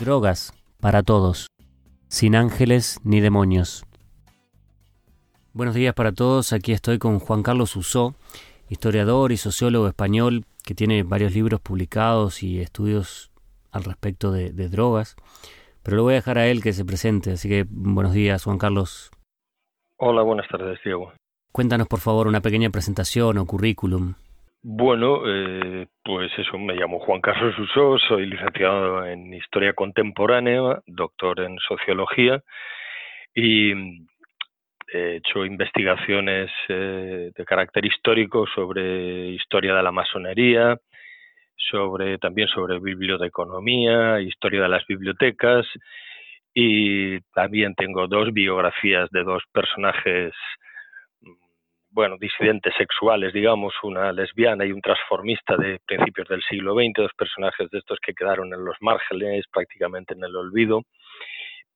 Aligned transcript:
Drogas 0.00 0.54
para 0.80 1.02
todos, 1.02 1.48
sin 2.08 2.34
ángeles 2.34 3.00
ni 3.04 3.20
demonios. 3.20 3.84
Buenos 5.52 5.74
días 5.74 5.92
para 5.92 6.12
todos, 6.12 6.54
aquí 6.54 6.72
estoy 6.72 6.98
con 6.98 7.18
Juan 7.18 7.42
Carlos 7.42 7.76
Usó, 7.76 8.14
historiador 8.70 9.30
y 9.30 9.36
sociólogo 9.36 9.88
español 9.88 10.46
que 10.64 10.74
tiene 10.74 11.02
varios 11.02 11.34
libros 11.34 11.60
publicados 11.60 12.42
y 12.42 12.62
estudios 12.62 13.30
al 13.72 13.84
respecto 13.84 14.32
de, 14.32 14.50
drogas, 14.70 15.16
pero 15.82 15.98
lo 15.98 16.04
voy 16.04 16.14
a 16.14 16.16
dejar 16.16 16.38
a 16.38 16.46
él 16.46 16.62
que 16.62 16.72
se 16.72 16.86
presente, 16.86 17.32
así 17.32 17.50
que 17.50 17.66
buenos 17.68 18.14
días 18.14 18.42
Juan 18.44 18.56
Carlos. 18.56 19.10
Hola, 19.98 20.22
buenas 20.22 20.48
tardes 20.48 20.78
Diego. 20.82 21.12
Cuéntanos 21.52 21.88
por 21.88 22.00
favor 22.00 22.26
una 22.26 22.40
pequeña 22.40 22.70
presentación 22.70 23.36
o 23.36 23.44
currículum. 23.44 24.14
Bueno, 24.62 25.22
eh, 25.26 25.86
pues 26.04 26.30
eso, 26.38 26.58
me 26.58 26.74
llamo 26.74 26.98
Juan 27.00 27.22
Carlos 27.22 27.58
Usó, 27.58 27.98
soy 27.98 28.26
licenciado 28.26 29.06
en 29.06 29.32
Historia 29.32 29.72
Contemporánea, 29.72 30.82
doctor 30.86 31.40
en 31.40 31.58
Sociología 31.66 32.42
y 33.34 33.72
he 34.92 35.16
hecho 35.16 35.46
investigaciones 35.46 36.50
eh, 36.68 37.30
de 37.34 37.44
carácter 37.46 37.86
histórico 37.86 38.46
sobre 38.54 39.30
historia 39.30 39.74
de 39.74 39.82
la 39.82 39.92
masonería, 39.92 40.76
sobre 41.56 42.18
también 42.18 42.48
sobre 42.48 42.78
biblioteconomía, 42.80 44.20
historia 44.20 44.60
de 44.62 44.68
las 44.68 44.86
bibliotecas 44.86 45.66
y 46.52 47.18
también 47.32 47.74
tengo 47.76 48.08
dos 48.08 48.30
biografías 48.34 49.08
de 49.10 49.24
dos 49.24 49.42
personajes 49.52 50.34
bueno, 52.00 52.16
disidentes 52.18 52.72
sexuales, 52.78 53.30
digamos, 53.34 53.74
una 53.82 54.10
lesbiana 54.10 54.64
y 54.64 54.72
un 54.72 54.80
transformista 54.80 55.54
de 55.58 55.78
principios 55.86 56.26
del 56.28 56.40
siglo 56.48 56.72
XX, 56.72 56.94
dos 56.96 57.12
personajes 57.14 57.70
de 57.70 57.76
estos 57.76 57.98
que 58.00 58.14
quedaron 58.14 58.54
en 58.54 58.64
los 58.64 58.74
márgenes, 58.80 59.44
prácticamente 59.52 60.14
en 60.14 60.24
el 60.24 60.34
olvido, 60.34 60.80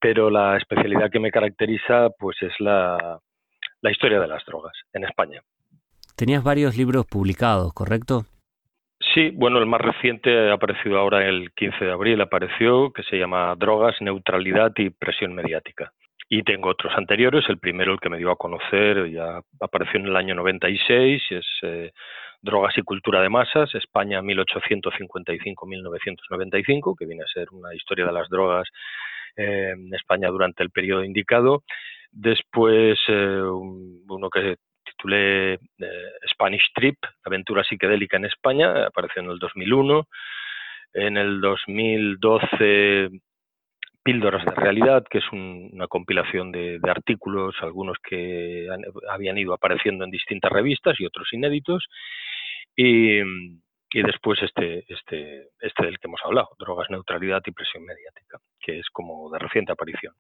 pero 0.00 0.30
la 0.30 0.56
especialidad 0.56 1.10
que 1.10 1.20
me 1.20 1.30
caracteriza 1.30 2.08
pues 2.18 2.40
es 2.40 2.58
la, 2.58 3.20
la 3.82 3.90
historia 3.90 4.18
de 4.18 4.26
las 4.26 4.42
drogas 4.46 4.72
en 4.94 5.04
España. 5.04 5.42
Tenías 6.16 6.42
varios 6.42 6.74
libros 6.74 7.04
publicados, 7.04 7.74
¿correcto? 7.74 8.22
Sí, 9.12 9.28
bueno, 9.28 9.58
el 9.58 9.66
más 9.66 9.82
reciente 9.82 10.48
ha 10.48 10.54
aparecido 10.54 10.98
ahora 10.98 11.28
el 11.28 11.52
15 11.52 11.84
de 11.84 11.92
abril, 11.92 12.18
apareció, 12.22 12.94
que 12.94 13.02
se 13.02 13.18
llama 13.18 13.54
Drogas, 13.58 14.00
Neutralidad 14.00 14.72
y 14.78 14.88
Presión 14.88 15.34
Mediática. 15.34 15.92
Y 16.28 16.42
tengo 16.42 16.70
otros 16.70 16.92
anteriores, 16.96 17.44
el 17.48 17.58
primero, 17.58 17.92
el 17.92 18.00
que 18.00 18.08
me 18.08 18.18
dio 18.18 18.30
a 18.30 18.36
conocer, 18.36 19.10
ya 19.10 19.40
apareció 19.60 20.00
en 20.00 20.06
el 20.06 20.16
año 20.16 20.34
96, 20.34 21.22
y 21.30 21.34
es 21.34 21.46
eh, 21.62 21.92
Drogas 22.40 22.78
y 22.78 22.82
Cultura 22.82 23.20
de 23.20 23.28
Masas, 23.28 23.74
España 23.74 24.22
1855-1995, 24.22 26.96
que 26.98 27.06
viene 27.06 27.22
a 27.22 27.26
ser 27.26 27.48
una 27.52 27.74
historia 27.74 28.06
de 28.06 28.12
las 28.12 28.30
drogas 28.30 28.66
eh, 29.36 29.72
en 29.74 29.92
España 29.94 30.28
durante 30.28 30.62
el 30.62 30.70
periodo 30.70 31.04
indicado. 31.04 31.62
Después, 32.10 32.98
eh, 33.08 33.42
uno 33.42 34.30
que 34.30 34.56
titulé 34.84 35.58
Spanish 36.30 36.70
Trip, 36.74 36.96
Aventura 37.24 37.64
psicodélica 37.64 38.16
en 38.16 38.24
España, 38.26 38.86
apareció 38.86 39.22
en 39.22 39.30
el 39.30 39.38
2001. 39.38 40.06
En 40.94 41.16
el 41.16 41.40
2012 41.40 43.10
Píldoras 44.04 44.44
de 44.44 44.54
Realidad, 44.54 45.02
que 45.10 45.16
es 45.16 45.24
una 45.32 45.88
compilación 45.88 46.52
de, 46.52 46.78
artículos, 46.86 47.54
algunos 47.62 47.96
que 48.06 48.68
habían 49.10 49.38
ido 49.38 49.54
apareciendo 49.54 50.04
en 50.04 50.10
distintas 50.10 50.52
revistas 50.52 51.00
y 51.00 51.06
otros 51.06 51.26
inéditos. 51.32 51.86
Y, 52.76 53.20
después 54.02 54.42
este, 54.42 54.84
este, 54.92 55.48
este 55.60 55.86
del 55.86 55.98
que 55.98 56.08
hemos 56.08 56.20
hablado, 56.22 56.50
Drogas, 56.58 56.90
Neutralidad 56.90 57.40
y 57.46 57.52
Presión 57.52 57.84
Mediática, 57.84 58.38
que 58.60 58.80
es 58.80 58.86
como 58.92 59.30
de 59.30 59.38
reciente 59.38 59.72
aparición. 59.72 60.12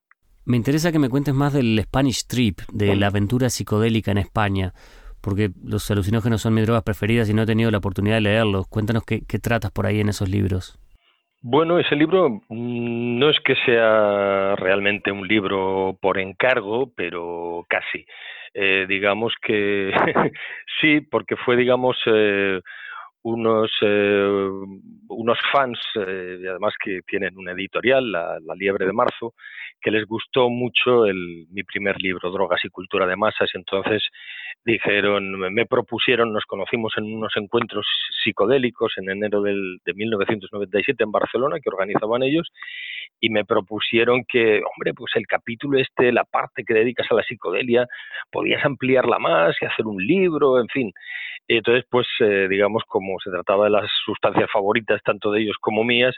Me 0.46 0.56
interesa 0.56 0.90
que 0.90 0.98
me 0.98 1.10
cuentes 1.10 1.34
más 1.34 1.52
del 1.52 1.78
Spanish 1.82 2.26
Trip, 2.26 2.60
de 2.72 2.96
la 2.96 3.08
aventura 3.08 3.50
psicodélica 3.50 4.12
en 4.12 4.18
España, 4.18 4.72
porque 5.20 5.50
los 5.62 5.90
alucinógenos 5.90 6.40
son 6.40 6.54
mis 6.54 6.64
drogas 6.64 6.84
preferidas 6.84 7.28
y 7.28 7.34
no 7.34 7.42
he 7.42 7.46
tenido 7.46 7.70
la 7.70 7.78
oportunidad 7.78 8.16
de 8.16 8.22
leerlos. 8.22 8.66
Cuéntanos 8.68 9.04
qué 9.04 9.38
tratas 9.40 9.72
por 9.72 9.86
ahí 9.86 10.00
en 10.00 10.08
esos 10.08 10.30
libros. 10.30 10.78
Bueno, 11.46 11.78
ese 11.78 11.94
libro 11.94 12.40
mm, 12.48 13.18
no 13.18 13.28
es 13.28 13.38
que 13.40 13.54
sea 13.66 14.56
realmente 14.56 15.12
un 15.12 15.28
libro 15.28 15.94
por 16.00 16.18
encargo, 16.18 16.90
pero 16.96 17.66
casi. 17.68 18.06
Eh, 18.54 18.86
digamos 18.88 19.34
que 19.42 19.92
sí, 20.80 21.02
porque 21.02 21.36
fue, 21.36 21.56
digamos, 21.56 21.98
eh, 22.06 22.62
unos, 23.24 23.70
eh, 23.82 24.48
unos 25.08 25.38
fans, 25.52 25.78
y 25.94 26.46
además 26.46 26.72
que 26.82 27.00
tienen 27.06 27.36
una 27.36 27.52
editorial, 27.52 28.10
la, 28.10 28.38
Liebre 28.56 28.86
de 28.86 28.94
Marzo, 28.94 29.34
que 29.82 29.90
les 29.90 30.06
gustó 30.06 30.48
mucho 30.48 31.04
el, 31.04 31.46
mi 31.50 31.62
primer 31.62 32.00
libro, 32.00 32.30
Drogas 32.30 32.64
y 32.64 32.70
Cultura 32.70 33.06
de 33.06 33.16
Masas, 33.16 33.50
y 33.52 33.58
entonces 33.58 34.02
dijeron, 34.64 35.38
me 35.52 35.66
propusieron, 35.66 36.32
nos 36.32 36.44
conocimos 36.44 36.92
en 36.96 37.04
unos 37.04 37.32
encuentros 37.36 37.86
psicodélicos 38.22 38.94
en 38.96 39.10
enero 39.10 39.42
del, 39.42 39.78
de 39.84 39.94
1997 39.94 41.04
en 41.04 41.12
Barcelona 41.12 41.58
que 41.60 41.68
organizaban 41.68 42.22
ellos 42.22 42.50
y 43.20 43.30
me 43.30 43.44
propusieron 43.44 44.24
que, 44.26 44.62
hombre, 44.74 44.94
pues 44.94 45.12
el 45.16 45.26
capítulo 45.26 45.78
este, 45.78 46.12
la 46.12 46.24
parte 46.24 46.64
que 46.64 46.74
dedicas 46.74 47.06
a 47.10 47.14
la 47.14 47.22
psicodelia, 47.22 47.86
podías 48.30 48.64
ampliarla 48.64 49.18
más 49.18 49.54
y 49.60 49.66
hacer 49.66 49.86
un 49.86 50.04
libro, 50.04 50.60
en 50.60 50.68
fin. 50.68 50.92
Entonces, 51.46 51.84
pues, 51.90 52.06
eh, 52.20 52.46
digamos, 52.48 52.84
como 52.86 53.18
se 53.22 53.30
trataba 53.30 53.64
de 53.64 53.70
las 53.70 53.90
sustancias 54.04 54.50
favoritas, 54.50 55.02
tanto 55.04 55.30
de 55.30 55.42
ellos 55.42 55.56
como 55.60 55.84
mías, 55.84 56.14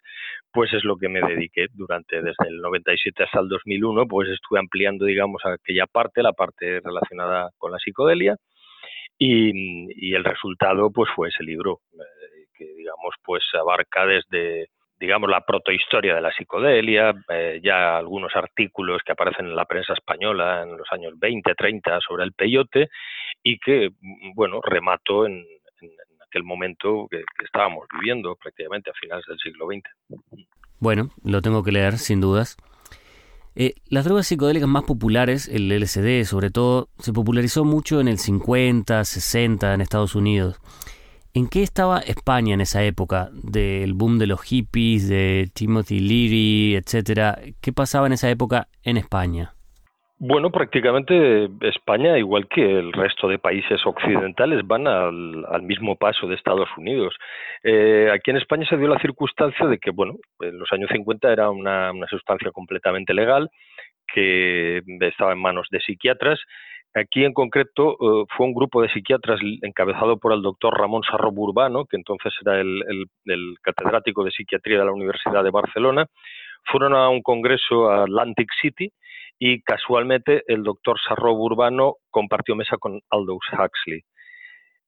pues 0.52 0.72
es 0.72 0.84
lo 0.84 0.96
que 0.96 1.08
me 1.08 1.20
dediqué 1.20 1.66
durante 1.72 2.22
desde 2.22 2.48
el 2.48 2.60
97 2.60 3.24
hasta 3.24 3.40
el 3.40 3.48
2001, 3.48 4.06
pues 4.06 4.28
estuve 4.30 4.60
ampliando, 4.60 5.04
digamos, 5.04 5.42
aquella 5.44 5.86
parte, 5.86 6.22
la 6.22 6.32
parte 6.32 6.80
relacionada 6.80 7.50
con 7.58 7.72
la 7.72 7.78
psicodelia, 7.78 8.35
y, 9.18 10.14
el 10.14 10.24
resultado, 10.24 10.90
pues, 10.90 11.10
fue 11.14 11.28
ese 11.28 11.42
libro, 11.42 11.80
eh, 11.94 12.46
que, 12.56 12.64
digamos, 12.64 13.14
pues 13.24 13.42
abarca 13.54 14.06
desde 14.06 14.68
digamos, 14.98 15.28
la 15.28 15.42
protohistoria 15.42 16.14
de 16.14 16.20
la 16.20 16.32
psicodelia, 16.32 17.14
eh, 17.28 17.60
ya 17.62 17.98
algunos 17.98 18.34
artículos 18.34 19.02
que 19.04 19.12
aparecen 19.12 19.46
en 19.46 19.56
la 19.56 19.66
prensa 19.66 19.92
española 19.92 20.62
en 20.62 20.76
los 20.76 20.90
años 20.90 21.12
20, 21.18 21.54
30 21.54 22.00
sobre 22.00 22.24
el 22.24 22.32
peyote 22.32 22.88
y 23.42 23.58
que, 23.58 23.90
mm, 23.90 24.32
bueno, 24.34 24.60
remató 24.62 25.26
en, 25.26 25.44
aquel 26.26 26.42
momento 26.42 27.06
que, 27.10 27.22
estábamos 27.44 27.86
viviendo 27.92 28.34
prácticamente 28.36 28.90
a 28.90 28.94
finales 28.94 29.24
del 29.26 29.38
siglo 29.38 29.66
XX. 29.66 30.34
Bueno, 30.80 31.10
lo 31.24 31.40
tengo 31.40 31.62
que 31.62 31.72
leer, 31.72 31.98
sin 31.98 32.20
dudas. 32.20 32.56
Eh, 33.58 33.74
las 33.88 34.04
drogas 34.04 34.26
psicodélicas 34.26 34.68
más 34.68 34.84
populares, 34.84 35.48
el 35.48 35.72
LSD 35.72 36.26
sobre 36.26 36.50
todo, 36.50 36.90
se 36.98 37.14
popularizó 37.14 37.64
mucho 37.64 38.00
en 38.00 38.08
el 38.08 38.18
50, 38.18 39.02
60 39.02 39.72
en 39.72 39.80
Estados 39.80 40.14
Unidos. 40.14 40.60
¿En 41.32 41.48
qué 41.48 41.62
estaba 41.62 42.00
España 42.00 42.52
en 42.52 42.60
esa 42.60 42.84
época 42.84 43.30
del 43.32 43.94
boom 43.94 44.18
de 44.18 44.26
los 44.26 44.42
hippies, 44.42 45.08
de 45.08 45.50
Timothy 45.54 46.00
Leary, 46.00 46.76
etcétera? 46.76 47.40
¿Qué 47.62 47.72
pasaba 47.72 48.06
en 48.06 48.12
esa 48.12 48.28
época 48.28 48.68
en 48.82 48.98
España? 48.98 49.55
Bueno, 50.18 50.50
prácticamente 50.50 51.48
España, 51.60 52.16
igual 52.16 52.48
que 52.48 52.62
el 52.62 52.92
resto 52.92 53.28
de 53.28 53.38
países 53.38 53.84
occidentales, 53.84 54.66
van 54.66 54.86
al, 54.86 55.62
mismo 55.62 55.96
paso 55.96 56.26
de 56.26 56.34
Estados 56.34 56.68
Unidos. 56.78 57.14
Eh, 57.62 58.10
aquí 58.12 58.30
en 58.30 58.38
España 58.38 58.66
se 58.66 58.78
dio 58.78 58.88
la 58.88 58.98
circunstancia 58.98 59.66
de 59.66 59.78
que, 59.78 59.90
bueno, 59.90 60.14
en 60.40 60.58
los 60.58 60.72
años 60.72 60.88
50 60.90 61.30
era 61.30 61.50
una 61.50 61.92
sustancia 62.08 62.50
completamente 62.50 63.12
legal 63.12 63.50
que 64.12 64.82
estaba 65.00 65.32
en 65.32 65.40
manos 65.40 65.66
de 65.70 65.80
psiquiatras 65.80 66.40
Aquí 66.96 67.24
en 67.26 67.34
concreto 67.34 67.92
eh, 67.92 68.24
fue 68.34 68.46
un 68.46 68.54
grupo 68.54 68.80
de 68.80 68.88
psiquiatras 68.88 69.38
encabezado 69.60 70.16
por 70.16 70.32
el 70.32 70.40
doctor 70.40 70.78
Ramón 70.78 71.02
Sarro 71.02 71.30
Burbano, 71.30 71.84
que 71.84 71.98
entonces 71.98 72.32
era 72.40 72.58
el, 72.58 73.06
catedrático 73.60 74.24
de 74.24 74.30
psiquiatría 74.30 74.78
de 74.78 74.86
la 74.86 74.92
Universidad 74.92 75.44
de 75.44 75.50
Barcelona. 75.50 76.06
Fueron 76.64 76.94
a 76.94 77.10
un 77.10 77.20
congreso 77.20 77.90
a 77.90 78.04
Atlantic 78.04 78.48
City 78.62 78.90
y 79.38 79.62
casualmente 79.62 80.42
el 80.46 80.62
doctor 80.62 80.98
Sarro 81.06 81.34
Burbano 81.34 81.96
compartió 82.10 82.56
mesa 82.56 82.76
con 82.78 83.00
Aldous 83.10 83.44
Huxley. 83.52 84.02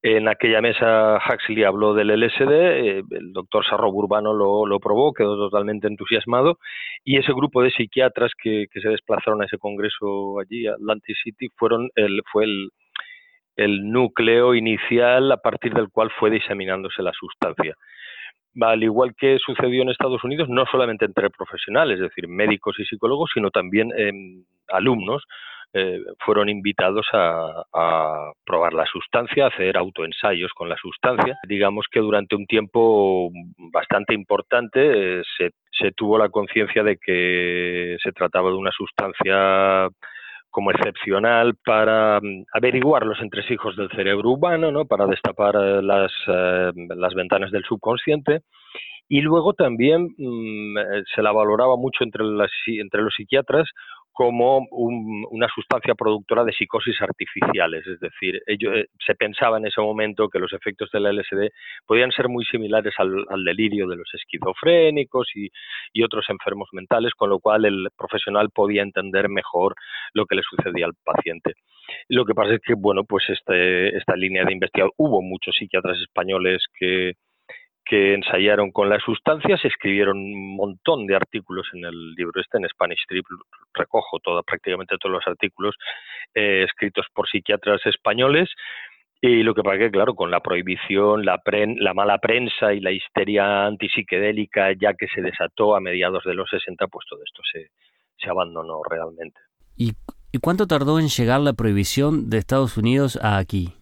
En 0.00 0.28
aquella 0.28 0.60
mesa 0.60 1.16
Huxley 1.16 1.64
habló 1.64 1.92
del 1.92 2.08
LSD, 2.08 2.50
eh, 2.50 3.02
el 3.10 3.32
doctor 3.32 3.66
Sarro 3.66 3.90
Urbano 3.90 4.32
lo, 4.32 4.78
probó, 4.78 5.12
quedó 5.12 5.36
totalmente 5.36 5.88
entusiasmado 5.88 6.58
y 7.04 7.18
ese 7.18 7.32
grupo 7.32 7.62
de 7.62 7.72
psiquiatras 7.72 8.30
que, 8.40 8.66
se 8.72 8.88
desplazaron 8.88 9.42
a 9.42 9.46
ese 9.46 9.58
congreso 9.58 10.38
allí, 10.38 10.68
Atlantic 10.68 11.16
City, 11.22 11.48
fueron 11.56 11.90
fue 12.32 12.44
el 13.56 13.90
núcleo 13.90 14.54
inicial 14.54 15.32
a 15.32 15.38
partir 15.38 15.74
del 15.74 15.88
cual 15.88 16.10
fue 16.18 16.30
diseminándose 16.30 17.02
la 17.02 17.12
sustancia. 17.12 17.74
Al 18.60 18.82
igual 18.82 19.14
que 19.16 19.38
sucedió 19.38 19.82
en 19.82 19.90
Estados 19.90 20.24
Unidos, 20.24 20.48
no 20.48 20.64
solamente 20.70 21.04
entre 21.04 21.30
profesionales, 21.30 21.96
es 21.96 22.08
decir, 22.08 22.28
médicos 22.28 22.76
y 22.78 22.84
psicólogos, 22.84 23.30
sino 23.34 23.50
también 23.50 23.92
alumnos 24.68 25.24
eh, 25.74 26.00
fueron 26.24 26.48
invitados 26.48 27.06
a, 27.12 28.32
probar 28.44 28.72
la 28.72 28.86
sustancia, 28.86 29.44
a 29.44 29.48
hacer 29.48 29.76
autoensayos 29.76 30.50
con 30.54 30.68
la 30.68 30.76
sustancia. 30.76 31.36
Digamos 31.46 31.86
que 31.90 32.00
durante 32.00 32.36
un 32.36 32.46
tiempo 32.46 33.30
bastante 33.70 34.14
importante 34.14 35.18
eh, 35.20 35.22
se, 35.36 35.50
se 35.70 35.92
tuvo 35.92 36.16
la 36.16 36.30
conciencia 36.30 36.82
de 36.82 36.96
que 36.96 37.98
se 38.02 38.12
trataba 38.12 38.48
de 38.48 38.56
una 38.56 38.72
sustancia 38.72 39.88
como 40.50 40.70
excepcional 40.70 41.54
para 41.64 42.20
mm, 42.20 42.44
averiguar 42.52 43.06
los 43.06 43.20
entresijos 43.20 43.76
del 43.76 43.90
cerebro 43.90 44.30
humano, 44.30 44.70
¿no? 44.70 44.84
para 44.86 45.06
destapar 45.06 45.56
eh, 45.56 45.82
las, 45.82 46.12
eh, 46.26 46.72
las 46.96 47.14
ventanas 47.14 47.50
del 47.50 47.64
subconsciente. 47.64 48.42
Y 49.08 49.22
luego 49.22 49.54
también 49.54 50.14
mm, 50.18 50.78
eh, 50.78 51.02
se 51.14 51.22
la 51.22 51.32
valoraba 51.32 51.76
mucho 51.76 52.04
entre, 52.04 52.24
entre 52.80 53.02
los 53.02 53.14
psiquiatras 53.14 53.68
como 54.18 54.66
una 54.72 55.46
sustancia 55.54 55.94
productora 55.94 56.42
de 56.42 56.50
psicosis 56.52 57.00
artificiales. 57.00 57.86
Es 57.86 58.00
decir, 58.00 58.42
eh, 58.48 58.86
se 59.06 59.14
pensaba 59.14 59.58
en 59.58 59.66
ese 59.66 59.80
momento 59.80 60.28
que 60.28 60.40
los 60.40 60.52
efectos 60.52 60.90
del 60.90 61.06
LSD 61.06 61.52
podían 61.86 62.10
ser 62.10 62.28
muy 62.28 62.44
similares 62.44 62.94
al, 62.98 63.44
delirio 63.44 63.86
de 63.86 63.94
los 63.94 64.12
esquizofrénicos 64.12 65.28
y, 65.36 66.02
otros 66.02 66.24
enfermos 66.30 66.68
mentales, 66.72 67.12
con 67.14 67.30
lo 67.30 67.38
cual 67.38 67.64
el 67.64 67.90
profesional 67.96 68.50
podía 68.50 68.82
entender 68.82 69.28
mejor 69.28 69.76
lo 70.14 70.26
que 70.26 70.34
le 70.34 70.42
sucedía 70.42 70.86
al 70.86 70.94
paciente. 71.04 71.52
Lo 72.08 72.24
que 72.24 72.34
pasa 72.34 72.54
es 72.54 72.60
que, 72.60 72.74
bueno, 72.74 73.04
pues 73.04 73.24
este, 73.28 73.96
esta 73.96 74.16
línea 74.16 74.44
de 74.44 74.52
investigación, 74.52 74.90
hubo 74.96 75.22
muchos 75.22 75.54
psiquiatras 75.54 75.96
españoles 76.00 76.64
que, 76.76 77.12
que 77.88 78.14
ensayaron 78.14 78.70
con 78.70 78.90
las 78.90 79.02
sustancias, 79.02 79.64
escribieron 79.64 80.18
un 80.18 80.56
montón 80.56 81.06
de 81.06 81.16
artículos 81.16 81.66
en 81.72 81.86
el 81.86 82.12
libro 82.14 82.40
este, 82.40 82.58
en 82.58 82.68
Spanish 82.68 83.04
Trip, 83.08 83.24
recojo 83.72 84.18
prácticamente 84.46 84.96
todos 85.00 85.14
los 85.14 85.26
artículos 85.26 85.74
eh, 86.34 86.64
escritos 86.64 87.06
por 87.14 87.26
psiquiatras 87.28 87.80
españoles, 87.86 88.50
y 89.20 89.42
lo 89.42 89.54
que 89.54 89.62
pasa 89.62 89.78
que, 89.78 89.90
claro, 89.90 90.14
con 90.14 90.30
la 90.30 90.40
prohibición, 90.40 91.24
la, 91.24 91.40
la 91.44 91.94
mala 91.94 92.18
prensa 92.18 92.72
y 92.74 92.80
la 92.80 92.92
histeria 92.92 93.66
antipsiquedélica 93.66 94.72
ya 94.80 94.94
que 94.94 95.08
se 95.08 95.22
desató 95.22 95.74
a 95.74 95.80
mediados 95.80 96.22
de 96.24 96.34
los 96.34 96.48
60, 96.50 96.86
pues 96.86 97.06
todo 97.08 97.20
esto 97.24 97.42
se, 97.50 97.70
se 98.22 98.30
abandonó 98.30 98.82
realmente. 98.88 99.40
¿Y 99.76 100.38
cuánto 100.40 100.66
tardó 100.66 101.00
en 101.00 101.08
llegar 101.08 101.40
la 101.40 101.54
prohibición 101.54 102.28
de 102.28 102.38
Estados 102.38 102.76
Unidos 102.76 103.18
a 103.22 103.38
aquí? 103.38 103.72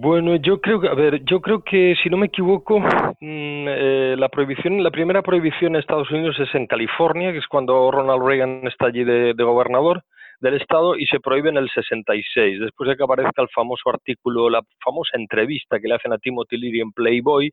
Bueno, 0.00 0.36
yo 0.36 0.60
creo 0.60 0.80
que, 0.80 0.86
a 0.86 0.94
ver, 0.94 1.24
yo 1.24 1.40
creo 1.40 1.64
que 1.64 1.96
si 2.00 2.08
no 2.08 2.16
me 2.16 2.26
equivoco, 2.26 2.78
mm, 2.78 2.84
eh, 3.20 4.14
la 4.16 4.28
prohibición, 4.28 4.80
la 4.80 4.92
primera 4.92 5.22
prohibición 5.22 5.74
en 5.74 5.80
Estados 5.80 6.08
Unidos 6.12 6.38
es 6.38 6.54
en 6.54 6.68
California, 6.68 7.32
que 7.32 7.38
es 7.38 7.48
cuando 7.48 7.90
Ronald 7.90 8.22
Reagan 8.24 8.64
está 8.68 8.86
allí 8.86 9.02
de, 9.02 9.34
gobernador 9.36 10.04
del 10.38 10.54
estado 10.54 10.94
y 10.96 11.04
se 11.06 11.18
prohíbe 11.18 11.48
en 11.48 11.56
el 11.56 11.68
66, 11.68 12.60
después 12.60 12.88
de 12.88 12.96
que 12.96 13.02
aparezca 13.02 13.42
el 13.42 13.48
famoso 13.52 13.90
artículo, 13.90 14.48
la 14.48 14.62
famosa 14.84 15.18
entrevista 15.18 15.80
que 15.80 15.88
le 15.88 15.96
hacen 15.96 16.12
a 16.12 16.18
Timothy 16.18 16.58
Leary 16.58 16.80
en 16.80 16.92
Playboy, 16.92 17.50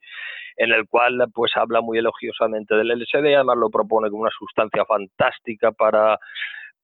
en 0.58 0.72
el 0.72 0.86
cual 0.88 1.26
pues 1.34 1.52
habla 1.56 1.82
muy 1.82 1.98
elogiosamente 1.98 2.76
del 2.76 2.90
LSD, 2.90 3.26
además 3.34 3.58
lo 3.58 3.72
propone 3.72 4.12
como 4.12 4.22
una 4.22 4.32
sustancia 4.38 4.86
fantástica 4.86 5.72
para 5.72 6.20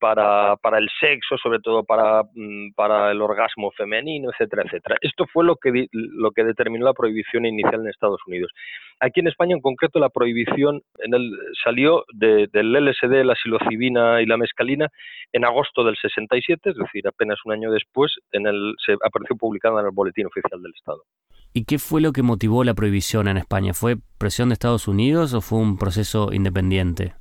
para, 0.02 0.56
para 0.58 0.80
el 0.80 0.90
sexo, 1.00 1.38
sobre 1.38 1.60
todo 1.60 1.84
para, 1.84 2.24
mm, 2.34 2.72
para 2.76 3.12
el 3.12 3.22
orgasmo 3.22 3.70
femenino, 3.78 4.32
etcétera, 4.32 4.64
etcétera. 4.66 4.98
Esto 5.00 5.28
fue 5.32 5.46
lo 5.46 5.58
que, 5.58 5.86
lo 5.92 6.32
que 6.32 6.44
determinó 6.44 6.86
la 6.86 6.94
prohibición 6.94 7.46
inicial 7.46 7.82
en 7.82 7.88
Estados 7.88 8.20
Unidos. 8.26 8.52
Aquí 9.00 9.20
en 9.20 9.28
España, 9.28 9.56
en 9.56 9.62
concreto, 9.62 10.00
la 10.00 10.10
prohibición 10.10 10.82
en 10.98 11.14
el, 11.14 11.32
salió 11.64 12.04
del 12.14 12.50
LSD, 12.52 13.24
la 13.24 13.36
psilocibina 13.36 14.24
y 14.24 14.26
la 14.26 14.38
mescalina 14.38 14.88
en 15.34 15.46
agosto 15.46 15.84
del 15.84 15.96
67, 15.96 16.72
es 16.72 16.76
decir, 16.76 17.08
apenas 17.08 17.38
un 17.46 17.54
año 17.54 17.72
después, 17.72 18.12
en 18.32 18.48
el, 18.48 18.74
se 18.84 18.94
apareció 18.94 19.36
publicada 19.36 19.82
en 19.82 19.86
el 19.86 19.92
Boletín 19.94 20.26
Oficial 20.26 20.64
del 20.64 20.74
Estado. 20.76 21.04
¿Y 21.54 21.66
qué 21.66 21.78
fue 21.78 22.02
lo 22.02 22.12
que 22.12 22.24
motivó 22.24 22.64
la 22.64 22.74
prohibición 22.74 23.28
en 23.28 23.38
España? 23.38 23.76
¿Fue 23.76 23.98
presión 24.18 24.50
de 24.50 24.54
Estados 24.54 24.88
Unidos 24.88 25.36
o 25.36 25.42
fue 25.42 25.60
un 25.60 25.78
proceso 25.78 26.34
independiente? 26.34 27.14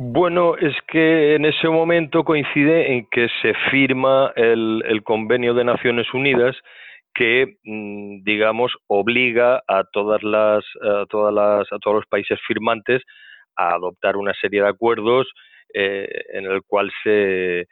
Bueno, 0.00 0.56
es 0.56 0.76
que 0.86 1.34
en 1.34 1.44
ese 1.44 1.68
momento 1.68 2.22
coincide 2.22 2.92
en 2.92 3.08
que 3.10 3.26
se 3.42 3.52
firma 3.68 4.32
el, 4.36 5.02
convenio 5.02 5.54
de 5.54 5.64
Naciones 5.64 6.06
Unidas 6.14 6.54
que, 7.12 7.56
mm, 7.64 8.22
digamos, 8.22 8.72
obliga 8.86 9.60
a 9.66 9.82
todas 9.92 10.22
las, 10.22 10.64
a 10.84 11.04
todas 11.06 11.34
las, 11.34 11.72
a 11.72 11.80
todos 11.80 11.96
los 11.96 12.06
países 12.06 12.38
firmantes 12.46 13.02
a 13.56 13.74
adoptar 13.74 14.16
una 14.16 14.32
serie 14.34 14.62
de 14.62 14.68
acuerdos 14.68 15.26
eh, 15.74 16.06
en 16.32 16.44
el 16.44 16.62
cual 16.62 16.92
se, 17.02 17.66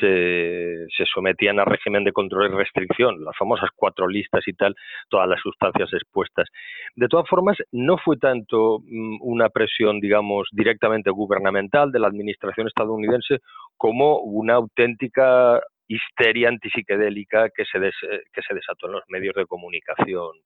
se, 0.00 0.86
sometían 1.12 1.58
a 1.60 1.64
régimen 1.64 2.04
de 2.04 2.12
control 2.12 2.50
y 2.52 2.56
restricción, 2.56 3.24
las 3.24 3.36
famosas 3.36 3.70
cuatro 3.74 4.08
listas 4.08 4.46
y 4.46 4.52
tal, 4.52 4.74
todas 5.08 5.28
las 5.28 5.40
sustancias 5.40 5.92
expuestas. 5.92 6.48
De 6.96 7.08
todas 7.08 7.28
formas, 7.28 7.56
no 7.72 7.96
fue 7.98 8.16
tanto 8.16 8.80
mm, 8.80 9.18
una 9.22 9.48
presión, 9.48 10.00
digamos, 10.00 10.48
directamente 10.52 11.10
gubernamental 11.10 11.90
de 11.92 12.00
la 12.00 12.08
administración 12.08 12.66
estadounidense 12.68 13.38
como 13.76 14.18
una 14.20 14.54
auténtica 14.54 15.60
histeria 15.88 16.48
antipsiquedélica 16.48 17.50
que 17.50 17.64
se, 17.64 17.78
que 17.80 18.42
se 18.46 18.54
desató 18.54 18.86
en 18.86 18.92
los 18.92 19.04
medios 19.08 19.34
de 19.34 19.46
comunicación, 19.46 20.36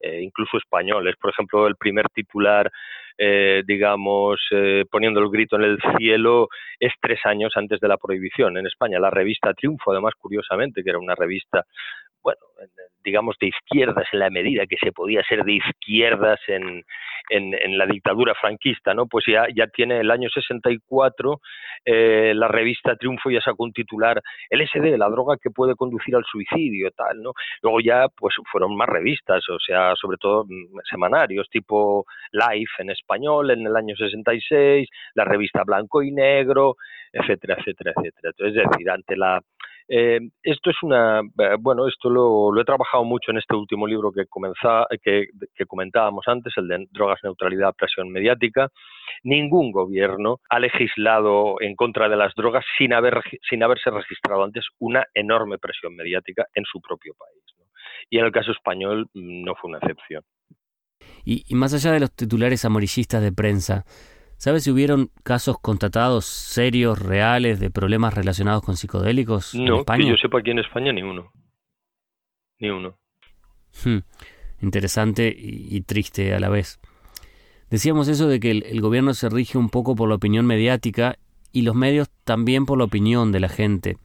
eh, 0.00 0.20
incluso 0.22 0.58
españoles. 0.58 1.16
Por 1.20 1.30
ejemplo, 1.30 1.66
el 1.66 1.76
primer 1.76 2.08
titular, 2.10 2.70
eh, 3.16 3.62
digamos, 3.66 4.40
eh, 4.50 4.84
poniendo 4.90 5.20
el 5.20 5.30
grito 5.30 5.56
en 5.56 5.62
el 5.62 5.78
cielo, 5.98 6.48
es 6.78 6.92
tres 7.00 7.20
años 7.24 7.52
antes 7.56 7.80
de 7.80 7.88
la 7.88 7.96
prohibición 7.96 8.56
en 8.56 8.66
España. 8.66 9.00
La 9.00 9.10
revista 9.10 9.54
Triunfo, 9.54 9.92
además, 9.92 10.14
curiosamente, 10.18 10.82
que 10.84 10.90
era 10.90 10.98
una 10.98 11.14
revista 11.14 11.64
bueno, 12.22 12.40
digamos, 13.02 13.36
de 13.40 13.48
izquierdas 13.48 14.06
en 14.12 14.18
la 14.18 14.30
medida 14.30 14.66
que 14.66 14.76
se 14.76 14.92
podía 14.92 15.22
ser 15.22 15.44
de 15.44 15.54
izquierdas 15.54 16.38
en, 16.48 16.84
en, 17.30 17.78
la 17.78 17.86
dictadura 17.86 18.34
franquista, 18.34 18.92
¿no? 18.94 19.06
Pues 19.06 19.24
ya, 19.26 19.46
ya 19.54 19.66
tiene 19.68 20.00
el 20.00 20.10
año 20.10 20.28
64 20.28 21.40
eh, 21.84 22.32
la 22.34 22.48
revista 22.48 22.94
Triunfo 22.96 23.30
ya 23.30 23.40
sacó 23.40 23.64
un 23.64 23.72
titular 23.72 24.20
LSD, 24.50 24.98
la 24.98 25.08
droga 25.08 25.36
que 25.40 25.50
puede 25.50 25.74
conducir 25.74 26.14
al 26.14 26.24
suicidio, 26.24 26.90
tal, 26.90 27.22
¿no? 27.22 27.32
Luego 27.62 27.80
ya, 27.80 28.06
pues 28.08 28.34
fueron 28.50 28.76
más 28.76 28.88
revistas, 28.88 29.48
o 29.48 29.58
sea, 29.58 29.94
sobre 29.96 30.18
todo 30.18 30.44
mm, 30.44 30.78
semanarios, 30.88 31.48
tipo 31.48 32.04
Life 32.32 32.72
en 32.78 32.90
español 32.90 33.50
en 33.50 33.66
el 33.66 33.76
año 33.76 33.96
66, 33.96 34.88
la 35.14 35.24
revista 35.24 35.62
Blanco 35.64 36.02
y 36.02 36.12
Negro, 36.12 36.76
etcétera, 37.12 37.56
etcétera, 37.58 37.92
etcétera. 37.96 38.30
Entonces, 38.30 38.62
es 38.62 38.70
decir, 38.70 38.90
ante 38.90 39.16
la 39.16 39.40
eh, 39.92 40.20
esto 40.44 40.70
es 40.70 40.76
una, 40.84 41.18
eh, 41.18 41.56
bueno, 41.58 41.88
esto 41.88 42.08
lo, 42.08 42.60
he 42.60 42.64
trabajado 42.64 43.02
mucho 43.02 43.32
en 43.32 43.38
este 43.38 43.56
último 43.56 43.88
libro 43.88 44.12
que, 44.12 44.24
que, 45.02 45.26
que, 45.52 45.66
comentábamos 45.66 46.28
antes, 46.28 46.52
el 46.58 46.68
de 46.68 46.86
Drogas, 46.92 47.18
Neutralidad, 47.24 47.74
Presión 47.74 48.08
Mediática. 48.08 48.68
Ningún 49.24 49.72
gobierno 49.72 50.38
ha 50.48 50.60
legislado 50.60 51.56
en 51.60 51.74
contra 51.74 52.08
de 52.08 52.16
las 52.16 52.32
drogas 52.36 52.64
sin, 52.78 52.92
haber, 52.92 53.20
sin 53.48 53.64
haberse 53.64 53.90
registrado 53.90 54.44
antes 54.44 54.64
una 54.78 55.04
enorme 55.12 55.58
presión 55.58 55.96
mediática 55.96 56.46
en 56.54 56.64
su 56.64 56.80
propio 56.80 57.14
país. 57.18 57.42
Y 58.08 58.18
en 58.18 58.26
el 58.26 58.32
caso 58.32 58.52
español 58.52 59.08
mm, 59.12 59.42
no 59.42 59.56
fue 59.56 59.70
una 59.70 59.78
excepción. 59.78 60.22
y 61.24 61.52
más 61.56 61.74
allá 61.74 61.90
de 61.90 62.00
los 62.00 62.14
titulares 62.14 62.64
amarillistas 62.64 63.22
de 63.22 63.32
prensa, 63.32 63.84
¿Sabes 64.40 64.64
si 64.64 64.70
hubieron 64.70 65.10
casos 65.22 65.58
constatados 65.60 66.24
serios, 66.24 66.98
reales, 66.98 67.60
de 67.60 67.68
problemas 67.68 68.14
relacionados 68.14 68.62
con 68.62 68.74
psicodélicos 68.74 69.54
en 69.54 69.68
España? 69.68 70.04
que 70.04 70.10
yo 70.12 70.16
sepa 70.16 70.38
aquí 70.38 70.50
en 70.50 70.60
España 70.60 70.94
ni 70.94 71.02
uno. 71.02 71.30
Ni 72.58 72.70
uno. 72.70 72.98
Hmm, 73.84 73.98
interesante 74.62 75.30
y, 75.36 75.78
triste 75.82 76.32
a 76.32 76.40
la 76.40 76.48
vez. 76.48 76.80
Decíamos 77.68 78.08
eso 78.08 78.28
de 78.28 78.40
que 78.40 78.50
el 78.50 78.80
gobierno 78.80 79.12
se 79.12 79.28
rige 79.28 79.58
un 79.58 79.68
poco 79.68 79.94
por 79.94 80.08
la 80.08 80.14
opinión 80.14 80.46
mediática 80.46 81.18
y 81.52 81.60
los 81.60 81.74
medios 81.74 82.08
también 82.24 82.64
por 82.64 82.78
la 82.78 82.84
opinión 82.84 83.32
de 83.32 83.40
la 83.40 83.50
gente. 83.50 83.98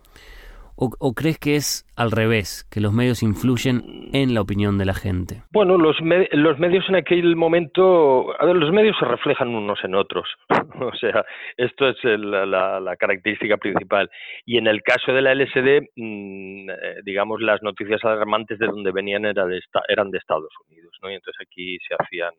O, 0.78 1.14
crees 1.14 1.40
que 1.40 1.56
es 1.56 1.86
al 1.96 2.12
revés, 2.12 2.68
que 2.70 2.82
los 2.82 2.92
medios 2.92 3.24
influyen 3.24 4.10
en 4.12 4.34
la 4.34 4.42
opinión 4.42 4.78
de 4.78 4.86
la 4.86 4.94
gente? 4.94 5.44
Bueno, 5.54 5.78
los, 5.78 5.96
los 6.02 6.60
medios 6.60 6.84
en 6.90 6.96
aquel 6.96 7.38
momento, 7.38 8.36
a 8.38 8.46
ver, 8.46 8.58
los 8.58 8.72
medios 8.74 8.98
se 9.00 9.06
reflejan 9.06 9.56
unos 9.56 9.80
en 9.86 9.96
otros. 9.96 10.28
o 10.82 10.94
sea, 10.96 11.24
esto 11.56 11.88
es 11.88 11.98
la, 12.04 12.96
característica 13.00 13.56
principal. 13.56 14.10
Y 14.46 14.58
en 14.58 14.68
el 14.68 14.82
caso 14.82 15.14
de 15.14 15.22
la 15.22 15.34
LSD, 15.34 15.88
mm, 15.96 16.70
eh, 16.70 16.76
digamos, 17.06 17.40
las 17.42 17.62
noticias 17.64 18.04
alarmantes 18.04 18.60
de 18.60 18.68
donde 18.68 18.92
venían 18.92 19.22
de 19.24 19.62
eran 19.88 20.12
de 20.12 20.18
Estados 20.18 20.52
Unidos, 20.68 20.92
¿no? 21.02 21.10
Y 21.10 21.16
entonces 21.16 21.42
aquí 21.42 21.78
se 21.88 21.96
hacían 21.98 22.32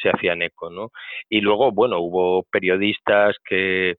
se 0.00 0.10
hacían 0.10 0.42
eco, 0.42 0.70
¿no? 0.70 0.90
Y 1.28 1.40
luego, 1.40 1.72
bueno, 1.72 1.98
hubo 1.98 2.44
periodistas 2.44 3.36
que 3.44 3.96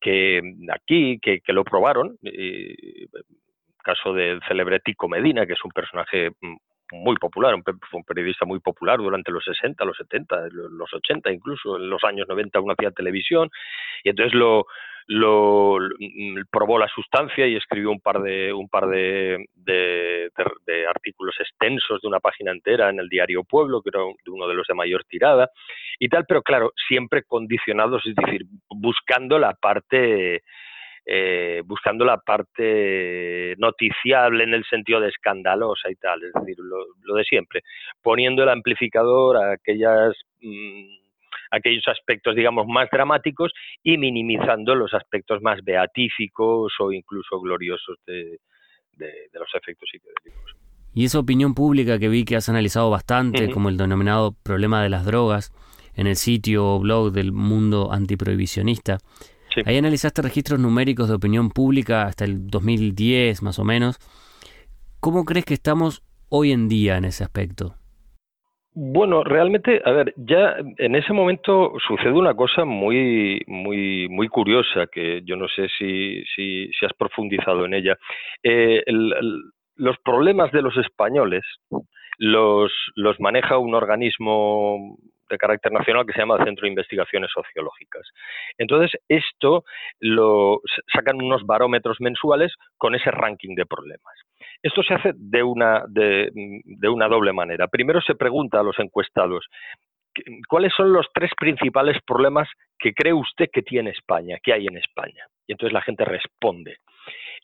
que 0.00 0.42
aquí, 0.72 1.18
que, 1.20 1.40
lo 1.52 1.64
probaron, 1.64 2.18
y, 2.22 3.06
caso 3.82 4.12
del 4.12 4.40
célebre 4.46 4.80
Tico 4.80 5.08
Medina, 5.08 5.46
que 5.46 5.54
es 5.54 5.64
un 5.64 5.70
personaje 5.70 6.30
mm, 6.40 6.56
muy 6.92 7.16
popular, 7.16 7.54
un, 7.54 7.62
un, 7.92 8.04
periodista 8.04 8.44
muy 8.44 8.60
popular 8.60 8.98
durante 8.98 9.30
los 9.30 9.44
60, 9.44 9.84
los 9.84 9.96
70, 9.96 10.48
los 10.52 10.92
80 10.92 11.32
incluso, 11.32 11.76
en 11.76 11.88
los 11.88 12.02
años 12.04 12.28
90 12.28 12.60
uno 12.60 12.74
hacía 12.76 12.90
televisión 12.90 13.48
y 14.04 14.10
entonces 14.10 14.34
lo, 14.34 14.66
lo, 15.06 15.78
probó 16.50 16.78
la 16.78 16.88
sustancia 16.88 17.46
y 17.46 17.56
escribió 17.56 17.90
un 17.90 18.00
par 18.00 18.20
de 18.22 18.52
un 18.52 18.68
par 18.68 18.88
de, 18.88 19.46
de, 19.54 20.30
artículos 20.88 21.34
extensos 21.38 22.00
de 22.00 22.08
una 22.08 22.20
página 22.20 22.52
entera 22.52 22.90
en 22.90 23.00
el 23.00 23.08
diario 23.08 23.44
Pueblo, 23.44 23.82
que 23.82 23.90
era 23.90 24.04
uno 24.04 24.48
de 24.48 24.54
los 24.54 24.66
de 24.66 24.74
mayor 24.74 25.04
tirada 25.04 25.50
y 25.98 26.08
tal, 26.08 26.24
pero 26.26 26.42
claro, 26.42 26.72
siempre 26.88 27.24
condicionados, 27.24 28.06
es 28.06 28.14
decir, 28.14 28.42
buscando 28.68 29.38
la 29.38 29.54
parte 29.54 30.42
eh, 31.06 31.62
buscando 31.64 32.04
la 32.04 32.18
parte 32.18 33.54
noticiable 33.58 34.44
en 34.44 34.54
el 34.54 34.64
sentido 34.66 35.00
de 35.00 35.08
escandalosa 35.08 35.90
y 35.90 35.96
tal, 35.96 36.22
es 36.22 36.32
decir, 36.34 36.56
lo, 36.58 37.14
de 37.14 37.24
siempre, 37.24 37.62
poniendo 38.02 38.42
el 38.42 38.50
amplificador 38.50 39.38
a 39.38 39.52
aquellas 39.52 40.14
mm, 40.40 41.00
aquellos 41.50 41.86
aspectos, 41.88 42.34
digamos, 42.34 42.66
más 42.66 42.88
dramáticos 42.90 43.52
y 43.82 43.98
minimizando 43.98 44.74
los 44.74 44.94
aspectos 44.94 45.42
más 45.42 45.62
beatíficos 45.64 46.72
o 46.78 46.92
incluso 46.92 47.40
gloriosos 47.40 47.98
de, 48.06 48.38
los 49.32 49.48
efectos 49.54 49.88
psicodélicos. 49.90 50.56
Y 50.92 51.04
esa 51.04 51.20
opinión 51.20 51.54
pública 51.54 51.98
que 51.98 52.08
vi 52.08 52.24
que 52.24 52.36
has 52.36 52.48
analizado 52.48 52.90
bastante, 52.90 53.50
como 53.50 53.68
el 53.68 53.76
denominado 53.76 54.34
problema 54.42 54.82
de 54.82 54.88
las 54.88 55.04
drogas, 55.04 55.52
en 55.94 56.06
el 56.06 56.16
sitio 56.16 56.66
o 56.66 56.80
blog 56.80 57.12
del 57.12 57.32
mundo 57.32 57.92
antiprohibicionista, 57.92 58.98
Ahí 59.66 59.76
analizaste 59.76 60.22
registros 60.22 60.60
numéricos 60.60 61.08
de 61.08 61.14
opinión 61.14 61.50
pública 61.50 62.04
hasta 62.04 62.24
el 62.24 62.46
2010 62.46 63.42
más 63.42 63.58
o 63.58 63.64
menos. 63.64 63.98
¿Cómo 65.00 65.24
crees 65.24 65.44
que 65.44 65.54
estamos 65.54 66.02
hoy 66.28 66.52
en 66.52 66.68
día 66.68 66.96
en 66.96 67.04
ese 67.04 67.24
aspecto? 67.24 67.74
Bueno, 68.72 69.24
realmente, 69.24 69.82
a 69.84 69.90
ver, 69.90 70.14
ya 70.16 70.56
en 70.78 70.94
ese 70.94 71.12
momento 71.12 71.72
sucede 71.86 72.12
una 72.12 72.34
cosa 72.34 72.64
muy, 72.64 73.42
muy, 73.48 74.08
muy 74.08 74.28
curiosa 74.28 74.86
que 74.86 75.22
yo 75.24 75.34
no 75.34 75.48
sé 75.48 75.68
si, 75.76 76.22
si, 76.36 76.70
has 76.86 76.92
profundizado 76.94 77.64
en 77.64 77.74
ella. 77.74 77.96
Eh, 78.44 78.84
los 79.76 79.98
problemas 80.04 80.52
de 80.52 80.62
los 80.62 80.76
españoles 80.76 81.42
los, 82.18 82.70
los 82.94 83.18
maneja 83.18 83.58
un 83.58 83.74
organismo 83.74 84.96
de 85.28 85.38
carácter 85.38 85.72
nacional 85.72 86.04
que 86.06 86.12
se 86.12 86.18
llama 86.18 86.44
Centro 86.44 86.62
de 86.62 86.70
Investigaciones 86.70 87.30
Sociológicas. 87.32 88.06
Entonces, 88.58 89.00
esto 89.08 89.64
lo 90.00 90.60
sacan 90.92 91.22
unos 91.22 91.44
barómetros 91.46 91.96
mensuales 92.00 92.52
con 92.76 92.94
ese 92.94 93.10
ranking 93.10 93.54
de 93.54 93.66
problemas. 93.66 94.14
Esto 94.62 94.82
se 94.82 94.94
hace 94.94 95.12
de 95.14 95.42
una, 95.42 95.84
de, 95.88 96.30
una 96.88 97.08
doble 97.08 97.32
manera. 97.32 97.68
Primero 97.68 98.00
se 98.00 98.14
pregunta 98.14 98.60
a 98.60 98.62
los 98.62 98.78
encuestados 98.78 99.46
cuáles 100.48 100.72
son 100.76 100.92
los 100.92 101.06
tres 101.14 101.30
principales 101.38 101.96
problemas 102.04 102.48
que 102.78 102.92
cree 102.92 103.12
usted 103.12 103.48
que 103.52 103.62
tiene 103.62 103.90
España, 103.90 104.38
que 104.42 104.52
hay 104.52 104.66
en 104.66 104.76
España. 104.76 105.24
Y 105.46 105.52
entonces 105.52 105.72
la 105.72 105.82
gente 105.82 106.04
responde. 106.04 106.76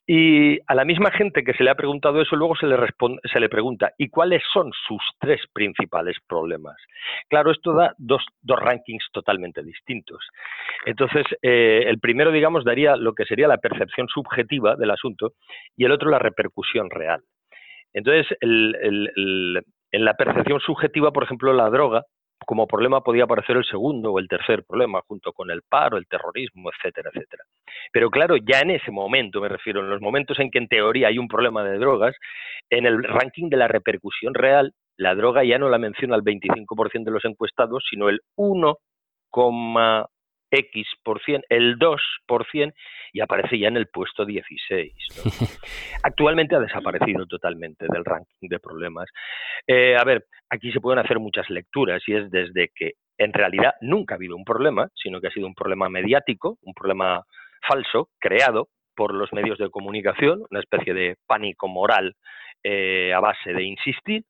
Y 0.08 0.58
a 0.68 0.74
la 0.76 0.84
misma 0.84 1.10
gente 1.10 1.42
que 1.42 1.52
se 1.54 1.64
le 1.64 1.70
ha 1.70 1.74
preguntado 1.74 2.22
eso, 2.22 2.36
luego 2.36 2.54
se 2.54 2.66
le, 2.66 2.76
responde, 2.76 3.20
se 3.32 3.40
le 3.40 3.48
pregunta, 3.48 3.92
¿y 3.98 4.08
cuáles 4.08 4.40
son 4.52 4.70
sus 4.86 5.02
tres 5.18 5.40
principales 5.52 6.16
problemas? 6.28 6.76
Claro, 7.28 7.50
esto 7.50 7.72
da 7.72 7.92
dos, 7.98 8.24
dos 8.40 8.60
rankings 8.60 9.04
totalmente 9.10 9.64
distintos. 9.64 10.24
Entonces, 10.84 11.26
eh, 11.42 11.82
el 11.86 11.98
primero, 11.98 12.30
digamos, 12.30 12.64
daría 12.64 12.94
lo 12.94 13.14
que 13.14 13.24
sería 13.24 13.48
la 13.48 13.58
percepción 13.58 14.06
subjetiva 14.06 14.76
del 14.76 14.92
asunto 14.92 15.32
y 15.76 15.84
el 15.86 15.92
otro 15.92 16.08
la 16.08 16.20
repercusión 16.20 16.88
real. 16.88 17.22
Entonces, 17.92 18.26
en 18.40 20.04
la 20.04 20.14
percepción 20.14 20.60
subjetiva, 20.60 21.10
por 21.10 21.24
ejemplo, 21.24 21.52
la 21.52 21.68
droga 21.70 22.04
como 22.46 22.66
problema 22.66 23.02
podía 23.02 23.24
aparecer 23.24 23.56
el 23.56 23.64
segundo 23.64 24.12
o 24.12 24.18
el 24.18 24.28
tercer 24.28 24.64
problema, 24.64 25.02
junto 25.06 25.32
con 25.32 25.50
el 25.50 25.62
paro, 25.68 25.98
el 25.98 26.06
terrorismo, 26.06 26.70
etcétera, 26.70 27.10
etcétera. 27.12 27.42
Pero 27.92 28.08
claro, 28.08 28.36
ya 28.36 28.60
en 28.60 28.70
ese 28.70 28.90
momento, 28.90 29.40
me 29.40 29.48
refiero, 29.48 29.80
en 29.80 29.90
los 29.90 30.00
momentos 30.00 30.38
en 30.38 30.50
que 30.50 30.58
en 30.58 30.68
teoría 30.68 31.08
hay 31.08 31.18
un 31.18 31.28
problema 31.28 31.64
de 31.64 31.76
drogas, 31.78 32.14
en 32.70 32.86
el 32.86 33.02
ranking 33.02 33.50
de 33.50 33.56
la 33.56 33.68
repercusión 33.68 34.32
real, 34.32 34.72
la 34.96 35.14
droga 35.14 35.44
ya 35.44 35.58
no 35.58 35.68
la 35.68 35.78
menciona 35.78 36.16
el 36.16 36.22
25% 36.22 37.04
de 37.04 37.10
los 37.10 37.24
encuestados, 37.24 37.84
sino 37.90 38.08
el 38.08 38.20
1, 38.36 38.78
X 40.50 40.86
por 41.02 41.22
cien, 41.22 41.42
el 41.48 41.78
2 41.78 42.00
por 42.26 42.46
cien, 42.50 42.72
y 43.12 43.20
aparece 43.20 43.58
ya 43.58 43.68
en 43.68 43.76
el 43.76 43.88
puesto 43.88 44.24
16. 44.24 44.92
Actualmente 46.02 46.56
ha 46.56 46.60
desaparecido 46.60 47.26
totalmente 47.26 47.86
del 47.88 48.04
ranking 48.04 48.48
de 48.48 48.58
problemas. 48.58 49.08
Eh, 49.66 49.96
a 49.96 50.04
ver, 50.04 50.26
aquí 50.50 50.72
se 50.72 50.80
pueden 50.80 51.04
hacer 51.04 51.18
muchas 51.18 51.48
lecturas 51.50 52.02
y 52.06 52.14
es 52.14 52.30
desde 52.30 52.70
que 52.74 52.92
en 53.18 53.32
realidad 53.32 53.74
nunca 53.80 54.14
ha 54.14 54.16
habido 54.16 54.36
un 54.36 54.44
problema, 54.44 54.88
sino 54.94 55.20
que 55.20 55.28
ha 55.28 55.32
sido 55.32 55.46
un 55.46 55.54
problema 55.54 55.88
mediático, 55.88 56.58
un 56.62 56.74
problema 56.74 57.24
falso, 57.66 58.10
creado 58.18 58.68
por 58.94 59.14
los 59.14 59.32
medios 59.32 59.58
de 59.58 59.70
comunicación, 59.70 60.42
una 60.50 60.60
especie 60.60 60.94
de 60.94 61.16
pánico 61.26 61.68
moral 61.68 62.14
eh, 62.62 63.12
a 63.14 63.20
base 63.20 63.52
de 63.52 63.62
insistir, 63.62 64.24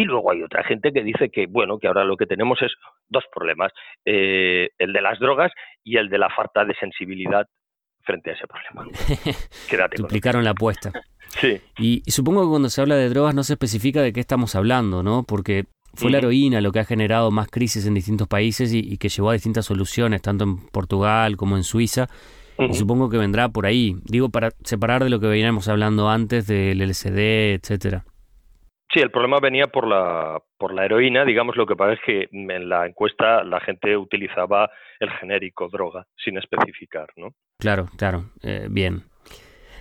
y 0.00 0.04
luego 0.04 0.30
hay 0.30 0.42
otra 0.42 0.64
gente 0.64 0.92
que 0.92 1.02
dice 1.02 1.28
que, 1.28 1.46
bueno, 1.46 1.78
que 1.78 1.86
ahora 1.86 2.04
lo 2.04 2.16
que 2.16 2.24
tenemos 2.24 2.60
es 2.62 2.72
dos 3.10 3.24
problemas, 3.32 3.70
eh, 4.06 4.70
el 4.78 4.94
de 4.94 5.02
las 5.02 5.18
drogas 5.18 5.52
y 5.84 5.98
el 5.98 6.08
de 6.08 6.16
la 6.16 6.30
falta 6.30 6.64
de 6.64 6.74
sensibilidad 6.74 7.46
frente 8.00 8.30
a 8.30 8.32
ese 8.32 8.46
problema. 8.46 8.90
Duplicaron 9.96 10.42
la 10.42 10.50
apuesta. 10.50 10.90
sí. 11.28 11.60
Y, 11.78 12.10
supongo 12.10 12.42
que 12.44 12.48
cuando 12.48 12.70
se 12.70 12.80
habla 12.80 12.96
de 12.96 13.10
drogas 13.10 13.34
no 13.34 13.42
se 13.42 13.52
especifica 13.52 14.00
de 14.00 14.14
qué 14.14 14.20
estamos 14.20 14.54
hablando, 14.54 15.02
¿no? 15.02 15.24
Porque 15.24 15.64
fue 15.92 16.10
la 16.10 16.18
heroína 16.18 16.62
lo 16.62 16.72
que 16.72 16.78
ha 16.78 16.84
generado 16.84 17.30
más 17.30 17.48
crisis 17.48 17.84
en 17.84 17.92
distintos 17.92 18.26
países 18.26 18.72
y, 18.72 18.96
que 18.96 19.10
llevó 19.10 19.30
a 19.30 19.34
distintas 19.34 19.66
soluciones, 19.66 20.22
tanto 20.22 20.44
en 20.44 20.66
Portugal 20.68 21.36
como 21.36 21.58
en 21.58 21.64
Suiza. 21.64 22.08
Y 22.58 22.74
supongo 22.74 23.08
que 23.08 23.16
vendrá 23.16 23.48
por 23.48 23.64
ahí. 23.64 23.96
Digo, 24.04 24.28
para 24.28 24.50
separar 24.64 25.02
de 25.02 25.08
lo 25.08 25.18
que 25.18 25.26
veníamos 25.26 25.68
hablando 25.68 26.10
antes 26.10 26.46
del 26.46 26.78
LSD, 26.82 27.54
etcétera. 27.54 28.04
Sí, 28.92 29.00
el 29.00 29.10
problema 29.10 29.38
venía 29.40 29.68
por 29.68 29.86
la, 29.86 30.42
por 30.58 30.74
la 30.74 30.84
heroína, 30.84 31.24
digamos, 31.24 31.56
lo 31.56 31.64
que 31.64 31.76
pasa 31.76 31.92
es 31.92 32.00
que 32.04 32.28
en 32.32 32.68
la 32.68 32.86
encuesta 32.86 33.44
la 33.44 33.60
gente 33.60 33.96
utilizaba 33.96 34.68
el 34.98 35.10
genérico 35.10 35.68
droga, 35.68 36.06
sin 36.16 36.38
especificar, 36.38 37.06
¿no? 37.16 37.28
Claro, 37.58 37.86
claro, 37.96 38.30
eh, 38.42 38.66
bien. 38.68 39.04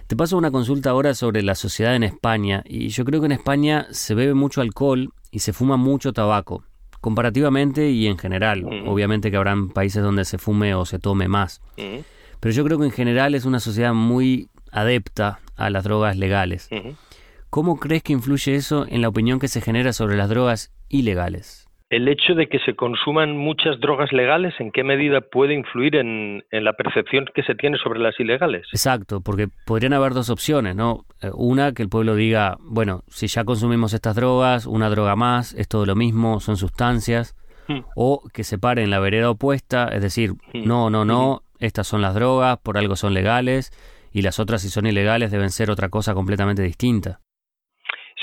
Te 0.07 0.15
paso 0.15 0.37
una 0.37 0.51
consulta 0.51 0.91
ahora 0.91 1.15
sobre 1.15 1.41
la 1.41 1.55
sociedad 1.55 1.95
en 1.95 2.03
España, 2.03 2.63
y 2.65 2.89
yo 2.89 3.03
creo 3.03 3.19
que 3.19 3.27
en 3.27 3.31
España 3.31 3.87
se 3.89 4.13
bebe 4.13 4.35
mucho 4.35 4.61
alcohol 4.61 5.09
y 5.31 5.39
se 5.39 5.53
fuma 5.53 5.75
mucho 5.77 6.13
tabaco, 6.13 6.63
comparativamente 7.01 7.89
y 7.89 8.07
en 8.07 8.17
general. 8.17 8.63
Obviamente 8.85 9.31
que 9.31 9.37
habrán 9.37 9.69
países 9.69 10.03
donde 10.03 10.25
se 10.25 10.37
fume 10.37 10.73
o 10.75 10.85
se 10.85 10.99
tome 10.99 11.27
más. 11.27 11.61
Pero 11.75 12.53
yo 12.53 12.63
creo 12.63 12.79
que 12.79 12.85
en 12.85 12.91
general 12.91 13.35
es 13.35 13.45
una 13.45 13.59
sociedad 13.59 13.93
muy 13.93 14.49
adepta 14.71 15.39
a 15.55 15.69
las 15.69 15.83
drogas 15.83 16.17
legales. 16.17 16.69
¿Cómo 17.49 17.79
crees 17.79 18.03
que 18.03 18.13
influye 18.13 18.53
eso 18.53 18.85
en 18.87 19.01
la 19.01 19.09
opinión 19.09 19.39
que 19.39 19.47
se 19.47 19.59
genera 19.59 19.91
sobre 19.91 20.15
las 20.15 20.29
drogas 20.29 20.71
ilegales? 20.87 21.67
El 21.89 22.07
hecho 22.07 22.35
de 22.35 22.47
que 22.47 22.59
se 22.59 22.75
consuman 22.75 23.35
muchas 23.35 23.79
drogas 23.79 24.13
legales, 24.13 24.53
¿en 24.59 24.71
qué 24.71 24.83
medida 24.83 25.21
puede 25.21 25.55
influir 25.55 25.95
en, 25.95 26.43
la 26.51 26.73
percepción 26.73 27.25
que 27.33 27.41
se 27.41 27.55
tiene 27.55 27.79
sobre 27.79 27.99
las 27.99 28.19
ilegales? 28.19 28.67
Exacto, 28.71 29.21
porque 29.21 29.47
podrían 29.65 29.93
haber 29.93 30.13
dos 30.13 30.29
opciones, 30.29 30.75
¿no? 30.75 31.05
Eh, 31.23 31.31
una, 31.33 31.73
que 31.73 31.81
el 31.81 31.89
pueblo 31.89 32.13
diga, 32.13 32.57
bueno, 32.59 33.01
si 33.07 33.25
ya 33.25 33.43
consumimos 33.43 33.93
estas 33.93 34.15
drogas, 34.15 34.67
una 34.67 34.91
droga 34.91 35.15
más, 35.15 35.55
es 35.55 35.67
todo 35.67 35.87
lo 35.87 35.95
mismo, 35.95 36.39
son 36.41 36.55
sustancias. 36.55 37.35
Hmm. 37.67 37.79
O 37.95 38.21
que 38.31 38.43
se 38.43 38.59
pare 38.59 38.83
en 38.83 38.91
la 38.91 38.99
vereda 38.99 39.31
opuesta, 39.31 39.87
es 39.87 40.03
decir, 40.03 40.33
hmm. 40.53 40.67
no, 40.67 40.91
no, 40.91 41.03
no, 41.03 41.41
hmm. 41.53 41.63
estas 41.63 41.87
son 41.87 42.03
las 42.03 42.13
drogas, 42.13 42.59
por 42.59 42.77
algo 42.77 42.95
son 42.95 43.15
legales, 43.15 43.71
y 44.13 44.21
las 44.21 44.39
otras 44.39 44.61
si 44.61 44.69
son 44.69 44.85
ilegales 44.85 45.31
deben 45.31 45.49
ser 45.49 45.71
otra 45.71 45.89
cosa 45.89 46.13
completamente 46.13 46.61
distinta. 46.61 47.19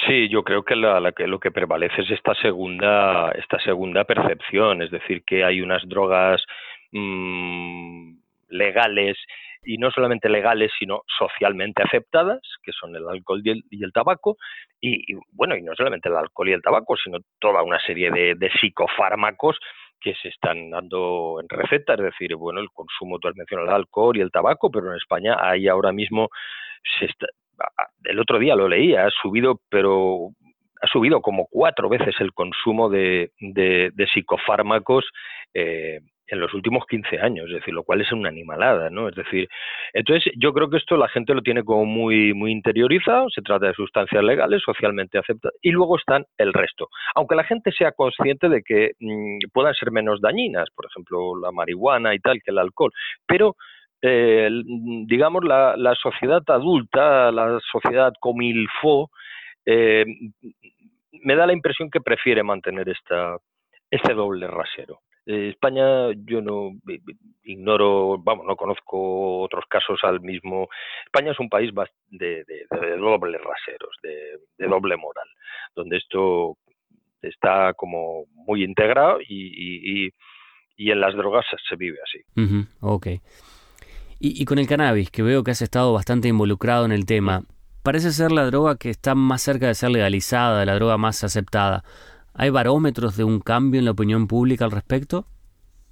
Sí, 0.07 0.29
yo 0.29 0.45
creo 0.45 0.63
que, 0.63 0.77
la, 0.77 1.01
lo 1.01 1.41
que 1.41 1.51
prevalece 1.51 2.03
es 2.03 2.11
esta 2.13 2.35
segunda, 2.35 3.33
esta 3.33 3.59
segunda 3.59 4.05
percepción, 4.05 4.83
es 4.83 4.91
decir, 4.91 5.25
que 5.25 5.45
hay 5.45 5.61
unas 5.61 5.83
drogas 5.89 6.45
mm, 6.93 8.17
legales 8.51 9.17
y 9.65 9.79
no 9.79 9.91
solamente 9.91 10.29
legales, 10.29 10.71
sino 10.79 11.03
socialmente 11.19 11.83
aceptadas, 11.83 12.41
que 12.63 12.71
son 12.73 12.95
el 12.95 13.09
alcohol 13.09 13.43
y 13.45 13.83
el, 13.83 13.93
tabaco, 13.93 14.37
y, 14.81 15.15
bueno, 15.33 15.57
y 15.57 15.63
no 15.63 15.75
solamente 15.75 16.09
el 16.09 16.17
alcohol 16.17 16.51
y 16.51 16.53
el 16.53 16.63
tabaco, 16.63 16.97
sino 16.97 17.19
toda 17.41 17.65
una 17.65 17.81
serie 17.81 18.13
de, 18.13 18.37
de 18.37 18.51
psicofármacos 18.61 19.59
que 20.01 20.15
se 20.15 20.29
están 20.29 20.71
dando 20.71 21.41
en 21.41 21.49
receta, 21.49 21.95
es 21.95 22.01
decir, 22.01 22.37
bueno, 22.37 22.61
el 22.61 22.71
consumo, 22.71 23.19
tú 23.19 23.27
has 23.27 23.35
mencionado 23.35 23.71
el 23.71 23.75
alcohol 23.75 24.17
y 24.17 24.21
el 24.21 24.31
tabaco, 24.31 24.71
pero 24.71 24.91
en 24.91 24.99
España 24.99 25.37
hay 25.41 25.67
ahora 25.67 25.91
mismo, 25.91 26.29
se 27.01 27.07
está, 27.07 27.27
el 28.05 28.21
otro 28.21 28.39
día 28.39 28.55
lo 28.55 28.69
leía, 28.69 29.07
ha 29.07 29.11
subido, 29.23 29.61
pero 29.69 30.31
ha 30.81 30.87
subido 30.89 31.21
como 31.21 31.47
cuatro 31.51 31.89
veces 31.89 32.15
el 32.21 32.33
consumo 32.33 32.89
de, 32.89 33.31
psicofármacos 34.13 35.05
eh, 35.55 36.01
en 36.29 36.41
los 36.41 36.53
últimos 36.55 36.85
15 36.87 37.21
años, 37.21 37.47
es 37.47 37.55
decir, 37.55 37.73
lo 37.73 37.85
cual 37.85 38.01
es 38.01 38.11
una 38.13 38.29
animalada, 38.29 38.91
¿no? 38.91 39.09
Es 39.09 39.15
decir, 39.15 39.49
entonces 39.93 40.33
yo 40.37 40.53
creo 40.53 40.69
que 40.69 40.79
esto 40.79 40.97
la 40.97 41.09
gente 41.09 41.35
lo 41.35 41.43
tiene 41.43 41.63
como 41.63 41.85
muy, 41.85 42.35
muy 42.35 42.51
interiorizado, 42.51 43.31
se 43.31 43.43
trata 43.43 43.67
de 43.67 43.75
sustancias 43.75 44.25
legales, 44.25 44.63
socialmente 44.65 45.19
aceptadas, 45.19 45.57
y 45.63 45.71
luego 45.71 45.97
están 45.97 46.25
el 46.39 46.53
resto. 46.53 46.89
Aunque 47.15 47.37
la 47.37 47.45
gente 47.45 47.71
sea 47.73 47.93
consciente 47.93 48.49
de 48.49 48.63
que 48.63 48.93
mm, 48.99 49.39
puedan 49.53 49.75
ser 49.75 49.93
menos 49.93 50.21
dañinas, 50.21 50.69
por 50.75 50.87
ejemplo, 50.87 51.39
la 51.39 51.53
marihuana 51.53 52.15
y 52.15 52.19
tal, 52.19 52.41
que 52.43 52.51
el 52.51 52.59
alcohol, 52.59 52.93
pero 53.27 53.57
eh, 54.03 54.49
digamos, 55.07 55.45
la, 55.45 55.77
la, 55.77 55.95
sociedad 55.95 56.43
adulta, 56.49 57.31
la 57.33 57.59
sociedad 57.73 58.13
comilfo, 58.21 59.11
eh, 59.65 60.05
me 61.23 61.35
da 61.35 61.47
la 61.47 61.53
impresión 61.53 61.91
que 61.91 62.01
prefiere 62.01 62.43
mantener 62.43 62.89
esta, 62.89 63.37
este 63.91 64.15
doble 64.15 64.47
rasero. 64.47 65.01
Eh, 65.27 65.49
España, 65.49 66.13
yo 66.25 66.41
no 66.41 66.71
ignoro, 67.43 68.17
vamos, 68.19 68.47
no 68.47 68.55
conozco 68.55 69.41
otros 69.41 69.65
casos 69.69 69.99
al 70.05 70.21
mismo. 70.21 70.69
España 71.05 71.33
es 71.33 71.41
un 71.41 71.49
país 71.49 71.73
de, 72.11 72.45
de, 72.45 72.67
de 72.71 72.97
dobles 72.97 73.41
raseros, 73.41 73.97
de, 74.03 74.69
doble 74.69 74.97
moral, 74.97 75.29
donde 75.75 75.97
esto 75.97 76.57
está 77.23 77.75
como 77.75 78.27
muy 78.31 78.63
integrado 78.63 79.19
y, 79.21 80.07
y, 80.77 80.91
en 80.91 81.01
las 81.01 81.17
drogas 81.17 81.45
se 81.69 81.75
vive 81.75 81.99
así. 82.05 82.21
ok. 82.81 83.07
Y, 84.19 84.45
con 84.47 84.59
el 84.59 84.67
cannabis, 84.67 85.11
que 85.11 85.23
veo 85.23 85.45
que 85.45 85.51
has 85.51 85.61
estado 85.61 85.93
bastante 85.93 86.29
involucrado 86.29 86.87
en 86.87 86.93
el 86.93 87.05
tema, 87.05 87.43
parece 87.83 88.13
ser 88.13 88.33
la 88.33 88.47
droga 88.47 88.77
que 88.79 88.89
está 88.89 89.15
más 89.15 89.43
cerca 89.43 89.67
de 89.67 89.75
ser 89.75 89.91
legalizada, 89.91 90.65
la 90.65 90.75
droga 90.75 90.97
más 90.97 91.23
aceptada. 91.23 91.83
¿Hay 92.35 92.51
barómetros 92.51 93.17
de 93.17 93.25
un 93.25 93.41
cambio 93.41 93.79
en 93.79 93.85
la 93.85 93.91
opinión 93.91 94.27
pública 94.27 94.65
al 94.65 94.71
respecto? 94.71 95.27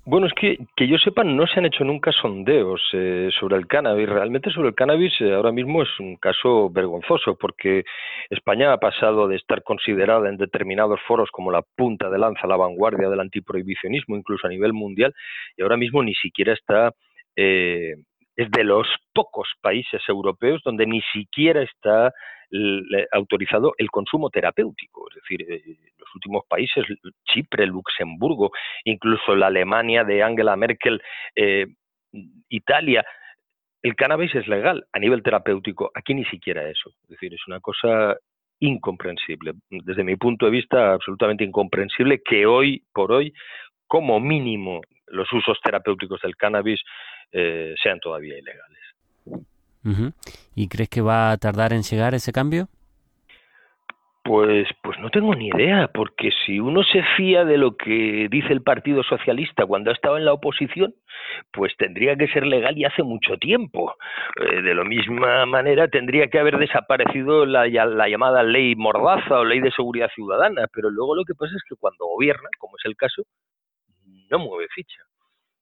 Bueno, 0.06 0.26
es 0.26 0.34
que, 0.34 0.58
que 0.76 0.86
yo 0.86 0.98
sepa, 0.98 1.24
no 1.24 1.46
se 1.46 1.58
han 1.58 1.64
hecho 1.64 1.82
nunca 1.82 2.12
sondeos 2.12 2.82
eh, 2.92 3.30
sobre 3.40 3.56
el 3.56 3.66
cannabis. 3.66 4.06
Realmente 4.06 4.50
sobre 4.50 4.68
el 4.68 4.74
cannabis 4.74 5.14
eh, 5.20 5.32
ahora 5.32 5.50
mismo 5.50 5.82
es 5.82 5.88
un 5.98 6.16
caso 6.16 6.68
vergonzoso 6.68 7.36
porque 7.36 7.84
España 8.28 8.70
ha 8.72 8.76
pasado 8.76 9.28
de 9.28 9.36
estar 9.36 9.62
considerada 9.62 10.28
en 10.28 10.36
determinados 10.36 11.00
foros 11.06 11.30
como 11.30 11.50
la 11.50 11.62
punta 11.62 12.10
de 12.10 12.18
lanza, 12.18 12.46
la 12.46 12.56
vanguardia 12.56 13.08
del 13.08 13.20
antiprohibicionismo, 13.20 14.14
incluso 14.14 14.46
a 14.46 14.50
nivel 14.50 14.74
mundial, 14.74 15.14
y 15.56 15.62
ahora 15.62 15.78
mismo 15.78 16.02
ni 16.02 16.14
siquiera 16.14 16.52
está 16.52 16.92
eh, 17.34 17.94
es 18.36 18.50
de 18.50 18.64
los 18.64 18.86
pocos 19.12 19.48
países 19.60 20.02
europeos 20.08 20.60
donde 20.64 20.86
ni 20.86 21.00
siquiera 21.12 21.62
está 21.62 22.12
autorizado 23.12 23.74
el 23.78 23.90
consumo 23.90 24.30
terapéutico. 24.30 25.08
Es 25.10 25.16
decir, 25.16 25.42
eh, 25.50 25.76
los 25.98 26.14
últimos 26.14 26.44
países, 26.46 26.84
Chipre, 27.24 27.66
Luxemburgo, 27.66 28.52
incluso 28.84 29.34
la 29.34 29.48
Alemania 29.48 30.04
de 30.04 30.22
Angela 30.22 30.54
Merkel, 30.56 31.02
eh, 31.34 31.66
Italia, 32.48 33.04
el 33.82 33.96
cannabis 33.96 34.34
es 34.34 34.46
legal 34.46 34.86
a 34.92 34.98
nivel 34.98 35.22
terapéutico. 35.22 35.90
Aquí 35.94 36.14
ni 36.14 36.24
siquiera 36.26 36.68
eso. 36.68 36.90
Es 37.02 37.08
decir, 37.10 37.34
es 37.34 37.46
una 37.46 37.60
cosa 37.60 38.16
incomprensible. 38.60 39.52
Desde 39.68 40.04
mi 40.04 40.16
punto 40.16 40.46
de 40.46 40.52
vista, 40.52 40.92
absolutamente 40.92 41.44
incomprensible 41.44 42.22
que 42.24 42.46
hoy 42.46 42.82
por 42.92 43.12
hoy, 43.12 43.32
como 43.86 44.20
mínimo, 44.20 44.80
los 45.08 45.30
usos 45.32 45.58
terapéuticos 45.62 46.20
del 46.22 46.36
cannabis 46.36 46.80
eh, 47.32 47.74
sean 47.82 48.00
todavía 48.00 48.38
ilegales. 48.38 48.78
¿Y 50.54 50.68
crees 50.68 50.88
que 50.88 51.02
va 51.02 51.30
a 51.30 51.36
tardar 51.36 51.72
en 51.72 51.82
llegar 51.82 52.14
ese 52.14 52.32
cambio? 52.32 52.68
Pues, 54.24 54.66
pues 54.82 54.98
no 55.00 55.10
tengo 55.10 55.34
ni 55.34 55.48
idea, 55.48 55.90
porque 55.92 56.30
si 56.46 56.58
uno 56.58 56.82
se 56.82 57.02
fía 57.14 57.44
de 57.44 57.58
lo 57.58 57.76
que 57.76 58.26
dice 58.30 58.54
el 58.54 58.62
Partido 58.62 59.02
Socialista 59.02 59.66
cuando 59.66 59.90
ha 59.90 59.92
estado 59.92 60.16
en 60.16 60.24
la 60.24 60.32
oposición, 60.32 60.94
pues 61.52 61.76
tendría 61.76 62.16
que 62.16 62.28
ser 62.28 62.46
legal 62.46 62.78
y 62.78 62.86
hace 62.86 63.02
mucho 63.02 63.36
tiempo. 63.36 63.94
Eh, 64.40 64.62
de 64.62 64.74
la 64.74 64.84
misma 64.84 65.44
manera 65.44 65.88
tendría 65.88 66.28
que 66.28 66.38
haber 66.38 66.56
desaparecido 66.56 67.44
la, 67.44 67.66
la 67.66 68.08
llamada 68.08 68.42
ley 68.42 68.74
Mordaza 68.74 69.40
o 69.40 69.44
ley 69.44 69.60
de 69.60 69.70
seguridad 69.72 70.08
ciudadana, 70.14 70.68
pero 70.72 70.88
luego 70.88 71.14
lo 71.14 71.24
que 71.24 71.34
pasa 71.34 71.52
es 71.54 71.62
que 71.68 71.76
cuando 71.78 72.06
gobierna, 72.06 72.48
como 72.58 72.78
es 72.78 72.84
el 72.86 72.96
caso, 72.96 73.24
no 74.30 74.38
mueve 74.38 74.68
ficha. 74.74 75.02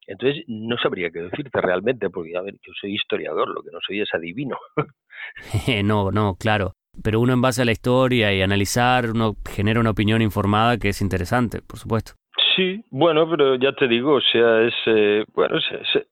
Entonces, 0.06 0.44
no 0.48 0.76
sabría 0.78 1.10
qué 1.10 1.20
decirte 1.20 1.60
realmente, 1.60 2.10
porque, 2.10 2.36
a 2.36 2.42
ver, 2.42 2.54
yo 2.54 2.72
soy 2.80 2.94
historiador, 2.94 3.48
lo 3.48 3.62
que 3.62 3.70
no 3.70 3.78
soy 3.86 4.00
es 4.00 4.12
adivino. 4.14 4.58
no, 5.84 6.10
no, 6.10 6.36
claro. 6.38 6.74
Pero 7.02 7.20
uno 7.20 7.32
en 7.32 7.40
base 7.40 7.62
a 7.62 7.64
la 7.64 7.72
historia 7.72 8.32
y 8.34 8.42
analizar, 8.42 9.10
uno 9.10 9.34
genera 9.48 9.80
una 9.80 9.90
opinión 9.90 10.20
informada 10.20 10.76
que 10.76 10.88
es 10.88 11.00
interesante, 11.00 11.62
por 11.62 11.78
supuesto. 11.78 12.12
Sí, 12.56 12.84
bueno, 12.90 13.28
pero 13.30 13.54
ya 13.56 13.72
te 13.72 13.88
digo, 13.88 14.14
o 14.14 14.20
sea, 14.20 14.62
es, 14.62 14.74
eh, 14.86 15.24
bueno, 15.32 15.56
ese, 15.56 16.06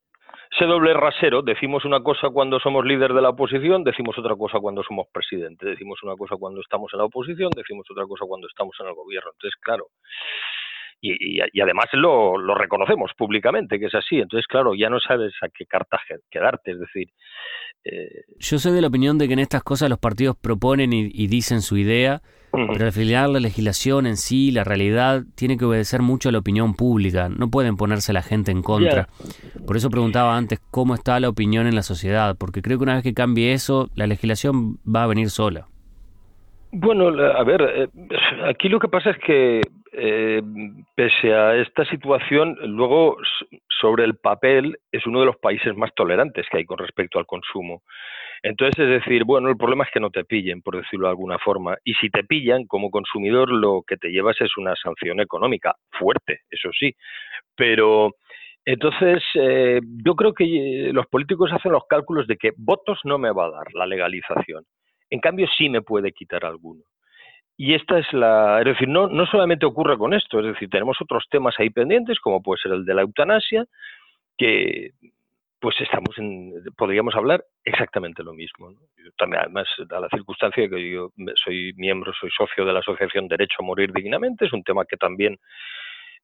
ese 0.51 0.65
doble 0.65 0.95
rasero, 0.95 1.43
decimos 1.43 1.85
una 1.85 2.03
cosa 2.03 2.29
cuando 2.31 2.59
somos 2.61 2.85
líder 2.85 3.13
de 3.13 3.23
la 3.23 3.31
oposición, 3.31 3.85
decimos 3.85 4.19
otra 4.19 4.35
cosa 4.37 4.59
cuando 4.59 4.83
somos 4.83 5.07
presidente, 5.13 5.67
decimos 5.67 6.03
una 6.03 6.17
cosa 6.17 6.37
cuando 6.37 6.61
estamos 6.61 6.91
en 6.93 6.99
la 6.99 7.05
oposición, 7.05 7.51
decimos 7.55 7.87
otra 7.91 8.05
cosa 8.07 8.25
cuando 8.27 8.49
estamos 8.49 8.75
en 8.81 8.87
el 8.87 8.95
gobierno. 8.95 9.31
Entonces, 9.33 9.59
claro, 9.61 9.87
y, 11.01 11.39
y, 11.39 11.61
además 11.61 11.87
lo, 11.93 12.37
lo, 12.37 12.55
reconocemos 12.55 13.13
públicamente 13.17 13.79
que 13.79 13.87
es 13.87 13.95
así. 13.95 14.17
Entonces, 14.17 14.47
claro, 14.47 14.75
ya 14.75 14.91
no 14.91 15.01
sabes 15.01 15.33
a 15.43 15.49
qué 15.49 15.67
carta 15.67 15.99
quedarte. 16.31 16.73
Es 16.73 16.81
decir. 16.81 17.09
Eh... 17.85 18.25
Yo 18.39 18.59
soy 18.59 18.73
de 18.73 18.83
la 18.83 18.89
opinión 18.89 19.17
de 19.19 19.27
que 19.27 19.33
en 19.33 19.39
estas 19.39 19.63
cosas 19.63 19.89
los 19.89 19.99
partidos 19.99 20.37
proponen 20.37 20.93
y, 20.93 21.27
dicen 21.27 21.63
su 21.63 21.79
idea, 21.79 22.21
pero 22.53 22.85
al 22.85 22.93
final 22.93 23.33
la 23.33 23.41
legislación 23.41 24.07
en 24.07 24.17
sí, 24.17 24.51
la 24.51 24.65
realidad, 24.65 25.23
tiene 25.35 25.57
que 25.57 25.65
obedecer 25.65 26.03
mucho 26.03 26.29
a 26.29 26.33
la 26.33 26.39
opinión 26.39 26.75
pública. 26.75 27.29
No 27.31 27.51
pueden 27.51 27.77
ponerse 27.77 28.13
la 28.13 28.23
gente 28.23 28.51
en 28.51 28.63
contra. 28.63 29.09
Por 29.67 29.77
eso 29.77 29.89
preguntaba 29.89 30.37
antes 30.37 30.61
cómo 30.71 30.95
está 30.95 31.19
la 31.21 31.31
opinión 31.31 31.67
en 31.67 31.75
la 31.75 31.83
sociedad, 31.83 32.37
porque 32.39 32.61
creo 32.61 32.79
que 32.79 32.85
una 32.85 32.95
vez 32.95 33.03
que 33.03 33.15
cambie 33.15 33.53
eso, 33.53 33.89
la 33.95 34.07
legislación 34.07 34.77
va 34.85 35.05
a 35.05 35.07
venir 35.07 35.31
sola. 35.31 35.67
Bueno, 36.73 37.09
a 37.09 37.43
ver, 37.43 37.63
eh, 37.63 37.89
aquí 38.49 38.69
lo 38.69 38.79
que 38.79 38.89
pasa 38.89 39.11
es 39.11 39.19
que 39.19 39.61
eh, 40.03 40.43
pese 40.95 41.35
a 41.35 41.57
esta 41.57 41.85
situación, 41.85 42.57
luego 42.63 43.19
sobre 43.81 44.05
el 44.05 44.17
papel 44.17 44.79
es 44.91 45.07
uno 45.07 45.21
de 45.21 45.27
los 45.27 45.37
países 45.37 45.77
más 45.77 45.95
tolerantes 45.95 46.47
que 46.51 46.59
hay 46.59 46.65
con 46.65 46.79
respecto 46.79 47.19
al 47.19 47.27
consumo. 47.27 47.83
Entonces, 48.43 48.79
es 48.79 48.89
decir, 48.89 49.25
bueno, 49.25 49.51
el 49.51 49.59
problema 49.59 49.85
es 49.85 49.91
que 49.93 50.01
no 50.01 50.11
te 50.11 50.25
pillen, 50.25 50.63
por 50.63 50.77
decirlo 50.77 51.07
de 51.07 51.11
alguna 51.11 51.39
forma. 51.39 51.77
Y 51.85 51.93
si 51.95 52.09
te 52.09 52.25
pillan, 52.25 52.67
como 52.67 52.91
consumidor, 52.91 53.51
lo 53.51 53.83
que 53.87 53.99
te 53.99 54.09
llevas 54.09 54.41
es 54.41 54.57
una 54.57 54.75
sanción 54.77 55.21
económica, 55.21 55.75
fuerte, 55.91 56.41
eso 56.51 56.71
sí. 56.73 56.95
Pero 57.55 58.15
entonces, 58.65 59.23
eh, 59.35 59.81
yo 60.05 60.15
creo 60.15 60.33
que 60.33 60.91
los 60.93 61.07
políticos 61.09 61.53
hacen 61.53 61.73
los 61.73 61.85
cálculos 61.89 62.27
de 62.27 62.37
que 62.37 62.53
votos 62.57 62.99
no 63.05 63.19
me 63.19 63.33
va 63.33 63.47
a 63.47 63.51
dar 63.51 63.67
la 63.75 63.87
legalización. 63.87 64.65
En 65.11 65.21
cambio, 65.21 65.47
sí 65.59 65.69
me 65.69 65.83
puede 65.83 66.13
quitar 66.13 66.45
alguno. 66.45 66.83
Y 67.63 67.75
esta 67.75 67.99
es 67.99 68.11
la, 68.15 68.61
es 68.61 68.65
decir, 68.65 68.89
no, 68.89 69.07
no 69.07 69.27
solamente 69.27 69.67
ocurre 69.67 69.99
con 69.99 70.15
esto, 70.15 70.41
es 70.41 70.47
decir, 70.47 70.71
tenemos 70.71 70.97
otros 70.99 71.27
temas 71.29 71.55
ahí 71.59 71.69
pendientes, 71.69 72.19
como 72.19 72.43
puede 72.43 72.63
ser 72.63 72.73
el 72.73 72.87
de 72.87 72.95
la 72.95 73.03
eutanasia, 73.03 73.67
que 74.39 74.93
pues 75.61 75.79
estamos 75.83 76.17
en, 76.17 76.55
podríamos 76.75 77.15
hablar 77.15 77.45
exactamente 77.63 78.23
lo 78.23 78.33
mismo. 78.33 78.73
también, 79.19 79.43
además, 79.43 79.69
da 79.91 80.01
la 80.01 80.09
circunstancia 80.09 80.71
que 80.71 80.91
yo 80.91 81.11
soy 81.45 81.75
miembro, 81.77 82.15
soy 82.19 82.31
socio 82.31 82.65
de 82.65 82.73
la 82.73 82.79
Asociación 82.79 83.29
Derecho 83.29 83.57
a 83.59 83.67
Morir 83.67 83.93
Dignamente, 83.93 84.47
es 84.47 84.55
un 84.55 84.63
tema 84.63 84.87
que 84.87 84.97
también, 84.97 85.37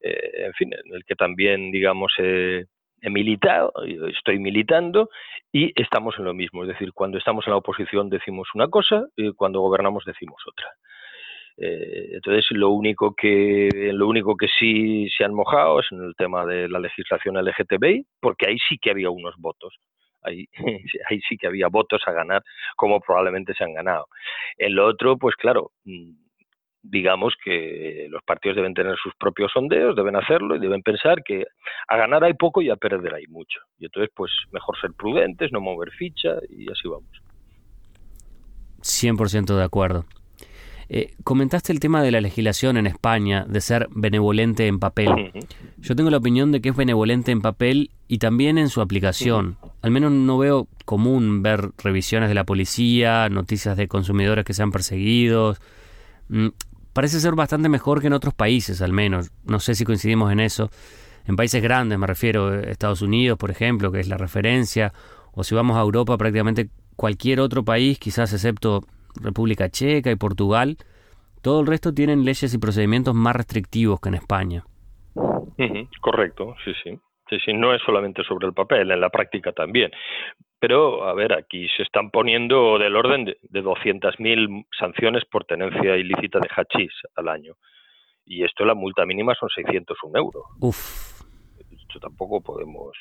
eh, 0.01 0.45
en 0.47 0.53
fin, 0.53 0.73
en 0.73 0.95
el 0.95 1.05
que 1.05 1.13
también, 1.13 1.69
digamos, 1.69 2.13
he 2.17 2.65
militado, 3.11 3.73
estoy 4.07 4.39
militando 4.39 5.11
y 5.51 5.71
estamos 5.79 6.17
en 6.17 6.25
lo 6.25 6.33
mismo. 6.33 6.63
Es 6.63 6.69
decir, 6.69 6.93
cuando 6.93 7.19
estamos 7.19 7.45
en 7.45 7.51
la 7.51 7.57
oposición 7.57 8.09
decimos 8.09 8.47
una 8.55 8.69
cosa 8.69 9.05
y 9.15 9.33
cuando 9.33 9.61
gobernamos 9.61 10.03
decimos 10.03 10.41
otra. 10.47 10.67
Eh, 11.57 12.09
entonces, 12.13 12.45
lo 12.51 12.69
único 12.69 13.15
que 13.15 13.69
lo 13.93 14.07
único 14.07 14.37
que 14.37 14.47
sí 14.47 15.09
se 15.09 15.23
han 15.23 15.33
mojado 15.33 15.79
es 15.79 15.87
en 15.91 16.03
el 16.03 16.15
tema 16.15 16.45
de 16.45 16.69
la 16.69 16.79
legislación 16.79 17.35
LGTBI, 17.35 18.05
porque 18.19 18.47
ahí 18.47 18.57
sí 18.69 18.77
que 18.77 18.91
había 18.91 19.09
unos 19.09 19.35
votos. 19.37 19.75
Ahí, 20.23 20.45
sí 21.29 21.37
que 21.37 21.47
había 21.47 21.69
votos 21.69 22.01
a 22.05 22.11
ganar, 22.11 22.43
como 22.75 22.99
probablemente 22.99 23.53
se 23.53 23.63
han 23.63 23.73
ganado. 23.73 24.07
En 24.57 24.75
lo 24.75 24.85
otro, 24.85 25.17
pues 25.17 25.37
claro, 25.37 25.71
mm, 25.85 26.11
digamos 26.81 27.33
que 27.41 28.07
los 28.09 28.21
partidos 28.23 28.57
deben 28.57 28.73
tener 28.73 28.97
sus 28.97 29.15
propios 29.15 29.53
sondeos, 29.53 29.95
deben 29.95 30.17
hacerlo 30.17 30.55
y 30.55 30.59
deben 30.59 30.81
pensar 30.81 31.23
que 31.23 31.45
a 31.87 31.95
ganar 31.95 32.25
hay 32.25 32.33
poco 32.33 32.61
y 32.61 32.69
a 32.69 32.75
perder 32.75 33.13
hay 33.13 33.27
mucho. 33.27 33.61
Y 33.77 33.85
entonces, 33.85 34.11
pues 34.13 34.31
mejor 34.51 34.77
ser 34.81 34.91
prudentes, 34.97 35.53
no 35.53 35.61
mover 35.61 35.91
ficha 35.91 36.35
y 36.49 36.69
así 36.69 36.89
vamos. 36.89 37.09
100% 38.81 39.55
de 39.55 39.63
acuerdo. 39.63 40.05
Eh, 40.89 41.15
comentaste 41.23 41.73
el 41.73 41.79
tema 41.79 42.01
de 42.01 42.11
la 42.11 42.21
legislación 42.21 42.77
en 42.77 42.87
España, 42.87 43.45
de 43.47 43.59
ser 43.59 43.89
benevolente 43.91 44.67
en 44.67 44.79
papel. 44.79 45.31
Yo 45.79 45.95
tengo 45.95 46.09
la 46.09 46.17
opinión 46.17 46.51
de 46.51 46.61
que 46.61 46.69
es 46.69 46.75
benevolente 46.75 47.31
en 47.31 47.41
papel 47.41 47.91
y 48.07 48.19
también 48.19 48.57
en 48.57 48.69
su 48.69 48.79
aplicación. 48.79 49.57
Al 49.81 49.91
menos 49.91 50.11
no 50.11 50.37
veo 50.37 50.67
común 50.85 51.43
ver 51.43 51.71
revisiones 51.83 52.29
de 52.29 52.35
la 52.35 52.45
policía, 52.45 53.27
noticias 53.29 53.75
de 53.75 53.87
consumidores 53.87 54.45
que 54.45 54.53
sean 54.53 54.71
perseguidos. 54.71 55.59
Mm, 56.29 56.47
parece 56.93 57.19
ser 57.19 57.35
bastante 57.35 57.67
mejor 57.67 57.99
que 57.99 58.07
en 58.07 58.13
otros 58.13 58.33
países, 58.33 58.81
al 58.81 58.93
menos. 58.93 59.31
No 59.45 59.59
sé 59.59 59.75
si 59.75 59.83
coincidimos 59.83 60.31
en 60.31 60.39
eso. 60.39 60.71
En 61.25 61.35
países 61.35 61.61
grandes, 61.61 61.99
me 61.99 62.07
refiero, 62.07 62.47
a 62.47 62.61
Estados 62.61 63.01
Unidos, 63.01 63.37
por 63.37 63.51
ejemplo, 63.51 63.91
que 63.91 63.99
es 63.99 64.07
la 64.07 64.17
referencia, 64.17 64.93
o 65.33 65.43
si 65.43 65.53
vamos 65.53 65.75
a 65.75 65.81
Europa, 65.81 66.17
prácticamente 66.17 66.69
cualquier 66.95 67.41
otro 67.41 67.65
país, 67.65 67.99
quizás 67.99 68.31
excepto 68.31 68.85
República 69.21 69.69
Checa 69.69 70.11
y 70.11 70.15
Portugal, 70.15 70.77
todo 71.41 71.61
el 71.61 71.67
resto 71.67 71.93
tienen 71.93 72.25
leyes 72.25 72.53
y 72.53 72.57
procedimientos 72.57 73.15
más 73.15 73.35
restrictivos 73.35 73.99
que 74.01 74.09
en 74.09 74.15
España. 74.15 74.63
correcto, 76.01 76.55
sí, 76.63 76.71
sí. 76.83 76.99
Sí, 77.29 77.37
sí, 77.43 77.53
no 77.53 77.73
es 77.73 77.81
solamente 77.85 78.23
sobre 78.23 78.47
el 78.47 78.53
papel, 78.53 78.89
en 78.89 79.01
la 79.01 79.09
práctica 79.09 79.51
también. 79.51 79.91
Pero, 80.59 81.03
a 81.03 81.13
ver, 81.13 81.33
aquí 81.33 81.67
se 81.75 81.83
están 81.83 82.09
poniendo 82.09 82.79
del 82.79 82.95
orden 82.95 83.25
de, 83.25 83.37
de 83.41 83.61
200.000 83.61 84.65
sanciones 84.79 85.25
por 85.25 85.43
tenencia 85.43 85.97
ilícita 85.97 86.39
de 86.39 86.47
hachís 86.49 86.93
al 87.15 87.27
año. 87.27 87.55
Y 88.25 88.43
esto, 88.43 88.65
la 88.65 88.75
multa 88.75 89.05
mínima 89.05 89.35
son 89.35 89.49
601 89.49 90.17
euros. 90.17 90.43
Uf. 90.61 91.21
Esto 91.69 91.99
tampoco 91.99 92.41
podemos 92.41 92.97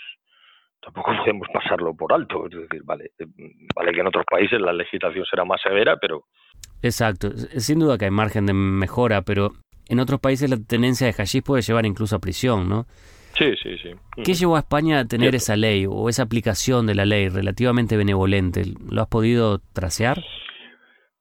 tampoco 0.86 1.10
podemos 1.18 1.48
pasarlo 1.52 1.94
por 1.94 2.12
alto. 2.12 2.46
Es 2.46 2.52
decir, 2.52 2.82
vale, 2.84 3.10
vale 3.74 3.92
que 3.92 4.00
en 4.00 4.06
otros 4.06 4.24
países 4.30 4.60
la 4.60 4.72
legislación 4.72 5.24
será 5.28 5.44
más 5.44 5.60
severa, 5.60 5.96
pero... 6.00 6.24
Exacto. 6.82 7.30
Sin 7.58 7.80
duda 7.80 7.98
que 7.98 8.04
hay 8.04 8.10
margen 8.10 8.46
de 8.46 8.52
mejora, 8.52 9.22
pero 9.22 9.50
en 9.88 9.98
otros 9.98 10.20
países 10.20 10.48
la 10.48 10.56
tenencia 10.56 11.06
de 11.06 11.12
hachís 11.12 11.42
puede 11.42 11.62
llevar 11.62 11.86
incluso 11.86 12.16
a 12.16 12.20
prisión, 12.20 12.68
¿no? 12.68 12.84
Sí, 13.36 13.54
sí, 13.62 13.76
sí. 13.78 13.90
¿Qué 14.24 14.32
llevó 14.32 14.56
a 14.56 14.60
España 14.60 15.00
a 15.00 15.04
tener 15.04 15.34
esa 15.34 15.56
ley 15.56 15.86
o 15.86 16.08
esa 16.08 16.22
aplicación 16.22 16.86
de 16.86 16.94
la 16.94 17.04
ley 17.04 17.28
relativamente 17.28 17.96
benevolente? 17.96 18.62
¿Lo 18.90 19.02
has 19.02 19.08
podido 19.08 19.58
tracear? 19.74 20.22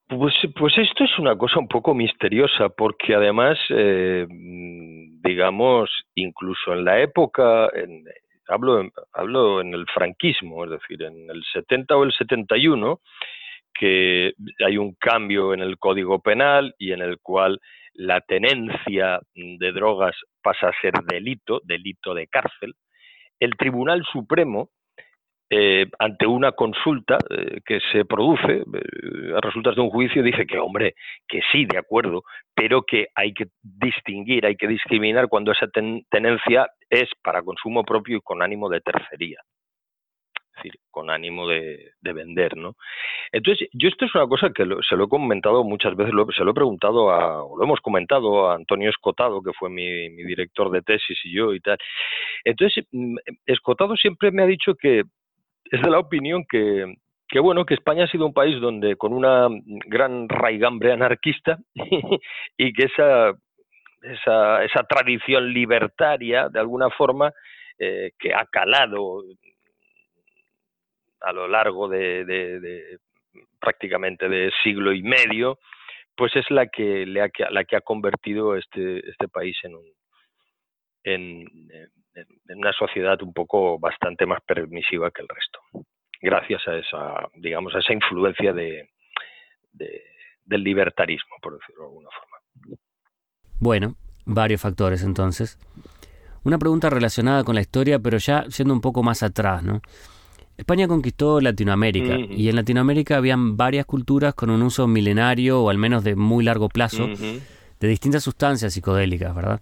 Pues, 0.08 0.34
pues 0.58 0.78
esto 0.78 1.04
es 1.04 1.19
una 1.19 1.36
cosa 1.36 1.60
un 1.60 1.67
poco 1.67 1.93
misteriosa, 1.93 2.69
porque 2.69 3.15
además, 3.15 3.58
eh, 3.69 4.25
digamos, 4.30 5.89
incluso 6.13 6.71
en 6.71 6.86
la 6.86 7.01
época, 7.01 7.67
en, 7.75 8.06
hablo, 8.47 8.81
en, 8.81 8.91
hablo 9.13 9.62
en 9.62 9.73
el 9.73 9.86
franquismo, 9.88 10.65
es 10.65 10.71
decir, 10.71 11.03
en 11.03 11.29
el 11.29 11.43
70 11.53 11.95
o 11.95 12.03
el 12.03 12.13
71, 12.13 12.99
que 13.73 14.34
hay 14.65 14.77
un 14.77 14.93
cambio 14.93 15.53
en 15.53 15.62
el 15.62 15.77
Código 15.77 16.19
Penal 16.19 16.73
y 16.77 16.91
en 16.91 17.01
el 17.01 17.19
cual 17.19 17.60
la 17.93 18.21
tenencia 18.21 19.19
de 19.34 19.71
drogas 19.71 20.15
pasa 20.41 20.69
a 20.69 20.81
ser 20.81 20.93
delito, 21.08 21.62
delito 21.63 22.13
de 22.13 22.27
cárcel, 22.27 22.73
el 23.39 23.55
Tribunal 23.58 24.03
Supremo, 24.12 24.69
eh, 25.49 25.86
ante 25.99 26.25
una 26.25 26.53
consulta 26.53 27.19
eh, 27.29 27.60
que 27.63 27.79
se 27.91 28.03
produce 28.03 28.63
eh, 28.63 29.34
a 29.36 29.41
resultas 29.41 29.75
de 29.75 29.81
un 29.81 29.91
juicio, 29.91 30.23
dice 30.23 30.47
que, 30.47 30.58
hombre, 30.58 30.95
que 31.27 31.41
sí, 31.51 31.65
de 31.65 31.77
acuerdo, 31.77 32.23
pero 32.55 32.81
que 32.81 33.08
hay 33.13 33.31
que 33.34 33.45
distinguir, 33.62 34.45
hay 34.45 34.55
que 34.55 34.67
discriminar 34.67 35.27
cuando 35.27 35.51
esa 35.51 35.67
tenencia 36.10 36.67
es 36.89 37.10
para 37.24 37.43
consumo 37.43 37.84
propio 37.84 38.17
y 38.17 38.21
con 38.21 38.41
ánimo 38.41 38.69
de 38.69 38.82
tercería 38.82 39.39
decir, 40.56 40.80
con 40.91 41.10
ánimo 41.10 41.48
de, 41.48 41.91
vender, 42.02 42.56
¿no? 42.56 42.76
Entonces, 43.32 43.67
yo 43.74 43.89
esto 43.89 44.06
es 44.06 44.15
una 44.15 44.28
cosa 44.28 44.52
que 44.54 44.65
se 44.88 44.95
lo 44.95 45.06
he 45.06 45.10
comentado 45.10 45.63
muchas 45.63 45.95
veces, 45.95 46.13
se 46.36 46.43
lo 46.43 46.52
he 46.52 46.54
preguntado 46.54 47.12
a, 47.12 47.43
o 47.43 47.58
lo 47.58 47.63
hemos 47.63 47.82
comentado 47.82 48.50
a 48.50 48.56
Antonio 48.56 48.89
Escotado, 48.89 49.41
que 49.41 49.52
fue 49.54 49.69
mi, 49.69 50.10
director 50.10 50.71
de 50.71 50.82
tesis 50.82 51.17
y 51.24 51.36
yo 51.36 51.54
y 51.54 51.60
tal. 51.60 51.78
Entonces, 52.43 52.86
mm, 52.91 53.17
Escotado 53.45 53.95
siempre 53.95 54.32
me 54.32 54.43
ha 54.43 54.48
dicho 54.48 54.76
que 54.76 55.04
es 55.65 55.82
de 55.82 55.89
la 55.89 56.00
opinión 56.00 56.45
que, 56.50 56.95
que 57.28 57.39
bueno, 57.39 57.65
que 57.65 57.74
España 57.74 58.06
ha 58.06 58.08
sido 58.08 58.26
un 58.26 58.34
país 58.34 58.60
donde 58.62 58.95
con 58.95 59.13
una 59.13 59.48
gran 59.88 60.30
raigambre 60.30 60.93
anarquista 60.93 61.58
y 62.58 62.74
que 62.74 62.86
esa, 62.86 63.34
esa, 64.13 64.63
esa 64.63 64.84
tradición 64.84 65.52
libertaria, 65.54 66.50
de 66.50 66.60
alguna 66.60 66.89
forma, 66.89 67.34
eh, 67.78 68.12
que 68.20 68.34
ha 68.34 68.46
calado 68.46 69.24
a 71.22 71.34
lo 71.34 71.48
largo 71.48 71.88
de, 71.88 73.00
prácticamente 73.60 74.30
de 74.30 74.52
siglo 74.63 74.94
y 74.94 75.02
medio, 75.02 75.60
pues 76.15 76.36
es 76.36 76.50
la 76.52 76.68
que, 76.68 77.06
le 77.06 77.22
ha, 77.22 77.30
la 77.50 77.65
que 77.65 77.76
ha 77.76 77.82
convertido 77.82 78.56
este, 78.56 79.10
este 79.10 79.28
país 79.28 79.58
en, 79.63 79.76
un, 79.76 79.86
en, 81.04 81.48
una 82.56 82.74
sociedad 82.74 83.22
un 83.22 83.34
poco 83.34 83.80
bastante 83.80 84.26
más 84.26 84.41
permisiva 84.46 85.12
que 85.12 85.22
el 85.22 85.28
resto, 85.28 85.60
gracias 86.22 86.68
a 86.68 86.78
esa, 86.78 87.28
digamos, 87.36 87.76
a 87.76 87.80
esa 87.80 87.94
influencia 87.94 88.54
de, 88.54 88.89
del 89.74 90.63
libertarismo, 90.63 91.36
por 91.41 91.58
decirlo 91.58 91.84
de 91.84 91.88
alguna 91.88 92.10
forma. 92.12 92.35
Bueno, 93.60 93.96
varios 94.26 94.62
factores 94.62 95.04
entonces. 95.04 95.58
Una 96.44 96.58
pregunta 96.58 96.89
relacionada 96.89 97.44
con 97.44 97.56
la 97.56 97.62
historia, 97.62 98.00
pero 98.00 98.18
ya 98.18 98.46
yendo 98.46 98.74
un 98.74 98.82
poco 98.82 99.02
más 99.02 99.24
atrás, 99.24 99.63
¿no? 99.63 99.82
España 100.58 100.88
conquistó 100.88 101.41
Latinoamérica 101.41 102.18
y 102.18 102.48
en 102.48 102.56
Latinoamérica 102.56 103.18
habían 103.18 103.58
varias 103.58 103.86
culturas 103.86 104.34
con 104.36 104.50
un 104.50 104.62
uso 104.62 104.88
milenario 104.88 105.62
o 105.62 105.70
al 105.70 105.78
menos 105.78 106.04
de 106.04 106.15
muy 106.15 106.46
largo 106.46 106.70
plazo 106.70 107.08
de 107.08 107.88
distintas 107.88 108.24
sustancias 108.24 108.74
psicodélicas, 108.74 109.36
¿verdad? 109.36 109.60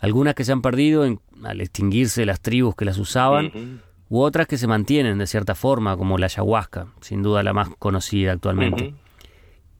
Algunas 0.00 0.34
que 0.34 0.44
se 0.44 0.52
han 0.52 0.62
perdido 0.62 1.04
al 1.42 1.60
extinguirse 1.60 2.24
las 2.24 2.40
tribus 2.40 2.74
que 2.74 2.86
las 2.86 2.96
usaban 2.96 3.82
u 4.08 4.20
otras 4.20 4.46
que 4.46 4.56
se 4.56 4.66
mantienen 4.66 5.18
de 5.18 5.26
cierta 5.26 5.54
forma, 5.54 5.96
como 5.96 6.16
la 6.16 6.26
ayahuasca, 6.26 6.86
sin 7.00 7.22
duda 7.22 7.42
la 7.42 7.52
más 7.52 7.68
conocida 7.78 8.32
actualmente. 8.32 8.94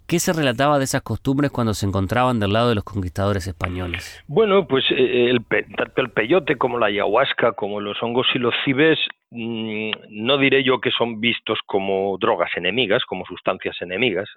¿Qué 0.07 0.19
se 0.19 0.35
relataba 0.35 0.79
de 0.79 0.85
esas 0.85 1.01
costumbres 1.01 1.51
cuando 1.51 1.73
se 1.73 1.87
encontraban 1.87 2.39
del 2.39 2.53
lado 2.53 2.69
de 2.69 2.75
los 2.75 2.85
conquistadores 2.85 3.47
españoles? 3.47 4.23
Bueno, 4.29 4.67
pues 4.69 4.85
eh, 4.91 5.31
el, 5.31 5.43
tanto 5.77 6.03
el 6.03 6.11
peyote 6.11 6.57
como 6.57 6.79
la 6.79 6.87
ayahuasca, 6.87 7.53
como 7.53 7.81
los 7.81 8.03
hongos 8.03 8.27
y 8.35 8.39
los 8.39 8.55
cibes, 8.65 8.99
mm, 9.31 9.91
no 10.11 10.37
diré 10.37 10.63
yo 10.63 10.79
que 10.81 10.91
son 10.91 11.21
vistos 11.21 11.59
como 11.65 12.19
drogas 12.19 12.51
enemigas, 12.55 13.03
como 13.07 13.25
sustancias 13.25 13.77
enemigas, 13.81 14.29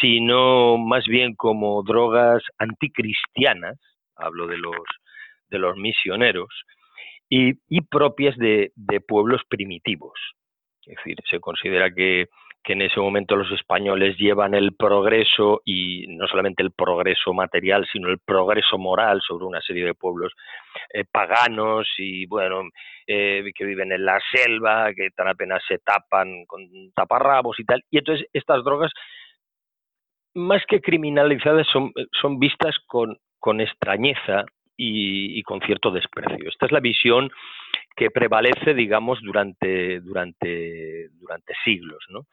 sino 0.00 0.76
más 0.76 1.06
bien 1.06 1.34
como 1.34 1.82
drogas 1.82 2.42
anticristianas, 2.58 3.78
hablo 4.14 4.46
de 4.46 4.58
los, 4.58 4.76
de 5.48 5.58
los 5.58 5.76
misioneros, 5.78 6.50
y, 7.30 7.54
propias 7.90 8.36
de 8.36 8.70
pueblos 9.08 9.40
primitivos. 9.48 10.12
Es 10.86 10.96
decir, 10.96 11.16
se 11.30 11.40
considera 11.40 11.90
que 11.92 12.28
que 12.64 12.72
en 12.72 12.82
ese 12.82 12.98
momento 12.98 13.36
los 13.36 13.52
españoles 13.52 14.16
llevan 14.16 14.54
el 14.54 14.74
progreso 14.74 15.60
y 15.66 16.06
no 16.08 16.26
solamente 16.26 16.62
el 16.62 16.72
progreso 16.72 17.34
material, 17.34 17.86
sino 17.92 18.08
el 18.08 18.18
progreso 18.18 18.78
moral 18.78 19.20
sobre 19.20 19.44
una 19.44 19.60
serie 19.60 19.84
de 19.84 19.94
pueblos 19.94 20.32
eh, 20.92 21.04
paganos 21.04 21.86
y 21.98 22.24
bueno 22.26 22.62
eh, 23.06 23.44
que 23.54 23.66
viven 23.66 23.92
en 23.92 24.06
la 24.06 24.18
selva, 24.32 24.92
que 24.94 25.10
tan 25.10 25.28
apenas 25.28 25.62
se 25.68 25.78
tapan 25.78 26.46
con 26.46 26.62
taparrabos 26.94 27.60
y 27.60 27.64
tal. 27.64 27.82
Y 27.90 27.98
entonces 27.98 28.26
estas 28.32 28.64
drogas, 28.64 28.90
más 30.34 30.62
que 30.66 30.80
criminalizadas, 30.80 31.66
son, 31.70 31.92
son 32.18 32.38
vistas 32.38 32.74
con, 32.86 33.18
con 33.38 33.60
extrañeza 33.60 34.46
y, 34.74 35.38
y 35.38 35.42
con 35.42 35.60
cierto 35.60 35.90
desprecio. 35.90 36.48
Esta 36.48 36.64
es 36.66 36.72
la 36.72 36.80
visión 36.80 37.30
que 37.96 38.10
prevalece, 38.10 38.74
digamos, 38.74 39.20
durante, 39.22 40.00
durante, 40.00 40.93
durante 41.24 41.54
siglos. 41.64 42.04
¿no? 42.08 42.26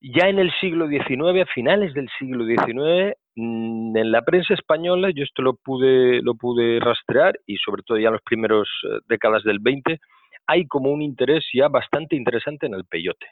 Ya 0.00 0.28
en 0.28 0.38
el 0.38 0.52
siglo 0.60 0.88
XIX, 0.88 1.42
a 1.42 1.46
finales 1.46 1.94
del 1.94 2.08
siglo 2.18 2.44
XIX, 2.44 3.16
mm, 3.34 3.96
en 3.96 4.12
la 4.12 4.22
prensa 4.22 4.54
española, 4.54 5.10
yo 5.10 5.24
esto 5.24 5.42
lo 5.42 5.54
pude, 5.54 6.22
lo 6.22 6.34
pude 6.34 6.80
rastrear, 6.80 7.38
y 7.46 7.56
sobre 7.58 7.82
todo 7.82 7.98
ya 7.98 8.08
en 8.08 8.14
las 8.14 8.22
primeras 8.22 8.68
eh, 8.84 8.98
décadas 9.08 9.42
del 9.44 9.60
XX, 9.60 9.98
hay 10.46 10.66
como 10.66 10.90
un 10.90 11.02
interés 11.02 11.44
ya 11.52 11.68
bastante 11.68 12.14
interesante 12.16 12.66
en 12.66 12.74
el 12.74 12.84
peyote. 12.84 13.26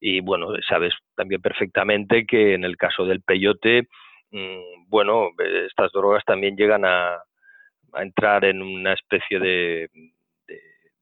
Y 0.00 0.20
bueno, 0.20 0.48
sabes 0.68 0.94
también 1.16 1.40
perfectamente 1.40 2.26
que 2.26 2.54
en 2.54 2.64
el 2.64 2.76
caso 2.76 3.04
del 3.04 3.22
peyote, 3.22 3.88
mm, 4.30 4.88
bueno, 4.88 5.28
estas 5.66 5.92
drogas 5.92 6.24
también 6.24 6.56
llegan 6.56 6.84
a, 6.84 7.18
a 7.94 8.02
entrar 8.02 8.44
en 8.44 8.62
una 8.62 8.94
especie 8.94 9.38
de, 9.38 9.88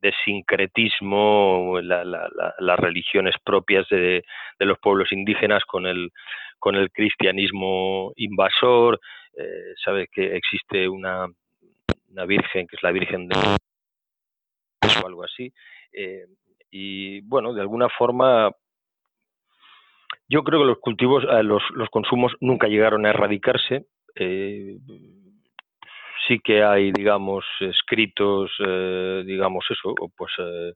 de 0.03 0.13
sincretismo, 0.25 1.81
las 1.81 2.79
religiones 2.79 3.37
propias 3.45 3.89
de, 3.89 4.25
los 4.59 4.79
pueblos 4.81 5.13
indígenas 5.13 5.65
con 5.65 5.87
el, 5.87 6.11
con 6.59 6.75
el 6.75 6.91
cristianismo 6.91 8.13
invasor. 8.17 9.01
Eh, 9.39 9.75
sabe 9.83 10.09
que 10.13 10.37
existe 10.37 10.89
una, 10.89 11.27
una 12.11 12.27
virgen 12.27 12.67
que 12.67 12.77
es 12.77 12.83
la 12.83 12.93
Virgen 12.93 13.29
de 13.29 13.37
o 15.03 15.07
algo 15.07 15.25
así. 15.25 15.53
Eh, 15.93 16.27
y 16.71 17.21
bueno, 17.23 17.55
de 17.55 17.61
alguna 17.61 17.89
forma, 17.89 18.51
yo 20.29 20.43
creo 20.43 20.61
que 20.61 20.67
los 20.67 20.79
cultivos, 20.79 21.25
eh, 21.25 21.43
los, 21.43 21.63
los 21.75 21.89
consumos 21.91 22.33
nunca 22.41 22.67
llegaron 22.67 23.07
a 23.07 23.11
erradicarse. 23.11 23.87
Eh, 24.17 24.79
sí 26.33 26.41
que 26.43 26.63
hay, 26.63 26.93
digamos, 26.93 27.45
escritos, 27.61 28.51
eh, 28.65 29.23
digamos 29.27 29.65
eso, 29.71 29.95
pues 30.17 30.33
eh, 30.39 30.73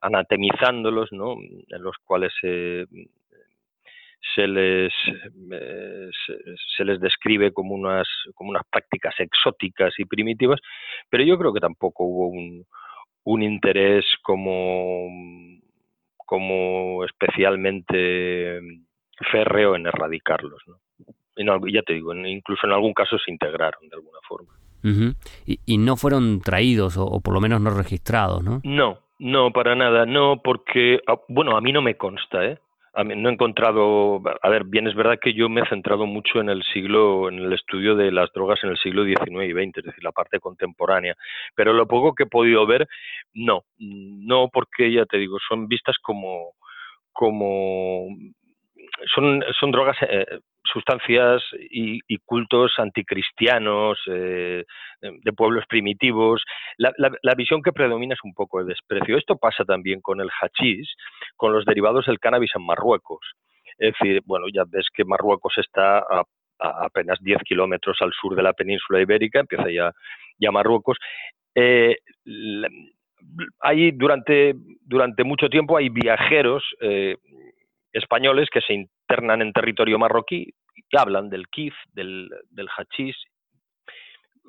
anatemizándolos, 0.00 1.12
¿no? 1.12 1.34
En 1.34 1.82
los 1.82 1.96
cuales 2.04 2.32
se, 2.40 2.86
se 4.34 4.46
les 4.48 4.92
eh, 5.52 6.10
se, 6.76 6.84
les 6.84 7.00
describe 7.00 7.52
como 7.52 7.74
unas 7.74 8.08
como 8.34 8.50
unas 8.50 8.64
prácticas 8.70 9.14
exóticas 9.18 9.94
y 9.98 10.04
primitivas, 10.04 10.60
pero 11.08 11.24
yo 11.24 11.38
creo 11.38 11.52
que 11.52 11.60
tampoco 11.60 12.04
hubo 12.04 12.28
un, 12.28 12.66
un 13.24 13.42
interés 13.42 14.04
como 14.22 15.08
como 16.16 17.04
especialmente 17.04 18.60
férreo 19.30 19.76
en 19.76 19.86
erradicarlos, 19.86 20.62
¿no? 20.66 20.76
Y 21.36 21.72
ya 21.72 21.82
te 21.82 21.94
digo, 21.94 22.12
incluso 22.14 22.66
en 22.66 22.72
algún 22.72 22.92
caso 22.92 23.16
se 23.18 23.30
integraron 23.30 23.88
de 23.88 23.94
alguna 23.94 24.18
forma. 24.26 24.52
Y, 24.82 25.78
no 25.78 25.96
fueron 25.96 26.40
traídos 26.40 26.96
o, 26.96 27.20
por 27.20 27.34
lo 27.34 27.40
menos 27.40 27.60
no 27.60 27.70
registrados, 27.70 28.42
¿no? 28.42 28.60
No, 28.64 28.98
no, 29.18 29.52
para 29.52 29.74
nada, 29.74 30.06
no, 30.06 30.40
porque, 30.42 31.00
ah, 31.06 31.18
bueno, 31.28 31.56
a 31.56 31.60
mí 31.60 31.72
no 31.72 31.82
me 31.82 31.96
consta, 31.96 32.44
¿eh? 32.44 32.58
no 33.04 33.28
he 33.28 33.32
encontrado, 33.32 34.20
a 34.42 34.48
ver, 34.48 34.64
bien 34.64 34.88
es 34.88 34.94
verdad 34.94 35.18
que 35.20 35.32
yo 35.32 35.48
me 35.48 35.60
he 35.60 35.68
centrado 35.68 36.06
mucho 36.06 36.40
en 36.40 36.48
el 36.48 36.62
siglo, 36.64 37.28
en 37.28 37.38
el 37.38 37.52
estudio 37.52 37.94
de 37.94 38.10
las 38.10 38.32
drogas 38.32 38.58
en 38.64 38.70
el 38.70 38.78
siglo 38.78 39.04
XIX 39.04 39.44
y 39.44 39.52
XX, 39.52 39.78
es 39.78 39.84
decir, 39.84 40.02
la 40.02 40.12
parte 40.12 40.40
contemporánea, 40.40 41.14
pero 41.54 41.72
lo 41.72 41.86
poco 41.86 42.14
que 42.14 42.24
he 42.24 42.26
podido 42.26 42.66
ver, 42.66 42.88
no, 43.34 43.62
no 43.78 44.48
porque 44.52 44.92
ya 44.92 45.04
te 45.06 45.18
digo, 45.18 45.38
son 45.48 45.68
vistas 45.68 45.96
como, 46.02 46.54
como 47.12 48.08
son, 49.14 49.44
son 49.58 49.70
drogas, 49.70 49.96
eh, 50.02 50.26
sustancias 50.72 51.42
y, 51.70 52.00
cultos 52.24 52.74
anticristianos 52.78 53.98
eh, 54.06 54.64
de 55.00 55.32
pueblos 55.32 55.64
primitivos. 55.68 56.42
La, 56.76 56.92
la, 56.96 57.34
visión 57.34 57.62
que 57.62 57.72
predomina 57.72 58.14
es 58.14 58.20
un 58.24 58.34
poco 58.34 58.60
el 58.60 58.66
desprecio. 58.66 59.16
Esto 59.16 59.36
pasa 59.36 59.64
también 59.64 60.00
con 60.00 60.20
el 60.20 60.28
hachís, 60.30 60.88
con 61.36 61.52
los 61.52 61.64
derivados 61.64 62.06
del 62.06 62.18
cannabis 62.18 62.52
en 62.54 62.66
Marruecos. 62.66 63.20
Es 63.78 63.94
decir, 63.94 64.22
bueno, 64.26 64.46
ya 64.52 64.64
ves 64.66 64.86
que 64.92 65.04
Marruecos 65.04 65.54
está 65.56 65.98
a, 65.98 66.24
apenas 66.58 67.18
10 67.20 67.38
kilómetros 67.44 67.96
al 68.00 68.12
sur 68.12 68.34
de 68.34 68.42
la 68.42 68.52
península 68.52 69.00
ibérica, 69.00 69.40
empieza 69.40 69.70
ya, 69.70 69.92
ya 70.38 70.50
Marruecos. 70.50 70.98
Eh, 71.54 71.96
hay 73.60 73.90
durante, 73.92 74.54
durante 74.82 75.24
mucho 75.24 75.48
tiempo 75.48 75.76
hay 75.76 75.88
viajeros 75.88 76.64
eh, 76.80 77.16
españoles 77.92 78.48
que 78.52 78.60
se 78.60 78.74
internan 78.74 79.42
en 79.42 79.52
territorio 79.52 79.98
marroquí 79.98 80.52
y 80.90 80.96
hablan 80.96 81.28
del 81.28 81.48
kif, 81.48 81.74
del, 81.92 82.28
del 82.50 82.68
hachís, 82.68 83.16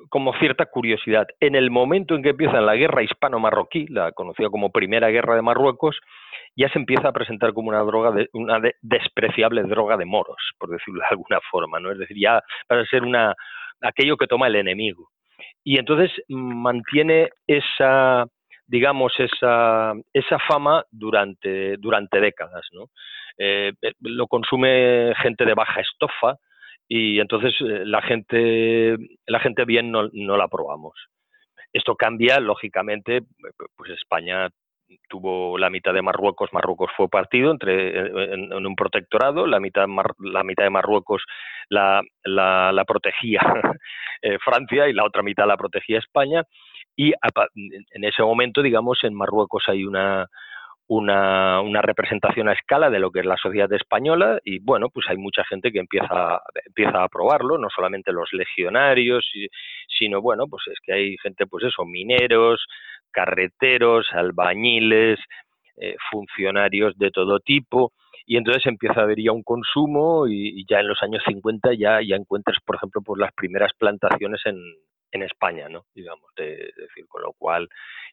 como 0.08 0.32
cierta 0.38 0.66
curiosidad. 0.66 1.26
En 1.40 1.54
el 1.54 1.70
momento 1.70 2.14
en 2.14 2.22
que 2.22 2.30
empieza 2.30 2.60
la 2.60 2.76
guerra 2.76 3.02
hispano-marroquí, 3.02 3.86
la 3.88 4.12
conocida 4.12 4.48
como 4.48 4.70
Primera 4.70 5.08
Guerra 5.10 5.34
de 5.36 5.42
Marruecos, 5.42 5.98
ya 6.56 6.68
se 6.70 6.78
empieza 6.78 7.08
a 7.08 7.12
presentar 7.12 7.52
como 7.52 7.68
una 7.68 7.80
droga, 7.80 8.12
de, 8.12 8.28
una 8.32 8.60
despreciable 8.80 9.62
droga 9.64 9.96
de 9.96 10.06
moros, 10.06 10.38
por 10.58 10.70
decirlo 10.70 11.00
de 11.00 11.08
alguna 11.10 11.40
forma, 11.50 11.80
¿no? 11.80 11.92
Es 11.92 11.98
decir, 11.98 12.16
ya 12.18 12.42
para 12.66 12.84
ser 12.86 13.02
una 13.02 13.34
aquello 13.82 14.16
que 14.16 14.26
toma 14.26 14.46
el 14.46 14.56
enemigo. 14.56 15.10
Y 15.64 15.78
entonces 15.78 16.10
mantiene 16.28 17.30
esa, 17.46 18.26
digamos, 18.66 19.12
esa, 19.18 19.92
esa 20.12 20.38
fama 20.38 20.84
durante, 20.90 21.76
durante 21.78 22.20
décadas. 22.20 22.66
¿no? 22.72 22.86
Eh, 23.38 23.72
eh, 23.82 23.92
lo 24.00 24.26
consume 24.26 25.12
gente 25.22 25.44
de 25.44 25.54
baja 25.54 25.80
estofa 25.80 26.36
y 26.88 27.20
entonces 27.20 27.54
eh, 27.60 27.84
la 27.84 28.02
gente, 28.02 28.96
la 29.26 29.40
gente 29.40 29.64
bien 29.64 29.90
no, 29.90 30.08
no 30.12 30.36
la 30.36 30.48
probamos. 30.48 30.94
Esto 31.72 31.94
cambia, 31.94 32.40
lógicamente, 32.40 33.22
pues 33.76 33.90
España 33.92 34.48
tuvo 35.08 35.56
la 35.56 35.70
mitad 35.70 35.94
de 35.94 36.02
Marruecos, 36.02 36.52
Marruecos 36.52 36.90
fue 36.96 37.08
partido 37.08 37.52
entre 37.52 38.34
en, 38.34 38.66
un 38.66 38.74
protectorado, 38.74 39.46
la 39.46 39.60
mitad 39.60 39.86
la 40.18 40.42
mitad 40.42 40.64
de 40.64 40.70
Marruecos 40.70 41.22
la, 41.68 42.02
la, 42.24 42.72
la 42.72 42.84
protegía 42.84 43.40
Francia 44.44 44.88
y 44.88 44.92
la 44.92 45.04
otra 45.04 45.22
mitad 45.22 45.46
la 45.46 45.56
protegía 45.56 46.00
España 46.00 46.42
y 46.96 47.12
en 47.14 48.04
ese 48.04 48.22
momento, 48.22 48.62
digamos, 48.62 49.02
en 49.04 49.14
Marruecos 49.14 49.64
hay 49.68 49.84
una, 49.84 50.26
una, 50.90 51.60
una, 51.60 51.82
representación 51.82 52.48
a 52.48 52.52
escala 52.52 52.90
de 52.90 52.98
lo 52.98 53.12
que 53.12 53.20
es 53.20 53.26
la 53.26 53.36
sociedad 53.36 53.72
española 53.72 54.40
y 54.44 54.58
bueno, 54.58 54.88
pues 54.88 55.06
hay 55.08 55.16
mucha 55.16 55.44
gente 55.44 55.70
que 55.70 55.78
empieza, 55.78 56.42
empieza 56.66 57.04
a 57.04 57.08
probarlo, 57.08 57.58
no 57.58 57.68
solamente 57.70 58.12
los 58.12 58.32
legionarios, 58.32 59.24
sino 59.86 60.20
bueno, 60.20 60.48
pues 60.48 60.64
es 60.66 60.80
que 60.84 60.92
hay 60.92 61.16
gente, 61.18 61.46
pues 61.46 61.64
eso, 61.64 61.84
mineros, 61.84 62.66
carreteros, 63.12 64.08
albañiles, 64.12 65.20
eh, 65.76 65.94
funcionarios 66.10 66.98
de 66.98 67.12
todo 67.12 67.38
tipo 67.38 67.92
y 68.26 68.36
entonces 68.36 68.66
empieza 68.66 68.98
a 68.98 69.04
haber 69.04 69.22
ya 69.22 69.30
un 69.30 69.44
consumo 69.44 70.26
y, 70.26 70.66
ya 70.68 70.80
en 70.80 70.88
los 70.88 71.00
años 71.04 71.22
50 71.24 71.72
ya, 71.74 72.00
ya 72.02 72.16
encuentras, 72.16 72.58
por 72.66 72.74
ejemplo, 72.74 73.00
pues 73.00 73.20
las 73.20 73.32
primeras 73.32 73.70
plantaciones 73.78 74.40
en, 74.44 74.56
en 75.12 75.22
España, 75.22 75.68
¿no? 75.68 75.84
Digamos, 75.94 76.34
de, 76.36 76.72
decir, 76.76 77.06
con 77.06 77.22
lo 77.22 77.32
cual 77.34 77.68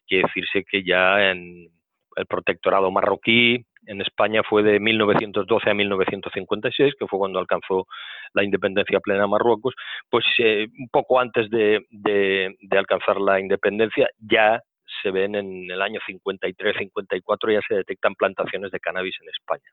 quiere 0.06 0.28
decirse 0.28 0.62
que 0.62 0.84
ya 0.84 1.30
en 1.32 1.70
el 2.18 2.26
protectorado 2.26 2.90
marroquí 2.90 3.64
en 3.86 4.02
España 4.02 4.42
fue 4.48 4.62
de 4.62 4.78
1912 4.80 5.70
a 5.70 5.74
1956, 5.74 6.94
que 6.98 7.06
fue 7.06 7.18
cuando 7.18 7.38
alcanzó 7.38 7.86
la 8.34 8.44
independencia 8.44 9.00
plena 9.00 9.26
Marruecos, 9.26 9.74
pues 10.10 10.26
eh, 10.38 10.68
un 10.78 10.88
poco 10.90 11.18
antes 11.20 11.48
de, 11.48 11.86
de, 11.90 12.78
alcanzar 12.78 13.18
la 13.18 13.40
independencia 13.40 14.08
ya 14.18 14.62
se 15.02 15.10
ven 15.10 15.34
en 15.34 15.70
el 15.70 15.80
año 15.80 16.00
53-54 16.06 17.52
ya 17.52 17.60
se 17.66 17.76
detectan 17.76 18.14
plantaciones 18.14 18.70
de 18.72 18.80
cannabis 18.80 19.16
en 19.22 19.28
España, 19.30 19.70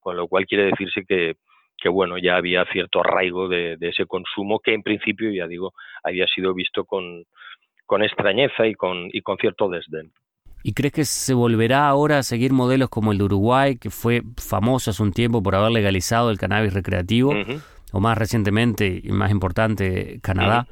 con 0.00 0.16
lo 0.16 0.26
cual 0.26 0.46
quiere 0.46 0.64
decirse 0.64 1.04
que, 1.06 1.36
bueno, 1.88 2.16
ya 2.18 2.36
había 2.36 2.64
cierto 2.72 3.00
arraigo 3.00 3.46
de, 3.46 3.76
ese 3.80 4.06
consumo 4.06 4.58
que 4.58 4.72
en 4.72 4.82
principio, 4.82 5.30
ya 5.30 5.46
digo, 5.46 5.74
había 6.02 6.26
sido 6.26 6.54
visto 6.54 6.84
con, 6.86 7.24
con 7.84 8.02
extrañeza 8.02 8.66
y 8.66 8.74
con, 8.74 9.10
y 9.12 9.20
con 9.20 9.36
cierto 9.36 9.68
desdén. 9.68 10.10
¿Y 10.66 10.72
crees 10.72 10.94
que 10.94 11.04
se 11.04 11.34
volverá 11.34 11.86
ahora 11.86 12.18
a 12.18 12.22
seguir 12.22 12.54
modelos 12.54 12.88
como 12.88 13.12
el 13.12 13.18
de 13.18 13.24
Uruguay, 13.24 13.76
que 13.76 13.90
fue 13.90 14.22
famoso 14.38 14.90
hace 14.90 15.02
un 15.02 15.12
tiempo 15.12 15.42
por 15.42 15.54
haber 15.54 15.70
legalizado 15.70 16.30
el 16.30 16.38
cannabis 16.38 16.72
recreativo, 16.72 17.34
o 17.92 18.00
más 18.00 18.16
recientemente 18.16 19.02
y 19.04 19.12
más 19.12 19.30
importante, 19.30 20.20
Canadá, 20.22 20.66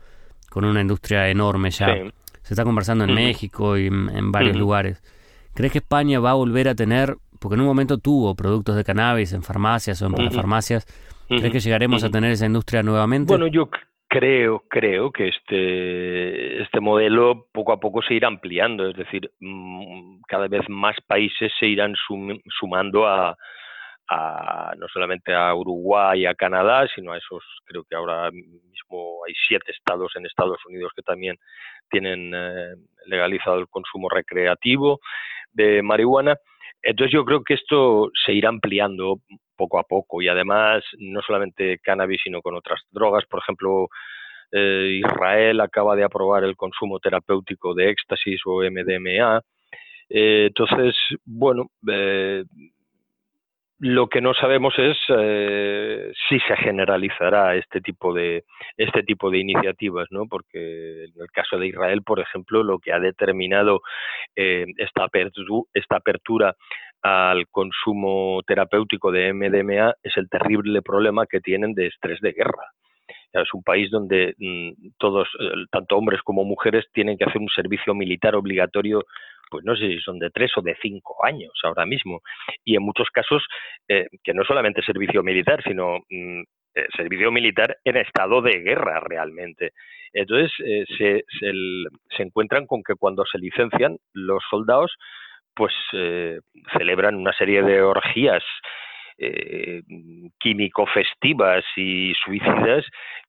con 0.48 0.64
una 0.64 0.80
industria 0.80 1.28
enorme 1.28 1.70
ya? 1.70 1.94
Se 2.42 2.54
está 2.54 2.64
conversando 2.64 3.04
en 3.04 3.12
México 3.12 3.76
y 3.76 3.88
en, 3.88 4.32
varios 4.32 4.56
lugares. 4.56 5.02
¿Crees 5.52 5.72
que 5.72 5.78
España 5.78 6.20
va 6.20 6.30
a 6.30 6.34
volver 6.34 6.70
a 6.70 6.74
tener 6.74 7.18
porque 7.38 7.56
en 7.56 7.60
un 7.60 7.66
momento 7.66 7.98
tuvo 7.98 8.34
productos 8.34 8.76
de 8.76 8.84
cannabis 8.84 9.34
en 9.34 9.42
farmacias 9.42 10.00
o 10.00 10.06
en 10.06 10.32
farmacias. 10.32 10.86
¿Crees 11.26 11.52
que 11.52 11.60
llegaremos 11.60 12.02
a 12.02 12.08
tener 12.08 12.30
esa 12.30 12.46
industria 12.46 12.82
nuevamente? 12.82 13.32
Bueno, 13.32 13.46
yo 13.46 13.68
creo, 14.12 14.62
creo 14.68 15.10
que 15.10 15.28
este, 15.28 16.60
este 16.62 16.80
modelo 16.80 17.46
poco 17.50 17.72
a 17.72 17.80
poco 17.80 18.02
se 18.02 18.12
irá 18.12 18.28
ampliando, 18.28 18.86
es 18.86 18.94
decir, 18.94 19.30
mm, 19.40 20.20
cada 20.28 20.48
vez 20.48 20.68
más 20.68 20.96
países 21.06 21.50
se 21.58 21.66
irán 21.66 21.94
sumando 22.60 23.06
a, 23.06 23.34
no 24.76 24.86
solamente 24.92 25.32
a 25.32 25.54
Uruguay, 25.54 26.20
y 26.20 26.26
a 26.26 26.34
Canadá, 26.34 26.86
sino 26.94 27.12
a 27.12 27.16
esos, 27.16 27.42
creo 27.64 27.84
que 27.88 27.96
ahora 27.96 28.30
mismo 28.30 29.24
hay 29.26 29.32
siete 29.48 29.72
estados 29.72 30.12
en 30.16 30.26
Estados 30.26 30.58
Unidos 30.66 30.92
que 30.94 31.00
también 31.00 31.36
tienen 31.88 32.32
eh, 32.34 32.74
legalizado 33.06 33.60
el 33.60 33.68
consumo 33.68 34.10
recreativo 34.10 35.00
de 35.54 35.80
marihuana. 35.80 36.36
Entonces 36.82 37.14
yo 37.14 37.24
creo 37.24 37.42
que 37.42 37.54
esto 37.54 38.10
se 38.26 38.34
irá 38.34 38.50
ampliando 38.50 39.20
poco 39.56 39.78
a 39.78 39.84
poco 39.84 40.22
y 40.22 40.28
además 40.28 40.82
no 40.98 41.20
solamente 41.22 41.78
cannabis 41.78 42.20
sino 42.24 42.42
con 42.42 42.54
otras 42.54 42.80
drogas. 42.90 43.24
Por 43.26 43.40
ejemplo, 43.40 43.88
eh, 44.52 45.00
Israel 45.04 45.60
acaba 45.60 45.96
de 45.96 46.04
aprobar 46.04 46.44
el 46.44 46.56
consumo 46.56 46.98
terapéutico 47.00 47.74
de 47.74 47.90
éxtasis 47.90 48.40
o 48.46 48.62
MDMA. 48.62 49.40
Eh, 50.08 50.46
entonces, 50.48 50.94
bueno, 51.24 51.70
eh, 51.88 52.44
lo 53.82 54.06
que 54.06 54.20
no 54.20 54.32
sabemos 54.32 54.74
es 54.78 54.96
eh, 55.08 56.12
si 56.28 56.38
se 56.38 56.56
generalizará 56.56 57.56
este 57.56 57.80
tipo 57.80 58.14
de 58.14 58.44
este 58.76 59.02
tipo 59.02 59.28
de 59.28 59.38
iniciativas, 59.38 60.06
¿no? 60.12 60.28
Porque 60.28 61.06
en 61.06 61.20
el 61.20 61.28
caso 61.32 61.58
de 61.58 61.66
Israel, 61.66 62.02
por 62.04 62.20
ejemplo, 62.20 62.62
lo 62.62 62.78
que 62.78 62.92
ha 62.92 63.00
determinado 63.00 63.80
eh, 64.36 64.66
esta, 64.76 65.02
apertura, 65.02 65.64
esta 65.74 65.96
apertura 65.96 66.54
al 67.02 67.48
consumo 67.48 68.42
terapéutico 68.46 69.10
de 69.10 69.32
MDMA 69.32 69.94
es 70.00 70.16
el 70.16 70.28
terrible 70.28 70.80
problema 70.82 71.26
que 71.26 71.40
tienen 71.40 71.74
de 71.74 71.88
estrés 71.88 72.20
de 72.20 72.34
guerra. 72.34 72.70
Es 73.32 73.52
un 73.52 73.64
país 73.64 73.90
donde 73.90 74.34
mm, 74.38 74.90
todos, 74.96 75.26
eh, 75.40 75.64
tanto 75.72 75.96
hombres 75.96 76.20
como 76.22 76.44
mujeres, 76.44 76.86
tienen 76.92 77.18
que 77.18 77.24
hacer 77.24 77.40
un 77.40 77.48
servicio 77.48 77.94
militar 77.94 78.36
obligatorio 78.36 79.02
pues 79.52 79.66
no 79.66 79.76
sé 79.76 79.86
si 79.86 80.00
son 80.00 80.18
de 80.18 80.30
tres 80.30 80.50
o 80.56 80.62
de 80.62 80.74
cinco 80.80 81.22
años 81.26 81.52
ahora 81.62 81.84
mismo. 81.84 82.22
Y 82.64 82.74
en 82.74 82.82
muchos 82.82 83.10
casos, 83.10 83.44
eh, 83.86 84.06
que 84.24 84.32
no 84.32 84.44
solamente 84.44 84.80
servicio 84.82 85.22
militar, 85.22 85.62
sino 85.62 85.98
mm, 86.08 86.40
eh, 86.74 86.86
servicio 86.96 87.30
militar 87.30 87.76
en 87.84 87.98
estado 87.98 88.40
de 88.40 88.60
guerra 88.60 88.98
realmente. 89.00 89.72
Entonces, 90.14 90.50
eh, 90.64 90.84
se, 90.96 91.24
se, 91.38 92.22
encuentran 92.22 92.66
con 92.66 92.82
que 92.82 92.94
cuando 92.94 93.26
se 93.26 93.38
licencian 93.38 93.98
los 94.14 94.42
soldados, 94.48 94.90
pues 95.54 95.74
celebran 96.78 97.16
una 97.16 97.34
serie 97.34 97.62
de 97.62 97.82
orgías 97.82 98.42
eh, 99.24 99.82
químico-festivas 100.40 101.64
y 101.76 102.12
suicidas 102.24 102.84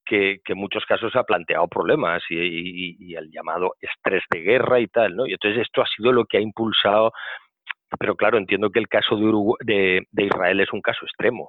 que, 0.06 0.40
en 0.48 0.58
muchos 0.58 0.86
casos 0.86 1.16
ha 1.16 1.24
planteado 1.24 1.68
problemas 1.68 2.24
y, 2.30 3.16
el 3.16 3.30
llamado 3.32 3.76
estrés 3.80 4.24
de 4.32 4.42
guerra 4.42 4.80
y 4.80 4.88
tal, 4.88 5.16
¿no? 5.16 5.28
Y 5.28 5.34
entonces 5.34 5.62
esto 5.62 5.82
ha 5.82 5.88
sido 5.88 6.12
lo 6.12 6.26
que 6.26 6.38
ha 6.38 6.42
impulsado, 6.42 7.12
pero 8.00 8.16
claro, 8.16 8.38
entiendo 8.38 8.72
que 8.72 8.80
el 8.80 8.88
caso 8.88 9.16
de, 9.62 10.02
de, 10.12 10.24
Israel 10.24 10.60
es 10.62 10.74
un 10.74 10.82
caso 10.82 11.06
extremo. 11.06 11.48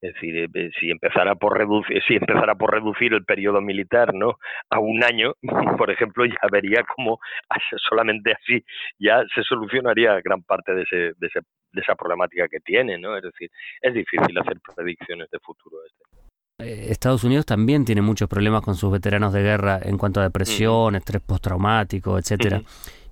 Es 0.00 0.14
decir, 0.14 0.48
eh, 0.52 0.70
si 0.78 0.90
empezara 0.90 1.34
por 1.36 1.56
reducir, 1.56 2.02
si 2.06 2.16
empezara 2.16 2.54
por 2.54 2.72
reducir 2.72 3.14
el 3.14 3.24
periodo 3.24 3.60
militar, 3.60 4.14
¿no? 4.14 4.38
A 4.70 4.78
un 4.80 5.04
año, 5.04 5.34
por 5.78 5.90
ejemplo, 5.90 6.24
ya 6.24 6.48
vería 6.50 6.84
cómo 6.96 7.18
solamente 7.88 8.32
así 8.32 8.64
ya 8.98 9.22
se 9.34 9.42
solucionaría 9.42 10.20
gran 10.22 10.42
parte 10.42 10.74
de, 10.74 10.82
ese, 10.82 10.96
de, 10.96 11.26
ese, 11.26 11.40
de 11.72 11.80
esa 11.80 11.94
problemática 11.94 12.48
que 12.48 12.60
tiene, 12.60 12.98
¿no? 12.98 13.16
Es 13.16 13.22
decir, 13.22 13.50
es 13.80 13.94
difícil 13.94 14.36
hacer 14.38 14.58
predicciones 14.74 15.30
de 15.30 15.38
futuro. 15.38 15.76
Este. 15.86 16.20
Eh, 16.60 16.90
Estados 16.90 17.24
Unidos 17.24 17.46
también 17.46 17.84
tiene 17.84 18.02
muchos 18.02 18.28
problemas 18.28 18.62
con 18.62 18.76
sus 18.76 18.90
veteranos 18.90 19.32
de 19.32 19.42
guerra 19.42 19.80
en 19.82 19.96
cuanto 19.98 20.20
a 20.20 20.24
depresión, 20.24 20.94
estrés 20.94 21.22
postraumático, 21.22 22.18
etcétera. 22.18 22.62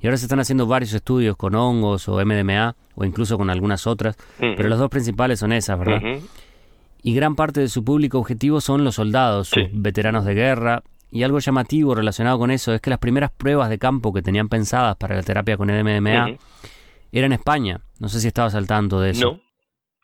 Y 0.00 0.06
ahora 0.06 0.16
se 0.16 0.26
están 0.26 0.40
haciendo 0.40 0.66
varios 0.66 0.92
estudios 0.92 1.36
con 1.36 1.54
hongos 1.54 2.08
o 2.08 2.24
MDMA 2.24 2.76
o 2.94 3.04
incluso 3.04 3.36
con 3.36 3.50
algunas 3.50 3.86
otras, 3.86 4.16
pero 4.38 4.68
los 4.68 4.78
dos 4.78 4.90
principales 4.90 5.40
son 5.40 5.52
esas, 5.52 5.78
¿verdad? 5.78 6.20
Y 7.02 7.14
gran 7.14 7.36
parte 7.36 7.60
de 7.60 7.68
su 7.68 7.84
público 7.84 8.18
objetivo 8.18 8.60
son 8.60 8.84
los 8.84 8.96
soldados, 8.96 9.48
sus 9.48 9.64
veteranos 9.72 10.24
de 10.24 10.34
guerra. 10.34 10.82
Y 11.10 11.22
algo 11.22 11.38
llamativo 11.38 11.94
relacionado 11.94 12.38
con 12.38 12.50
eso 12.50 12.74
es 12.74 12.82
que 12.82 12.90
las 12.90 12.98
primeras 12.98 13.30
pruebas 13.30 13.70
de 13.70 13.78
campo 13.78 14.12
que 14.12 14.20
tenían 14.20 14.50
pensadas 14.50 14.94
para 14.96 15.16
la 15.16 15.22
terapia 15.22 15.56
con 15.56 15.68
MDMA 15.68 16.36
eran 17.12 17.32
en 17.32 17.38
España. 17.38 17.80
No 18.00 18.08
sé 18.08 18.20
si 18.20 18.28
estabas 18.28 18.54
al 18.54 18.66
tanto 18.66 19.00
de 19.00 19.10
eso. 19.10 19.32
No. 19.32 19.40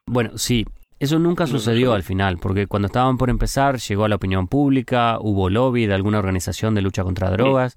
Bueno, 0.06 0.36
sí, 0.36 0.64
eso 1.00 1.18
nunca 1.18 1.46
sucedió 1.46 1.92
al 1.92 2.02
final, 2.02 2.38
porque 2.40 2.66
cuando 2.66 2.86
estaban 2.86 3.18
por 3.18 3.30
empezar 3.30 3.76
llegó 3.76 4.04
a 4.04 4.08
la 4.08 4.16
opinión 4.16 4.48
pública, 4.48 5.18
hubo 5.20 5.50
lobby 5.50 5.86
de 5.86 5.94
alguna 5.94 6.18
organización 6.18 6.74
de 6.74 6.82
lucha 6.82 7.02
contra 7.02 7.30
drogas 7.30 7.76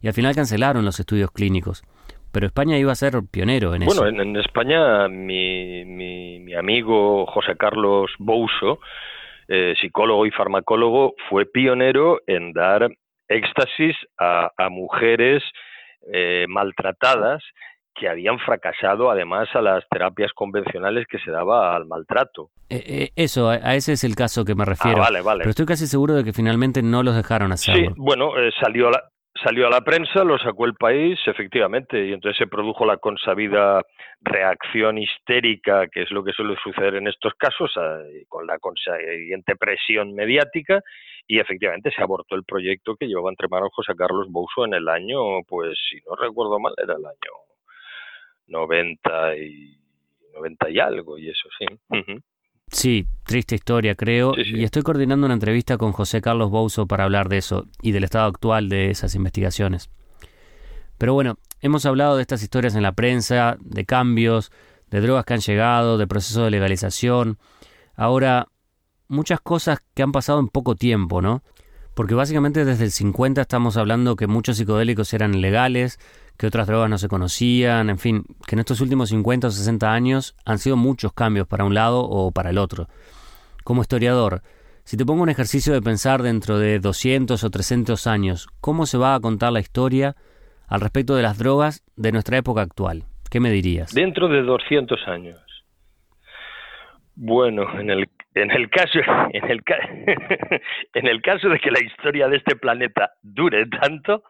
y 0.00 0.08
al 0.08 0.12
final 0.12 0.34
cancelaron 0.34 0.84
los 0.84 1.00
estudios 1.00 1.30
clínicos. 1.30 1.82
Pero 2.32 2.46
España 2.46 2.78
iba 2.78 2.92
a 2.92 2.96
ser 2.96 3.14
pionero 3.30 3.74
en 3.74 3.82
eso. 3.82 4.00
Bueno, 4.00 4.22
en, 4.22 4.36
España 4.36 5.06
mi, 5.08 5.84
mi, 5.84 6.54
amigo 6.54 7.26
José 7.26 7.56
Carlos 7.56 8.10
Bouso, 8.18 8.80
eh, 9.48 9.74
psicólogo 9.80 10.24
y 10.26 10.30
farmacólogo, 10.30 11.14
fue 11.28 11.46
pionero 11.46 12.20
en 12.26 12.52
dar 12.52 12.88
éxtasis 13.28 13.96
a, 14.18 14.50
mujeres 14.70 15.42
eh, 16.12 16.46
maltratadas 16.48 17.42
que 17.94 18.08
habían 18.08 18.38
fracasado 18.38 19.10
además 19.10 19.48
a 19.54 19.60
las 19.60 19.84
terapias 19.88 20.32
convencionales 20.32 21.06
que 21.06 21.18
se 21.18 21.30
daba 21.30 21.74
al 21.76 21.86
maltrato. 21.86 22.50
Eh, 22.68 23.10
eso, 23.16 23.48
a, 23.50 23.74
ese 23.74 23.92
es 23.92 24.04
el 24.04 24.14
caso 24.14 24.44
que 24.44 24.54
me 24.54 24.64
refiero. 24.64 24.98
Ah, 24.98 25.06
vale, 25.06 25.20
vale. 25.20 25.40
Pero 25.40 25.50
estoy 25.50 25.66
casi 25.66 25.86
seguro 25.86 26.14
de 26.14 26.24
que 26.24 26.32
finalmente 26.32 26.82
no 26.82 27.02
los 27.02 27.14
dejaron 27.14 27.52
hacerlo. 27.52 27.90
Sí, 27.90 27.94
bueno, 27.96 28.32
salió 28.60 28.90
la, 28.90 29.02
salió 29.42 29.66
a 29.66 29.70
la 29.70 29.80
prensa, 29.80 30.24
lo 30.24 30.38
sacó 30.38 30.66
el 30.66 30.74
país, 30.74 31.18
efectivamente, 31.26 32.06
y 32.06 32.12
entonces 32.12 32.38
se 32.38 32.46
produjo 32.46 32.84
la 32.84 32.96
consabida 32.96 33.82
reacción 34.20 34.98
histérica, 34.98 35.88
que 35.88 36.02
es 36.02 36.10
lo 36.10 36.22
que 36.22 36.32
suele 36.32 36.56
suceder 36.62 36.94
en 36.96 37.08
estos 37.08 37.34
casos, 37.34 37.72
con 38.28 38.46
la 38.46 38.58
consiguiente 38.58 39.56
presión 39.56 40.14
mediática, 40.14 40.80
y 41.26 41.38
efectivamente 41.38 41.90
se 41.94 42.02
abortó 42.02 42.34
el 42.34 42.44
proyecto 42.44 42.96
que 42.96 43.06
llevaba 43.06 43.30
entre 43.30 43.48
manos 43.48 43.70
José 43.72 43.94
Carlos 43.96 44.28
Bouso 44.30 44.64
en 44.64 44.74
el 44.74 44.88
año, 44.88 45.42
pues 45.48 45.78
si 45.90 45.96
no 46.06 46.16
recuerdo 46.16 46.58
mal, 46.58 46.74
era 46.76 46.94
el 46.94 47.04
año 47.04 47.41
90 48.46 49.36
y, 49.36 49.78
90 50.34 50.70
y 50.70 50.80
algo, 50.80 51.18
y 51.18 51.28
eso 51.28 51.48
sí. 51.58 51.66
Sí, 52.68 53.06
triste 53.24 53.54
historia, 53.54 53.94
creo. 53.94 54.32
Y 54.36 54.64
estoy 54.64 54.82
coordinando 54.82 55.26
una 55.26 55.34
entrevista 55.34 55.76
con 55.76 55.92
José 55.92 56.22
Carlos 56.22 56.50
Bouso 56.50 56.86
para 56.86 57.04
hablar 57.04 57.28
de 57.28 57.38
eso 57.38 57.66
y 57.82 57.92
del 57.92 58.04
estado 58.04 58.26
actual 58.26 58.68
de 58.68 58.90
esas 58.90 59.14
investigaciones. 59.14 59.90
Pero 60.96 61.14
bueno, 61.14 61.36
hemos 61.60 61.84
hablado 61.84 62.16
de 62.16 62.22
estas 62.22 62.42
historias 62.42 62.74
en 62.74 62.82
la 62.82 62.92
prensa, 62.92 63.56
de 63.60 63.84
cambios, 63.84 64.50
de 64.90 65.00
drogas 65.00 65.24
que 65.24 65.34
han 65.34 65.40
llegado, 65.40 65.98
de 65.98 66.06
procesos 66.06 66.44
de 66.44 66.50
legalización. 66.50 67.38
Ahora, 67.94 68.48
muchas 69.08 69.40
cosas 69.40 69.80
que 69.94 70.02
han 70.02 70.12
pasado 70.12 70.40
en 70.40 70.48
poco 70.48 70.74
tiempo, 70.74 71.20
¿no? 71.20 71.42
Porque 71.94 72.14
básicamente 72.14 72.64
desde 72.64 72.84
el 72.84 72.90
50 72.90 73.42
estamos 73.42 73.76
hablando 73.76 74.16
que 74.16 74.26
muchos 74.26 74.56
psicodélicos 74.56 75.12
eran 75.12 75.40
legales, 75.40 75.98
que 76.36 76.46
otras 76.46 76.66
drogas 76.66 76.90
no 76.90 76.98
se 76.98 77.08
conocían, 77.08 77.90
en 77.90 77.98
fin, 77.98 78.24
que 78.46 78.54
en 78.56 78.60
estos 78.60 78.80
últimos 78.80 79.10
50 79.10 79.48
o 79.48 79.50
60 79.50 79.92
años 79.92 80.34
han 80.44 80.58
sido 80.58 80.76
muchos 80.76 81.12
cambios 81.12 81.46
para 81.46 81.64
un 81.64 81.74
lado 81.74 82.00
o 82.02 82.32
para 82.32 82.50
el 82.50 82.58
otro. 82.58 82.88
Como 83.64 83.82
historiador, 83.82 84.42
si 84.84 84.96
te 84.96 85.06
pongo 85.06 85.22
un 85.22 85.28
ejercicio 85.28 85.72
de 85.72 85.82
pensar 85.82 86.22
dentro 86.22 86.58
de 86.58 86.80
200 86.80 87.42
o 87.44 87.50
300 87.50 88.06
años, 88.06 88.48
¿cómo 88.60 88.86
se 88.86 88.98
va 88.98 89.14
a 89.14 89.20
contar 89.20 89.52
la 89.52 89.60
historia 89.60 90.16
al 90.66 90.80
respecto 90.80 91.14
de 91.14 91.22
las 91.22 91.38
drogas 91.38 91.84
de 91.96 92.12
nuestra 92.12 92.38
época 92.38 92.62
actual? 92.62 93.04
¿Qué 93.30 93.40
me 93.40 93.50
dirías? 93.50 93.94
Dentro 93.94 94.28
de 94.28 94.42
200 94.42 94.98
años. 95.06 95.38
Bueno, 97.14 97.78
en 97.78 97.90
el 97.90 98.08
en 98.34 98.50
el 98.50 98.70
caso 98.70 98.98
en 99.32 99.50
el, 99.50 99.62
en 100.94 101.06
el 101.06 101.22
caso 101.22 101.48
de 101.48 101.58
que 101.58 101.70
la 101.70 101.82
historia 101.82 102.28
de 102.28 102.38
este 102.38 102.56
planeta 102.56 103.12
dure 103.22 103.66
tanto, 103.66 104.22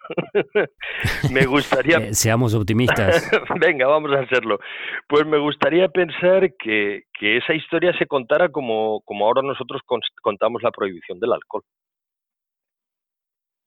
me 1.33 1.47
gustaría 1.47 1.99
eh, 1.99 2.14
seamos 2.14 2.55
optimistas. 2.55 3.31
Venga, 3.61 3.87
vamos 3.87 4.12
a 4.12 4.21
hacerlo. 4.21 4.59
Pues 5.07 5.27
me 5.27 5.38
gustaría 5.38 5.88
pensar 5.88 6.55
que, 6.59 7.05
que 7.18 7.37
esa 7.37 7.55
historia 7.55 7.97
se 7.97 8.07
contara 8.07 8.49
como, 8.49 9.01
como 9.03 9.27
ahora 9.27 9.42
nosotros 9.42 9.83
contamos 10.21 10.62
la 10.62 10.73
prohibición 10.73 11.21
del 11.21 11.33
alcohol. 11.33 11.62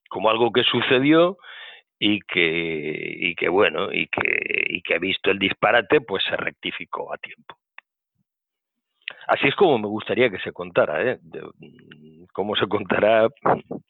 Como 0.09 0.29
algo 0.29 0.51
que 0.51 0.63
sucedió 0.63 1.37
y 1.97 2.19
que 2.21 3.15
y 3.17 3.35
que 3.35 3.47
bueno, 3.47 3.91
y 3.91 4.07
que 4.07 4.65
y 4.67 4.81
que 4.81 4.99
visto 4.99 5.31
el 5.31 5.39
disparate, 5.39 6.01
pues 6.01 6.23
se 6.25 6.35
rectificó 6.35 7.13
a 7.13 7.17
tiempo. 7.17 7.55
Así 9.27 9.47
es 9.47 9.55
como 9.55 9.77
me 9.79 9.87
gustaría 9.87 10.29
que 10.29 10.39
se 10.39 10.51
contara, 10.51 11.03
¿eh? 11.03 11.19
Mm, 11.59 12.25
cómo 12.31 12.55
se 12.55 12.67
contará, 12.67 13.27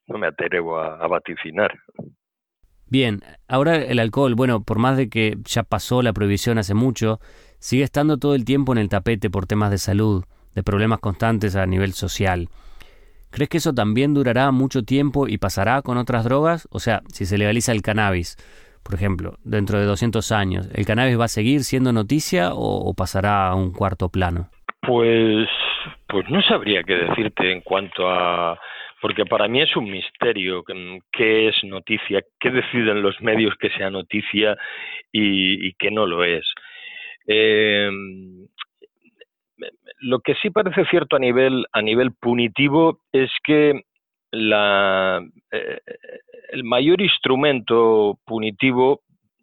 no 0.07 0.17
me 0.17 0.27
atrevo 0.27 0.79
a, 0.79 1.07
vaticinar. 1.07 1.77
Bien, 2.87 3.21
ahora 3.47 3.75
el 3.75 3.99
alcohol, 3.99 4.35
bueno, 4.35 4.63
por 4.63 4.79
más 4.79 4.95
de 4.95 5.09
que 5.09 5.37
ya 5.43 5.63
pasó 5.63 6.01
la 6.01 6.13
prohibición 6.13 6.57
hace 6.57 6.73
mucho, 6.73 7.19
sigue 7.59 7.83
estando 7.83 8.17
todo 8.17 8.35
el 8.35 8.45
tiempo 8.45 8.71
en 8.71 8.77
el 8.77 8.89
tapete 8.89 9.29
por 9.29 9.47
temas 9.47 9.71
de 9.71 9.79
salud, 9.79 10.23
de 10.53 10.63
problemas 10.63 10.99
constantes 10.99 11.55
a 11.55 11.65
nivel 11.65 11.93
social. 11.93 12.47
¿Crees 13.31 13.49
que 13.49 13.57
eso 13.57 13.73
también 13.73 14.13
durará 14.13 14.51
mucho 14.51 14.83
tiempo 14.83 15.27
y 15.27 15.37
pasará 15.37 15.81
con 15.81 15.97
otras 15.97 16.23
drogas? 16.23 16.69
O 16.71 16.79
sea, 16.79 17.01
si 17.11 17.25
se 17.25 17.37
legaliza 17.37 17.73
el 17.73 17.81
cannabis, 17.81 18.37
por 18.83 18.93
ejemplo, 18.93 19.39
dentro 19.43 19.79
de 19.79 19.85
200 19.85 20.31
años, 20.31 20.69
¿el 20.73 20.85
cannabis 20.85 21.19
va 21.19 21.25
a 21.25 21.27
seguir 21.27 21.65
siendo 21.65 21.91
noticia 21.91 22.51
o 22.53 22.93
pasará 22.93 23.49
a 23.49 23.55
un 23.55 23.71
cuarto 23.71 24.07
plano? 24.07 24.49
Pues, 24.87 25.47
pues 26.07 26.29
no 26.29 26.41
sabría 26.43 26.83
qué 26.83 26.95
decirte 26.95 27.51
en 27.51 27.61
cuanto 27.61 28.09
a 28.09 28.59
porque 29.01 29.25
para 29.25 29.47
mí 29.47 29.61
es 29.61 29.75
un 29.75 29.91
misterio 29.91 30.63
qué 31.11 31.47
es 31.49 31.63
noticia, 31.63 32.23
qué 32.39 32.49
deciden 32.49 33.03
los 33.03 33.19
medios 33.21 33.53
que 33.59 33.69
sea 33.69 33.91
noticia 33.91 34.57
y, 35.11 35.73
qué 35.73 35.91
no 35.91 36.07
lo 36.07 36.23
es. 36.23 36.43
Eh, 37.27 37.89
lo 39.99 40.19
que 40.19 40.33
sí 40.35 40.49
parece 40.49 40.85
cierto 40.85 41.15
a 41.17 41.19
nivel 41.19 41.65
a 41.71 41.81
nivel 41.81 42.13
punitivo 42.13 42.99
es 43.11 43.29
que 43.43 43.81
la, 44.31 45.23
eh, 45.51 45.79
el 46.49 46.63
mayor 46.63 47.01
instrumento 47.01 48.17
punitivo 48.25 49.01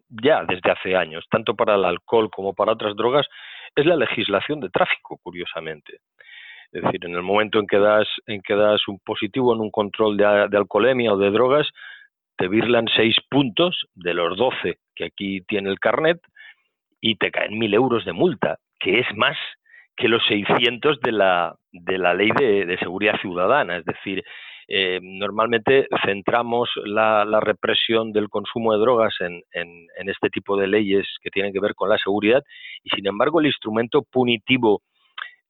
ya 0.09 0.45
desde 0.45 0.71
hace 0.71 0.97
años, 0.97 1.25
tanto 1.31 1.55
para 1.55 1.77
el 1.77 1.85
alcohol 1.85 2.31
como 2.31 2.53
para 2.53 2.73
otras 2.73 2.97
drogas, 2.97 3.27
es 3.75 3.87
la 3.87 3.97
legislación 3.97 4.61
de 4.61 4.71
tráfico, 4.71 5.19
curiosamente. 5.23 5.99
Es 6.73 6.83
decir, 6.83 7.05
en 7.05 7.15
el 7.15 7.23
momento 7.23 7.59
en 7.59 7.67
que 7.67 7.79
das, 7.79 8.09
en 8.27 8.41
que 8.41 8.55
das 8.55 8.87
un 8.89 8.99
positivo 9.01 9.55
en 9.55 9.61
un 9.61 9.71
control 9.71 10.17
de, 10.17 10.25
alcoholemia 10.25 11.13
o 11.13 11.19
de 11.19 11.31
drogas, 11.31 11.69
te 12.37 12.49
virlan 12.49 12.87
seis 12.97 13.17
puntos 13.29 13.87
de 13.95 14.15
los 14.15 14.37
doce 14.37 14.79
que 14.95 15.05
aquí 15.05 15.43
tiene 15.43 15.71
el 15.71 15.79
carnet 15.79 16.19
y 17.01 17.17
te 17.17 17.31
caen 17.31 17.59
mil 17.59 17.75
euros 17.75 18.05
de 18.05 18.13
multa, 18.13 18.59
que 18.81 19.01
es 19.01 19.07
más 19.17 19.37
que 19.97 20.09
los 20.09 20.25
600 20.27 21.01
de 21.01 21.13
la, 21.13 21.55
de 21.73 21.99
la 21.99 22.15
ley 22.15 22.31
de 22.31 22.79
seguridad 22.79 23.21
ciudadana. 23.21 23.77
Es 23.77 23.85
decir, 23.85 24.25
eh, 24.69 25.01
normalmente 25.03 25.89
centramos 26.05 26.71
la, 26.85 27.25
represión 27.41 28.13
del 28.13 28.29
consumo 28.29 28.73
de 28.73 28.79
drogas 28.79 29.15
en, 29.21 29.43
este 30.09 30.31
tipo 30.31 30.57
de 30.57 30.67
leyes 30.67 31.07
que 31.23 31.31
tienen 31.31 31.53
que 31.53 31.61
ver 31.61 31.75
con 31.75 31.89
la 31.89 31.99
seguridad 31.99 32.43
y 32.83 32.91
sin 32.91 33.07
embargo 33.07 33.41
el 33.41 33.47
instrumento 33.47 34.03
punitivo 34.03 34.83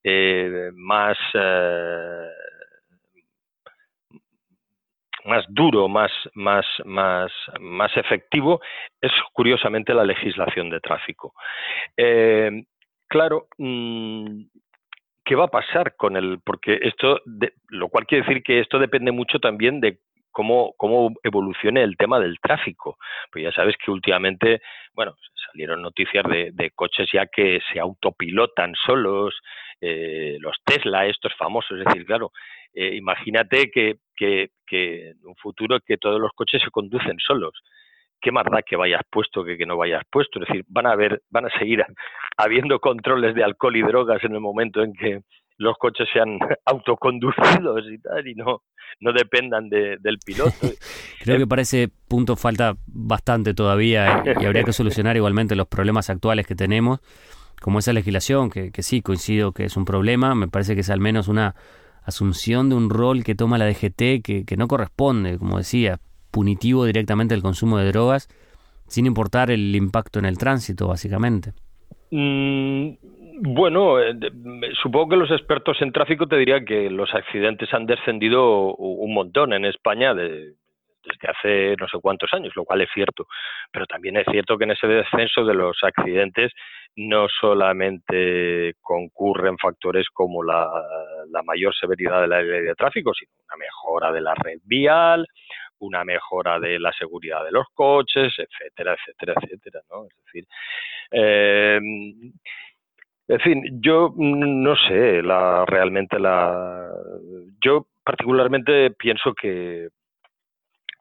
eh, 0.03 0.70
más 0.75 1.16
eh, 1.35 2.29
más 5.25 5.44
duro, 5.48 5.88
más 5.88 6.10
efectivo, 7.96 8.60
es 9.00 9.13
curiosamente 9.33 9.94
la 9.94 10.04
legislación 10.04 10.69
de 10.69 10.81
tráfico. 10.81 11.33
claro, 13.08 13.46
mm, 13.56 14.42
qué 15.33 15.37
va 15.37 15.45
a 15.45 15.49
pasar 15.49 15.97
con 15.97 16.15
el, 16.19 16.41
porque 16.45 16.79
esto, 16.83 17.23
lo 17.71 17.89
cual 17.89 18.05
quiere 18.05 18.23
decir 18.27 18.43
que 18.43 18.61
esto 18.61 18.79
depende 18.79 19.13
mucho 19.13 19.39
también 19.39 19.81
de 19.81 19.97
cómo, 20.31 20.75
cómo 20.77 21.15
evolucione 21.23 21.83
el 21.83 21.97
tema 21.97 22.21
del 22.21 22.39
tráfico. 22.39 22.99
Pues 23.31 23.45
ya 23.45 23.51
sabes 23.51 23.77
que 23.83 23.91
últimamente, 23.91 24.61
bueno, 24.93 25.17
salieron 25.51 25.81
noticias 25.81 26.23
de, 26.29 26.71
coches 26.75 27.09
ya 27.11 27.25
que 27.35 27.61
se 27.73 27.81
autopilotan 27.81 28.75
solos 28.85 29.35
eh, 29.81 30.37
los 30.39 30.55
Tesla, 30.67 31.07
estos 31.07 31.33
famosos. 31.39 31.79
Es 31.79 31.87
decir, 31.87 32.05
claro, 32.05 32.33
eh, 32.75 32.95
imagínate 32.95 33.71
que, 33.71 34.01
que, 34.15 34.51
que 34.67 35.13
en 35.13 35.27
un 35.27 35.37
futuro 35.37 35.81
que 35.81 35.97
todos 35.97 36.21
los 36.21 36.33
coches 36.33 36.61
se 36.63 36.71
conducen 36.71 37.17
solos 37.19 37.55
qué 38.23 38.33
más 38.33 38.44
da 38.50 38.62
que 38.62 38.77
vayas 38.77 39.02
puesto 39.10 39.44
que 39.44 39.58
que 39.58 39.66
no 39.66 39.77
vayas 39.77 40.02
puesto. 40.10 40.40
Es 40.40 40.48
decir, 40.48 40.64
van 40.68 40.87
a 40.87 40.92
haber, 40.92 41.23
van 41.31 41.46
a 41.46 41.58
seguir 41.58 41.85
habiendo 42.38 42.79
controles 42.79 43.35
de 43.35 43.44
alcohol 43.44 43.77
y 43.77 43.83
drogas 43.83 44.23
en 44.25 44.33
el 44.33 44.40
momento 44.40 44.83
en 44.83 44.94
que 44.94 45.20
los 45.58 45.77
coches 45.77 46.08
sean 46.12 46.38
autoconducidos 46.64 47.85
y 47.90 47.98
tal, 47.98 48.27
y 48.27 48.35
no, 48.35 48.62
no 49.00 49.12
dependan 49.12 49.68
del 49.68 50.18
piloto. 50.25 50.52
Creo 51.20 51.38
que 51.38 51.46
para 51.46 51.62
ese 51.62 51.90
punto 52.08 52.37
falta 52.37 52.75
bastante 52.87 53.54
todavía 53.54 54.23
y 54.40 54.44
habría 54.44 54.64
que 54.64 54.73
solucionar 54.73 55.16
igualmente 55.16 55.54
los 55.54 55.66
problemas 55.66 56.10
actuales 56.10 56.46
que 56.46 56.54
tenemos, 56.54 57.00
como 57.60 57.79
esa 57.79 57.92
legislación, 57.92 58.50
que, 58.50 58.73
que 58.73 58.83
sí, 58.83 59.02
coincido 59.02 59.52
que 59.52 59.64
es 59.64 59.77
un 59.77 59.85
problema, 59.85 60.35
me 60.35 60.48
parece 60.48 60.75
que 60.75 60.81
es 60.81 60.90
al 60.90 61.00
menos 61.00 61.29
una 61.29 61.54
asunción 62.04 62.68
de 62.68 62.75
un 62.75 62.90
rol 62.90 63.23
que 63.23 63.37
toma 63.37 63.58
la 63.58 63.66
DGT 63.66 64.23
que, 64.25 64.44
que 64.44 64.56
no 64.56 64.66
corresponde, 64.66 65.38
como 65.38 65.58
decía, 65.58 66.00
punitivo 66.33 66.85
directamente 66.85 67.35
el 67.35 67.43
consumo 67.43 67.79
de 67.79 67.93
drogas, 67.93 68.29
sin 68.89 69.07
importar 69.07 69.51
el 69.51 69.75
impacto 69.77 70.19
en 70.19 70.25
el 70.25 70.39
tránsito, 70.39 70.89
básicamente. 70.89 71.53
Mm, 72.11 72.95
bueno, 73.41 74.01
eh, 74.01 74.15
supongo 74.83 75.11
que 75.11 75.17
los 75.17 75.31
expertos 75.31 75.81
en 75.81 75.93
tráfico 75.93 76.27
te 76.27 76.37
dirían 76.37 76.65
que 76.65 76.91
los 76.91 77.15
accidentes 77.15 77.73
han 77.73 77.87
descendido 77.87 78.75
un 78.75 79.15
montón 79.15 79.53
en 79.53 79.65
España 79.65 80.15
desde 80.15 80.55
hace 81.29 81.75
no 81.81 81.89
sé 81.89 81.99
cuántos 82.01 82.33
años, 82.35 82.53
lo 82.55 82.65
cual 82.65 82.83
es 82.83 82.91
cierto. 82.93 83.27
Pero 83.73 83.87
también 83.87 84.17
es 84.17 84.27
cierto 84.31 84.59
que 84.59 84.65
en 84.65 84.73
ese 84.73 84.87
descenso 84.87 85.45
de 85.45 85.55
los 85.55 85.79
accidentes 85.83 86.53
no 86.97 87.27
solamente 87.29 88.75
concurren 88.81 89.57
factores 89.59 90.07
como 90.13 90.43
la, 90.43 90.69
la 91.31 91.43
mayor 91.43 91.75
severidad 91.75 92.21
de 92.21 92.29
la 92.29 92.43
ley 92.43 92.63
de 92.63 92.75
tráfico, 92.75 93.13
sino 93.15 93.33
una 93.49 93.57
mejora 93.57 94.13
de 94.13 94.21
la 94.21 94.35
red 94.35 94.59
vial, 94.65 95.27
una 95.83 96.05
mejora 96.05 96.59
de 96.61 96.79
la 96.79 96.93
seguridad 96.93 97.45
de 97.45 97.53
los 97.53 97.67
coches, 97.75 98.33
etcétera, 98.39 98.95
etcétera, 98.95 99.35
etcétera, 99.41 99.81
¿no? 99.91 100.07
Es 100.07 100.25
decir, 100.25 100.47
eh, 101.11 101.81
en 103.29 103.41
fin, 103.41 103.81
yo 103.81 104.13
no 104.17 104.77
sé, 104.77 105.23
la 105.23 105.65
realmente 105.67 106.19
la 106.19 106.91
yo 107.65 107.87
particularmente 108.05 108.91
pienso 108.91 109.33
que 109.35 109.89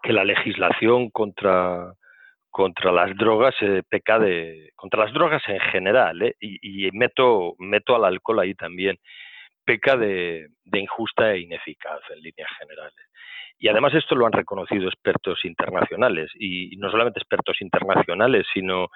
que 0.02 0.14
la 0.14 0.24
legislación 0.24 1.10
contra 1.10 1.94
contra 2.50 2.92
las 2.92 3.16
drogas 3.18 3.56
eh, 3.62 3.84
peca 3.88 4.20
de 4.20 4.72
contra 4.76 5.06
las 5.06 5.14
drogas 5.14 5.42
en 5.48 5.60
general 5.60 6.22
¿eh? 6.22 6.36
y, 6.40 6.90
meto 6.92 7.56
meto 7.60 7.96
al 7.96 8.06
alcohol 8.06 8.40
ahí 8.40 8.56
también 8.56 8.98
peca 9.66 9.96
de 9.98 10.50
injusta 10.74 11.34
e 11.34 11.40
ineficaz 11.42 12.02
en 12.10 12.22
líneas 12.22 12.50
generales 12.60 12.96
y 13.62 13.68
además 13.70 13.94
esto 13.94 14.16
lo 14.16 14.26
han 14.26 14.34
reconocido 14.34 14.88
expertos 14.88 15.46
internacionales, 15.46 16.32
y 16.40 16.76
no 16.78 16.90
solamente 16.90 17.20
expertos 17.20 17.62
internacionales, 17.62 18.48
sino, 18.54 18.88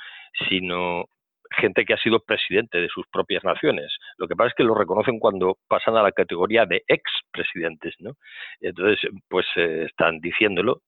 sino 0.50 1.06
gente 1.52 1.86
que 1.86 1.94
ha 1.94 1.98
sido 1.98 2.20
presidente 2.20 2.80
de 2.80 2.90
sus 2.90 3.06
propias 3.08 3.44
naciones. 3.44 3.96
Lo 4.18 4.28
que 4.28 4.36
pasa 4.36 4.50
es 4.50 4.56
que 4.56 4.64
lo 4.64 4.74
reconocen 4.74 5.20
cuando 5.20 5.58
pasan 5.68 5.96
a 5.98 6.02
la 6.02 6.12
categoría 6.12 6.66
de 6.66 6.84
expresidentes, 6.88 7.94
¿no? 8.00 8.14
Entonces, 8.60 9.00
pues 9.30 9.46
eh, 9.56 9.86
están 9.88 10.20
diciéndolo 10.20 10.82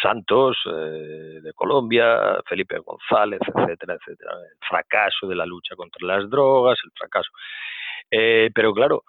Santos 0.00 0.56
eh, 0.66 1.40
de 1.42 1.52
Colombia, 1.54 2.38
Felipe 2.46 2.78
González, 2.78 3.40
etcétera, 3.42 3.94
etcétera. 3.94 4.32
El 4.32 4.68
fracaso 4.68 5.26
de 5.26 5.34
la 5.36 5.44
lucha 5.44 5.74
contra 5.74 6.06
las 6.06 6.30
drogas, 6.30 6.78
el 6.84 6.90
fracaso. 6.96 7.30
Eh, 8.10 8.50
pero 8.54 8.72
claro, 8.72 9.02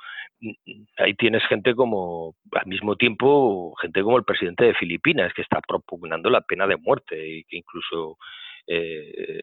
ahí 0.97 1.13
tienes 1.15 1.45
gente 1.47 1.75
como, 1.75 2.35
al 2.51 2.65
mismo 2.67 2.95
tiempo, 2.95 3.75
gente 3.81 4.01
como 4.01 4.17
el 4.17 4.23
presidente 4.23 4.65
de 4.65 4.73
Filipinas, 4.73 5.33
que 5.33 5.41
está 5.41 5.59
propugnando 5.65 6.29
la 6.29 6.41
pena 6.41 6.67
de 6.67 6.77
muerte 6.77 7.15
y 7.27 7.43
que 7.43 7.57
incluso, 7.57 8.17
eh, 8.67 9.41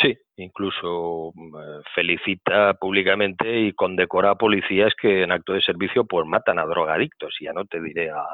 sí, 0.00 0.16
incluso 0.36 1.32
mm, 1.34 1.56
felicita 1.94 2.74
públicamente 2.74 3.60
y 3.60 3.72
condecora 3.72 4.30
a 4.30 4.38
policías 4.38 4.94
que 5.00 5.22
en 5.22 5.32
acto 5.32 5.52
de 5.54 5.62
servicio 5.62 6.04
pues 6.04 6.26
matan 6.26 6.58
a 6.58 6.66
drogadictos, 6.66 7.34
ya 7.40 7.52
no 7.52 7.64
te 7.64 7.80
diré 7.80 8.10
a, 8.10 8.24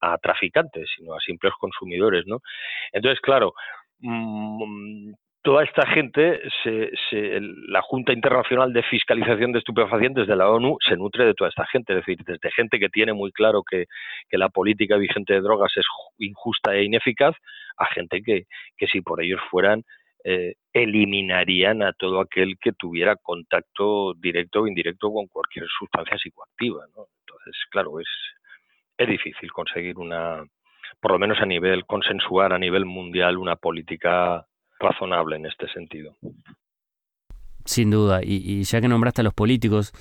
a 0.00 0.18
traficantes, 0.18 0.88
sino 0.96 1.14
a 1.14 1.20
simples 1.20 1.52
consumidores, 1.58 2.24
¿no? 2.26 2.40
Entonces, 2.92 3.20
claro, 3.20 3.54
mm, 4.00 5.12
toda 5.46 5.62
esta 5.62 5.86
gente, 5.86 6.40
se, 6.64 6.90
la 7.68 7.80
Junta 7.80 8.12
Internacional 8.12 8.72
de 8.72 8.82
Fiscalización 8.82 9.52
de 9.52 9.60
Estupefacientes 9.60 10.26
de 10.26 10.34
la 10.34 10.50
ONU 10.50 10.76
se 10.84 10.96
nutre 10.96 11.24
de 11.24 11.34
toda 11.34 11.50
esta 11.50 11.64
gente, 11.66 11.92
es 11.92 12.04
decir, 12.04 12.18
desde 12.26 12.50
gente 12.50 12.80
que 12.80 12.88
tiene 12.88 13.12
muy 13.12 13.30
claro 13.30 13.62
que, 13.62 13.84
la 14.32 14.48
política 14.48 14.96
vigente 14.96 15.34
de 15.34 15.40
drogas 15.40 15.70
es 15.76 15.86
injusta 16.18 16.74
e 16.74 16.82
ineficaz, 16.82 17.36
a 17.76 17.86
gente 17.94 18.22
que, 18.22 18.46
que 18.76 18.88
si 18.88 19.02
por 19.02 19.22
ellos 19.22 19.40
fueran, 19.48 19.84
eh, 20.24 20.54
eliminarían 20.72 21.80
a 21.84 21.92
todo 21.92 22.18
aquel 22.18 22.58
que 22.60 22.72
tuviera 22.72 23.14
contacto 23.14 24.14
directo 24.14 24.62
o 24.62 24.66
indirecto 24.66 25.12
con 25.12 25.28
cualquier 25.28 25.66
sustancia 25.78 26.18
psicoactiva. 26.18 26.86
¿no? 26.96 27.06
Entonces, 27.20 27.54
claro, 27.70 28.00
es, 28.00 28.08
es 28.98 29.08
difícil 29.08 29.52
conseguir 29.52 29.96
una, 29.96 30.42
por 31.00 31.12
lo 31.12 31.20
menos 31.20 31.38
a 31.40 31.46
nivel, 31.46 31.86
consensuar 31.86 32.52
a 32.52 32.58
nivel 32.58 32.84
mundial 32.84 33.38
una 33.38 33.54
política 33.54 34.44
razonable 34.78 35.36
en 35.36 35.46
este 35.46 35.68
sentido. 35.68 36.14
Sin 37.64 37.90
duda, 37.90 38.20
y, 38.22 38.62
ya 38.62 38.80
que 38.80 38.88
nombraste 38.88 39.22
a 39.22 39.24
los 39.24 39.34
políticos, 39.34 39.92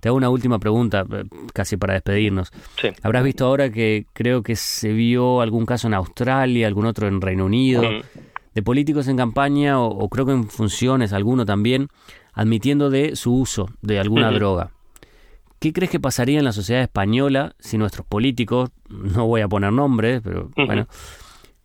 te 0.00 0.08
hago 0.08 0.16
una 0.16 0.30
última 0.30 0.58
pregunta, 0.58 1.04
eh, 1.12 1.24
casi 1.52 1.76
para 1.76 1.94
despedirnos. 1.94 2.50
Sí. 2.80 2.88
Habrás 3.02 3.24
visto 3.24 3.44
ahora 3.46 3.70
que 3.70 4.06
creo 4.14 4.42
que 4.42 4.56
se 4.56 4.92
vio 4.92 5.42
algún 5.42 5.66
caso 5.66 5.86
en 5.88 5.94
Australia, 5.94 6.66
algún 6.66 6.86
otro 6.86 7.08
en 7.08 7.20
Reino 7.20 7.44
Unido, 7.44 7.82
de 8.54 8.62
políticos 8.62 9.08
en 9.08 9.16
campaña 9.16 9.80
o, 9.80 10.08
creo 10.08 10.26
que 10.26 10.32
en 10.32 10.48
funciones, 10.48 11.12
alguno 11.12 11.44
también, 11.44 11.88
admitiendo 12.32 12.90
de 12.90 13.16
su 13.16 13.34
uso 13.34 13.68
de 13.82 14.00
alguna 14.00 14.30
droga. 14.30 14.70
¿Qué 15.58 15.74
crees 15.74 15.90
que 15.90 16.00
pasaría 16.00 16.38
en 16.38 16.46
la 16.46 16.52
sociedad 16.52 16.82
española 16.82 17.54
si 17.58 17.76
nuestros 17.76 18.06
políticos, 18.06 18.70
no 18.88 19.26
voy 19.26 19.42
a 19.42 19.48
poner 19.48 19.72
nombres, 19.72 20.22
pero 20.24 20.50
bueno, 20.56 20.86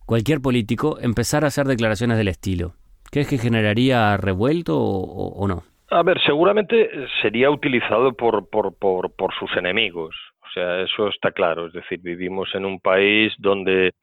cualquier 0.05 0.41
político 0.41 0.97
empezar 0.99 1.43
a 1.43 1.47
hacer 1.47 1.65
declaraciones 1.65 2.17
del 2.17 2.27
estilo? 2.27 2.73
¿Crees 3.11 3.27
que 3.27 3.37
generaría 3.37 4.17
revuelto 4.17 4.77
o, 4.77 5.47
no? 5.47 5.63
A 5.89 6.03
ver, 6.03 6.19
seguramente 6.25 6.89
sería 7.21 7.49
utilizado 7.49 8.13
por, 8.13 8.49
por, 8.49 8.77
por, 8.77 9.15
por 9.15 9.33
sus 9.35 9.55
enemigos. 9.55 10.15
O 10.41 10.47
sea, 10.53 10.81
eso 10.81 11.09
está 11.09 11.31
claro. 11.31 11.67
Es 11.67 11.73
decir, 11.73 11.99
vivimos 12.01 12.49
en 12.55 12.65
un 12.65 12.79
país 12.79 13.33
donde 13.37 13.93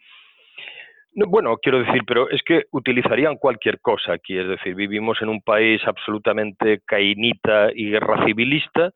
bueno, 1.15 1.59
quiero 1.59 1.81
decir, 1.81 2.03
pero 2.07 2.31
es 2.31 2.43
que 2.43 2.65
utilizarían 2.71 3.37
cualquier 3.37 3.81
cosa 3.81 4.15
aquí, 4.15 4.39
es 4.39 4.49
decir, 4.49 4.75
vivimos 4.75 5.21
en 5.21 5.29
un 5.29 5.43
país 5.43 5.81
absolutamente 5.87 6.81
cainita 6.87 7.71
y 7.75 7.91
guerra 7.91 8.25
civilista, 8.25 8.93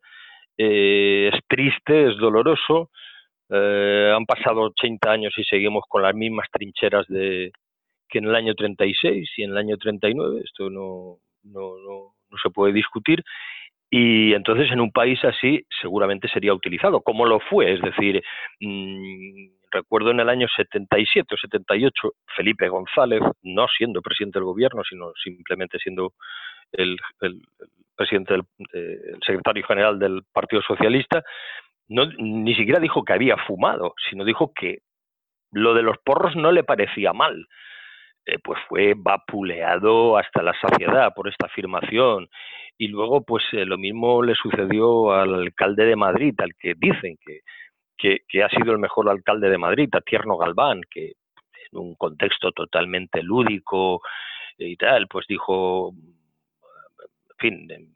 eh, 0.57 1.29
es 1.31 1.39
triste, 1.47 2.09
es 2.09 2.17
doloroso, 2.17 2.89
eh, 3.49 4.13
han 4.15 4.25
pasado 4.25 4.61
80 4.61 5.11
años 5.11 5.33
y 5.37 5.43
seguimos 5.43 5.83
con 5.87 6.01
las 6.01 6.13
mismas 6.13 6.47
trincheras 6.51 7.07
de 7.07 7.51
que 8.09 8.19
en 8.19 8.25
el 8.25 8.35
año 8.35 8.55
36 8.55 9.29
y 9.37 9.43
en 9.43 9.51
el 9.51 9.57
año 9.57 9.77
39. 9.77 10.41
Esto 10.43 10.69
no, 10.69 11.17
no, 11.43 11.77
no, 11.77 12.13
no 12.29 12.37
se 12.41 12.49
puede 12.49 12.73
discutir. 12.73 13.23
Y 13.89 14.33
entonces 14.33 14.69
en 14.71 14.81
un 14.81 14.91
país 14.91 15.23
así 15.23 15.65
seguramente 15.81 16.27
sería 16.27 16.53
utilizado, 16.53 17.01
como 17.01 17.25
lo 17.25 17.39
fue. 17.39 17.73
Es 17.73 17.81
decir, 17.81 18.21
mmm, 18.59 19.47
recuerdo 19.71 20.11
en 20.11 20.19
el 20.19 20.29
año 20.29 20.47
77 20.53 21.35
o 21.35 21.37
78, 21.37 22.13
Felipe 22.35 22.67
González, 22.67 23.21
no 23.43 23.67
siendo 23.77 24.01
presidente 24.01 24.39
del 24.39 24.45
gobierno, 24.45 24.83
sino 24.83 25.11
simplemente 25.23 25.79
siendo 25.79 26.13
el, 26.73 26.97
el, 27.21 27.41
presidente 27.95 28.33
del 28.33 28.43
el 28.73 29.19
secretario 29.25 29.65
general 29.65 29.99
del 29.99 30.21
Partido 30.33 30.61
Socialista, 30.61 31.23
no, 31.89 32.05
ni 32.17 32.55
siquiera 32.55 32.79
dijo 32.79 33.03
que 33.03 33.13
había 33.13 33.37
fumado, 33.37 33.93
sino 34.09 34.25
dijo 34.25 34.51
que 34.53 34.79
lo 35.51 35.73
de 35.73 35.83
los 35.83 35.97
porros 35.99 36.35
no 36.35 36.51
le 36.51 36.63
parecía 36.63 37.13
mal. 37.13 37.47
Eh, 38.25 38.39
pues 38.43 38.59
fue 38.67 38.93
vapuleado 38.95 40.17
hasta 40.17 40.43
la 40.43 40.53
saciedad 40.59 41.13
por 41.15 41.29
esta 41.29 41.45
afirmación. 41.45 42.27
Y 42.77 42.89
luego, 42.89 43.23
pues 43.23 43.43
eh, 43.53 43.65
lo 43.65 43.77
mismo 43.77 44.21
le 44.21 44.35
sucedió 44.35 45.13
al 45.13 45.33
alcalde 45.33 45.85
de 45.85 45.95
Madrid, 45.95 46.35
al 46.39 46.53
que 46.55 46.73
dicen 46.75 47.17
que, 47.25 47.39
que, 47.97 48.19
que, 48.27 48.43
ha 48.43 48.49
sido 48.49 48.73
el 48.73 48.79
mejor 48.79 49.09
alcalde 49.09 49.49
de 49.49 49.57
Madrid, 49.57 49.89
a 49.93 50.01
Tierno 50.01 50.37
Galván, 50.37 50.81
que 50.91 51.13
en 51.71 51.79
un 51.79 51.95
contexto 51.95 52.51
totalmente 52.51 53.23
lúdico 53.23 54.01
y 54.57 54.75
tal, 54.75 55.07
pues 55.07 55.25
dijo, 55.27 55.93
en 55.93 57.37
fin, 57.39 57.95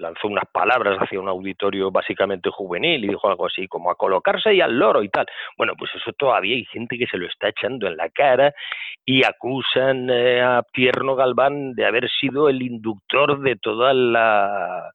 lanzó 0.00 0.28
unas 0.28 0.44
palabras 0.52 0.98
hacia 0.98 1.20
un 1.20 1.28
auditorio 1.28 1.90
básicamente 1.90 2.50
juvenil 2.50 3.04
y 3.04 3.08
dijo 3.08 3.28
algo 3.28 3.46
así 3.46 3.68
como 3.68 3.90
a 3.90 3.94
colocarse 3.94 4.54
y 4.54 4.60
al 4.60 4.78
loro 4.78 5.02
y 5.02 5.08
tal. 5.08 5.26
Bueno, 5.56 5.74
pues 5.78 5.90
eso 5.94 6.12
todavía 6.12 6.56
hay 6.56 6.64
gente 6.64 6.98
que 6.98 7.06
se 7.06 7.18
lo 7.18 7.26
está 7.26 7.48
echando 7.48 7.86
en 7.86 7.96
la 7.96 8.10
cara 8.10 8.52
y 9.04 9.24
acusan 9.24 10.08
eh, 10.10 10.40
a 10.40 10.62
Tierno 10.72 11.14
Galván 11.14 11.74
de 11.74 11.86
haber 11.86 12.10
sido 12.10 12.48
el 12.48 12.62
inductor 12.62 13.40
de 13.40 13.56
toda 13.56 13.92
la 13.92 14.90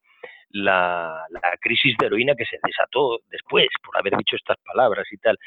la, 0.55 1.25
crisis 1.59 1.95
de 1.99 2.07
heroína 2.07 2.33
que 2.35 2.45
se 2.45 2.57
desató 2.63 3.19
después 3.29 3.67
por 3.83 3.97
haber 3.97 4.15
dicho 4.17 4.35
estas 4.35 4.57
palabras 4.65 5.05
y 5.11 5.17
tal. 5.17 5.37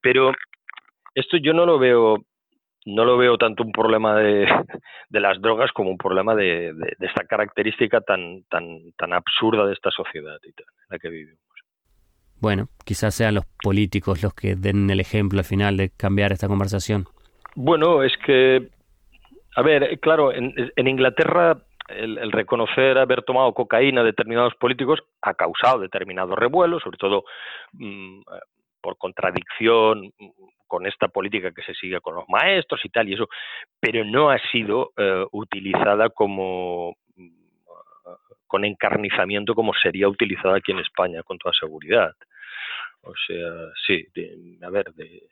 Pero 0.00 0.32
esto 1.14 1.36
yo 1.36 1.52
no 1.52 1.66
lo 1.66 1.78
veo 1.78 2.18
no 2.86 3.04
lo 3.04 3.18
veo 3.18 3.36
tanto 3.36 3.64
un 3.64 3.72
problema 3.72 4.16
de, 4.16 4.46
las 5.10 5.40
drogas 5.40 5.72
como 5.72 5.90
un 5.90 5.98
problema 5.98 6.34
de, 6.34 6.72
esta 7.00 7.24
característica 7.24 8.00
tan, 8.00 8.44
tan, 8.48 8.92
tan 8.96 9.12
absurda 9.12 9.66
de 9.66 9.74
esta 9.74 9.90
sociedad 9.90 10.38
en 10.42 10.54
la 10.88 10.98
que 10.98 11.08
vivimos. 11.10 11.40
Bueno, 12.40 12.68
quizás 12.84 13.14
sean 13.14 13.34
los 13.34 13.46
políticos 13.62 14.22
los 14.22 14.34
que 14.34 14.56
den 14.56 14.88
el 14.90 15.00
ejemplo 15.00 15.38
al 15.40 15.44
final 15.44 15.76
de 15.76 15.90
cambiar 15.90 16.32
esta 16.32 16.48
conversación. 16.48 17.06
Bueno, 17.54 18.02
es 18.02 18.12
que, 18.24 18.68
a 19.56 19.62
ver, 19.62 19.98
claro, 20.00 20.32
en, 20.32 20.54
Inglaterra 20.76 21.56
el, 21.88 22.30
reconocer 22.30 22.98
haber 22.98 23.22
tomado 23.22 23.52
cocaína 23.54 24.02
a 24.02 24.04
determinados 24.04 24.54
políticos 24.56 25.00
ha 25.22 25.34
causado 25.34 25.80
determinados 25.80 26.38
revuelos, 26.38 26.82
sobre 26.82 26.98
todo 26.98 27.24
mm, 27.72 28.20
por 28.82 28.98
contradicción 28.98 30.12
con 30.66 30.86
esta 30.86 31.08
política 31.08 31.52
que 31.52 31.62
se 31.62 31.74
sigue 31.74 32.00
con 32.00 32.14
los 32.14 32.28
maestros 32.28 32.84
y 32.84 32.88
tal 32.88 33.08
y 33.08 33.14
eso, 33.14 33.28
pero 33.80 34.04
no 34.04 34.30
ha 34.30 34.38
sido 34.50 34.92
eh, 34.96 35.24
utilizada 35.32 36.10
como 36.10 36.96
con 38.46 38.64
encarnizamiento 38.64 39.54
como 39.54 39.74
sería 39.74 40.08
utilizada 40.08 40.56
aquí 40.56 40.72
en 40.72 40.78
España 40.78 41.22
con 41.22 41.38
toda 41.38 41.52
seguridad. 41.52 42.14
O 43.02 43.12
sea, 43.26 43.72
sí, 43.86 44.06
a 44.62 44.70
ver, 44.70 44.92
de, 44.94 45.28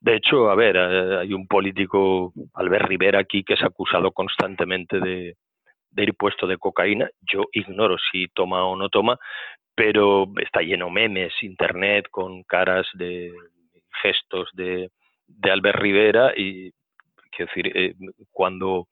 de 0.00 0.16
hecho, 0.16 0.50
a 0.50 0.54
ver, 0.54 0.76
eh, 0.76 1.18
hay 1.20 1.32
un 1.32 1.46
político, 1.46 2.32
Albert 2.54 2.86
Rivera, 2.86 3.20
aquí 3.20 3.42
que 3.44 3.54
es 3.54 3.62
acusado 3.62 4.12
constantemente 4.12 5.00
de, 5.00 5.36
ir 5.96 6.14
puesto 6.14 6.46
de 6.46 6.58
cocaína. 6.58 7.08
Yo 7.20 7.44
ignoro 7.52 7.96
si 8.10 8.28
toma 8.28 8.64
o 8.64 8.76
no 8.76 8.88
toma, 8.88 9.18
pero 9.74 10.26
está 10.40 10.60
lleno 10.60 10.90
memes, 10.90 11.32
internet 11.42 12.08
con 12.10 12.42
caras 12.44 12.86
de 12.94 13.32
gestos 14.02 14.48
de, 14.54 14.90
Albert 15.42 15.78
Rivera 15.78 16.32
y 16.36 16.72
quiero 17.30 17.50
decir, 17.54 17.76
eh, 17.76 17.94
cuando 18.32 18.88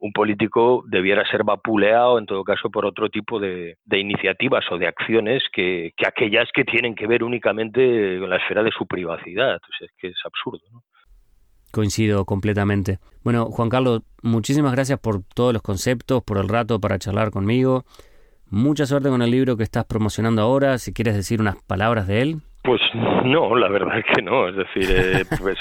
un 0.00 0.12
político 0.12 0.82
debiera 0.86 1.26
ser 1.30 1.44
vapuleado, 1.44 2.18
en 2.18 2.26
todo 2.26 2.42
caso, 2.42 2.70
por 2.70 2.86
otro 2.86 3.10
tipo 3.10 3.38
de, 3.38 3.76
iniciativas 3.90 4.64
o 4.70 4.78
de 4.78 4.86
acciones 4.86 5.42
que, 5.52 5.92
aquellas 6.06 6.48
que 6.54 6.64
tienen 6.64 6.94
que 6.94 7.06
ver 7.06 7.22
únicamente 7.22 8.18
con 8.18 8.30
la 8.30 8.36
esfera 8.36 8.62
de 8.62 8.70
su 8.70 8.86
privacidad. 8.86 9.60
es 9.80 9.90
que 9.98 10.08
es 10.08 10.18
absurdo. 10.24 10.62
Coincido 11.70 12.24
completamente. 12.24 12.98
Bueno, 13.22 13.46
Juan 13.46 13.68
Carlos, 13.68 14.02
muchísimas 14.22 14.72
gracias 14.72 14.98
por 14.98 15.22
todos 15.22 15.52
los 15.52 15.62
conceptos, 15.62 16.22
por 16.24 16.38
el 16.38 16.48
rato 16.48 16.80
para 16.80 16.98
charlar 16.98 17.30
conmigo. 17.30 17.84
Mucha 18.46 18.86
suerte 18.86 19.10
con 19.10 19.22
el 19.22 19.30
libro 19.30 19.56
que 19.56 19.62
estás 19.62 19.84
promocionando 19.84 20.42
ahora. 20.42 20.78
Si 20.78 20.92
quieres 20.92 21.14
decir 21.14 21.40
unas 21.40 21.62
palabras 21.62 22.08
de 22.08 22.22
él. 22.22 22.36
Pues 22.62 22.80
no, 22.94 23.56
la 23.56 23.68
verdad 23.68 23.98
es 23.98 24.04
que 24.14 24.22
no. 24.22 24.48
Es 24.48 24.56
decir, 24.56 24.84
eh, 24.90 25.24
pues 25.40 25.58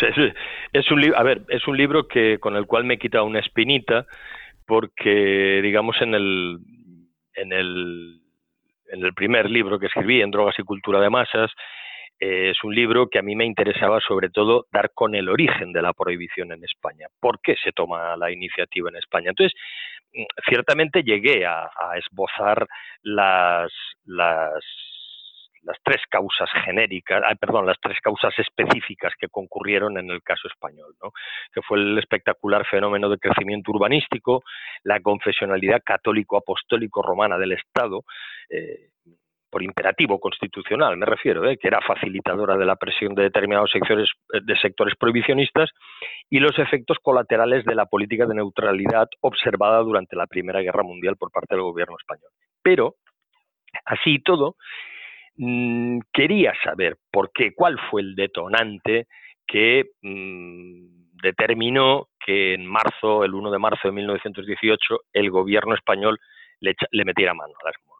es, 0.73 0.91
un 0.91 1.01
libro, 1.01 1.17
a 1.17 1.23
ver, 1.23 1.41
es 1.47 1.67
un 1.67 1.77
libro 1.77 2.07
que 2.07 2.39
con 2.39 2.55
el 2.55 2.65
cual 2.65 2.83
me 2.83 2.95
he 2.95 2.99
quitado 2.99 3.25
una 3.25 3.39
espinita, 3.39 4.05
porque 4.65 5.61
digamos 5.63 6.01
en 6.01 6.13
el 6.13 6.59
en 7.35 7.53
el 7.53 8.19
en 8.91 9.05
el 9.05 9.13
primer 9.13 9.49
libro 9.49 9.79
que 9.79 9.85
escribí, 9.85 10.21
en 10.21 10.31
Drogas 10.31 10.57
y 10.57 10.63
Cultura 10.63 10.99
de 10.99 11.09
Masas, 11.09 11.51
eh, 12.19 12.49
es 12.49 12.63
un 12.63 12.75
libro 12.75 13.07
que 13.07 13.19
a 13.19 13.21
mí 13.21 13.35
me 13.35 13.45
interesaba 13.45 13.99
sobre 14.01 14.29
todo 14.29 14.65
dar 14.71 14.91
con 14.93 15.15
el 15.15 15.29
origen 15.29 15.71
de 15.71 15.81
la 15.81 15.93
prohibición 15.93 16.51
en 16.51 16.63
España. 16.63 17.07
¿Por 17.19 17.39
qué 17.41 17.55
se 17.63 17.71
toma 17.71 18.17
la 18.17 18.31
iniciativa 18.31 18.89
en 18.89 18.97
España? 18.97 19.29
Entonces, 19.29 19.57
mm, 20.13 20.25
ciertamente 20.49 21.03
llegué 21.03 21.45
a, 21.45 21.63
a 21.63 21.97
esbozar 21.97 22.67
las, 23.03 23.71
las 24.05 24.63
las 25.63 25.77
tres 25.83 26.01
causas 26.09 26.49
genéricas, 26.65 27.21
perdón, 27.39 27.65
las 27.65 27.79
tres 27.81 27.99
causas 28.01 28.33
específicas 28.37 29.13
que 29.19 29.27
concurrieron 29.27 29.97
en 29.97 30.09
el 30.09 30.21
caso 30.23 30.47
español, 30.47 30.95
¿no? 31.01 31.11
que 31.53 31.61
fue 31.61 31.77
el 31.77 31.97
espectacular 31.97 32.65
fenómeno 32.65 33.09
de 33.09 33.17
crecimiento 33.17 33.71
urbanístico, 33.71 34.43
la 34.83 34.99
confesionalidad 34.99 35.81
católico-apostólico 35.83 37.01
romana 37.01 37.37
del 37.37 37.53
Estado, 37.53 38.03
eh, 38.49 38.89
por 39.49 39.63
imperativo 39.63 40.19
constitucional, 40.19 40.95
me 40.97 41.05
refiero, 41.05 41.49
¿eh? 41.49 41.57
que 41.57 41.67
era 41.67 41.81
facilitadora 41.81 42.55
de 42.55 42.65
la 42.65 42.75
presión 42.75 43.15
de 43.15 43.23
determinados 43.23 43.71
sectores, 43.71 44.09
eh, 44.33 44.39
de 44.43 44.57
sectores 44.59 44.95
prohibicionistas, 44.95 45.71
y 46.29 46.39
los 46.39 46.57
efectos 46.59 46.97
colaterales 47.01 47.65
de 47.65 47.75
la 47.75 47.87
política 47.87 48.25
de 48.27 48.35
neutralidad 48.35 49.07
observada 49.21 49.79
durante 49.79 50.15
la 50.15 50.27
Primera 50.27 50.61
Guerra 50.61 50.83
Mundial 50.83 51.17
por 51.17 51.31
parte 51.31 51.55
del 51.55 51.63
gobierno 51.63 51.95
español. 51.99 52.29
Pero, 52.61 52.95
así 53.85 54.15
y 54.15 54.19
todo, 54.21 54.55
Mm, 55.37 55.99
quería 56.11 56.53
saber 56.63 56.97
por 57.11 57.31
qué, 57.33 57.53
cuál 57.53 57.79
fue 57.89 58.01
el 58.01 58.15
detonante 58.15 59.07
que 59.47 59.85
mm, 60.01 60.99
determinó 61.21 62.07
que 62.25 62.53
en 62.53 62.65
marzo, 62.65 63.23
el 63.23 63.33
1 63.33 63.51
de 63.51 63.59
marzo 63.59 63.87
de 63.87 63.93
1918, 63.93 64.99
el 65.13 65.31
gobierno 65.31 65.73
español 65.73 66.19
le, 66.59 66.75
metiera 67.05 67.33
mano 67.33 67.53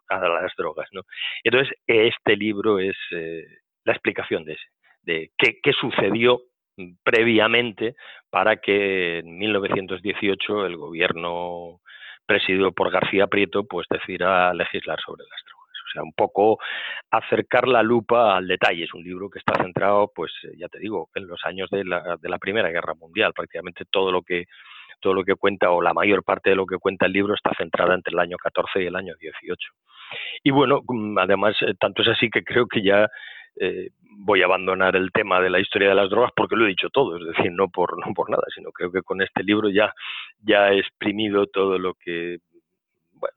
a 0.08 0.18
las, 0.18 0.52
drogas. 0.56 0.88
¿no? 0.92 1.02
Entonces, 1.44 1.74
este 1.86 2.36
libro 2.36 2.78
es 2.78 2.96
eh, 3.12 3.44
la 3.84 3.92
explicación 3.92 4.44
de, 4.44 4.52
ese, 4.52 4.66
de 5.02 5.30
qué, 5.36 5.72
sucedió 5.72 6.42
mm, 6.76 6.92
previamente 7.02 7.94
para 8.30 8.56
que 8.56 9.18
en 9.18 9.38
1918 9.38 10.66
el 10.66 10.76
gobierno 10.76 11.80
presidido 12.26 12.72
por 12.72 12.90
García 12.90 13.26
Prieto 13.26 13.64
pues 13.64 13.86
decidiera 13.90 14.52
legislar 14.54 15.00
sobre 15.04 15.24
las 15.24 15.42
drogas. 15.44 15.59
O 15.90 15.92
sea, 15.92 16.02
un 16.02 16.12
poco 16.12 16.58
acercar 17.10 17.68
la 17.68 17.82
lupa 17.82 18.36
al 18.36 18.46
detalle. 18.46 18.84
Es 18.84 18.94
un 18.94 19.02
libro 19.02 19.28
que 19.28 19.38
está 19.38 19.60
centrado, 19.62 20.10
pues 20.14 20.32
eh, 20.44 20.52
ya 20.56 20.68
te 20.68 20.78
digo, 20.78 21.08
en 21.14 21.26
los 21.26 21.40
años 21.44 21.68
de 21.70 21.84
la, 21.84 22.16
de 22.20 22.28
la 22.28 22.38
Primera 22.38 22.70
Guerra 22.70 22.94
Mundial. 22.94 23.32
Prácticamente 23.34 23.84
todo 23.90 24.12
lo 24.12 24.22
que 24.22 24.46
todo 25.00 25.14
lo 25.14 25.24
que 25.24 25.34
cuenta 25.34 25.70
o 25.70 25.80
la 25.80 25.94
mayor 25.94 26.22
parte 26.22 26.50
de 26.50 26.56
lo 26.56 26.66
que 26.66 26.76
cuenta 26.76 27.06
el 27.06 27.12
libro 27.12 27.34
está 27.34 27.52
centrada 27.56 27.94
entre 27.94 28.12
el 28.12 28.18
año 28.18 28.36
14 28.36 28.82
y 28.82 28.86
el 28.86 28.96
año 28.96 29.14
18. 29.18 29.58
Y 30.44 30.50
bueno, 30.50 30.82
mm, 30.86 31.18
además, 31.18 31.56
eh, 31.62 31.74
tanto 31.78 32.02
es 32.02 32.08
así 32.08 32.28
que 32.30 32.44
creo 32.44 32.66
que 32.66 32.82
ya 32.82 33.08
eh, 33.58 33.88
voy 34.00 34.42
a 34.42 34.44
abandonar 34.44 34.96
el 34.96 35.10
tema 35.12 35.40
de 35.40 35.50
la 35.50 35.60
historia 35.60 35.88
de 35.88 35.94
las 35.94 36.10
drogas 36.10 36.32
porque 36.36 36.56
lo 36.56 36.64
he 36.64 36.68
dicho 36.68 36.88
todo, 36.90 37.16
es 37.16 37.36
decir, 37.36 37.52
no 37.52 37.68
por, 37.68 37.98
no 38.04 38.12
por 38.14 38.30
nada, 38.30 38.44
sino 38.54 38.70
creo 38.70 38.92
que 38.92 39.02
con 39.02 39.22
este 39.22 39.42
libro 39.42 39.68
ya, 39.70 39.92
ya 40.42 40.70
he 40.70 40.78
exprimido 40.78 41.46
todo 41.46 41.78
lo 41.78 41.94
que, 41.94 42.38
bueno, 43.12 43.36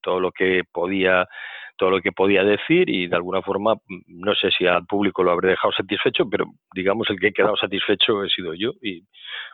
todo 0.00 0.20
lo 0.20 0.32
que 0.32 0.62
podía 0.70 1.28
todo 1.76 1.90
lo 1.90 2.00
que 2.00 2.12
podía 2.12 2.44
decir 2.44 2.88
y 2.88 3.06
de 3.06 3.16
alguna 3.16 3.42
forma 3.42 3.74
no 4.06 4.34
sé 4.34 4.50
si 4.56 4.66
al 4.66 4.86
público 4.86 5.22
lo 5.22 5.32
habré 5.32 5.50
dejado 5.50 5.72
satisfecho, 5.72 6.28
pero 6.30 6.46
digamos 6.74 7.08
el 7.10 7.18
que 7.18 7.28
he 7.28 7.32
quedado 7.32 7.56
satisfecho 7.56 8.24
he 8.24 8.28
sido 8.28 8.54
yo 8.54 8.72
y 8.82 9.02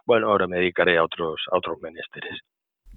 bueno, 0.07 0.29
ahora 0.29 0.47
me 0.47 0.59
dedicaré 0.59 0.99
a 0.99 1.05
otros 1.05 1.41
a 1.51 1.57
otros 1.57 1.81
menesteres. 1.81 2.41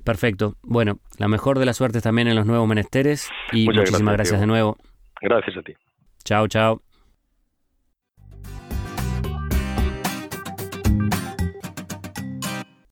Perfecto. 0.03 0.55
Bueno, 0.63 0.97
la 1.17 1.27
mejor 1.27 1.59
de 1.59 1.65
las 1.65 1.77
suertes 1.77 2.03
también 2.03 2.27
en 2.27 2.35
los 2.35 2.45
nuevos 2.45 2.67
menesteres 2.67 3.31
y 3.51 3.67
muchísimas 3.67 4.15
gracias, 4.15 4.39
de 4.39 4.47
nuevo. 4.47 4.77
Gracias 5.21 5.57
a 5.57 5.61
ti. 5.61 5.73
Chao, 6.23 6.47
chao. 6.47 6.92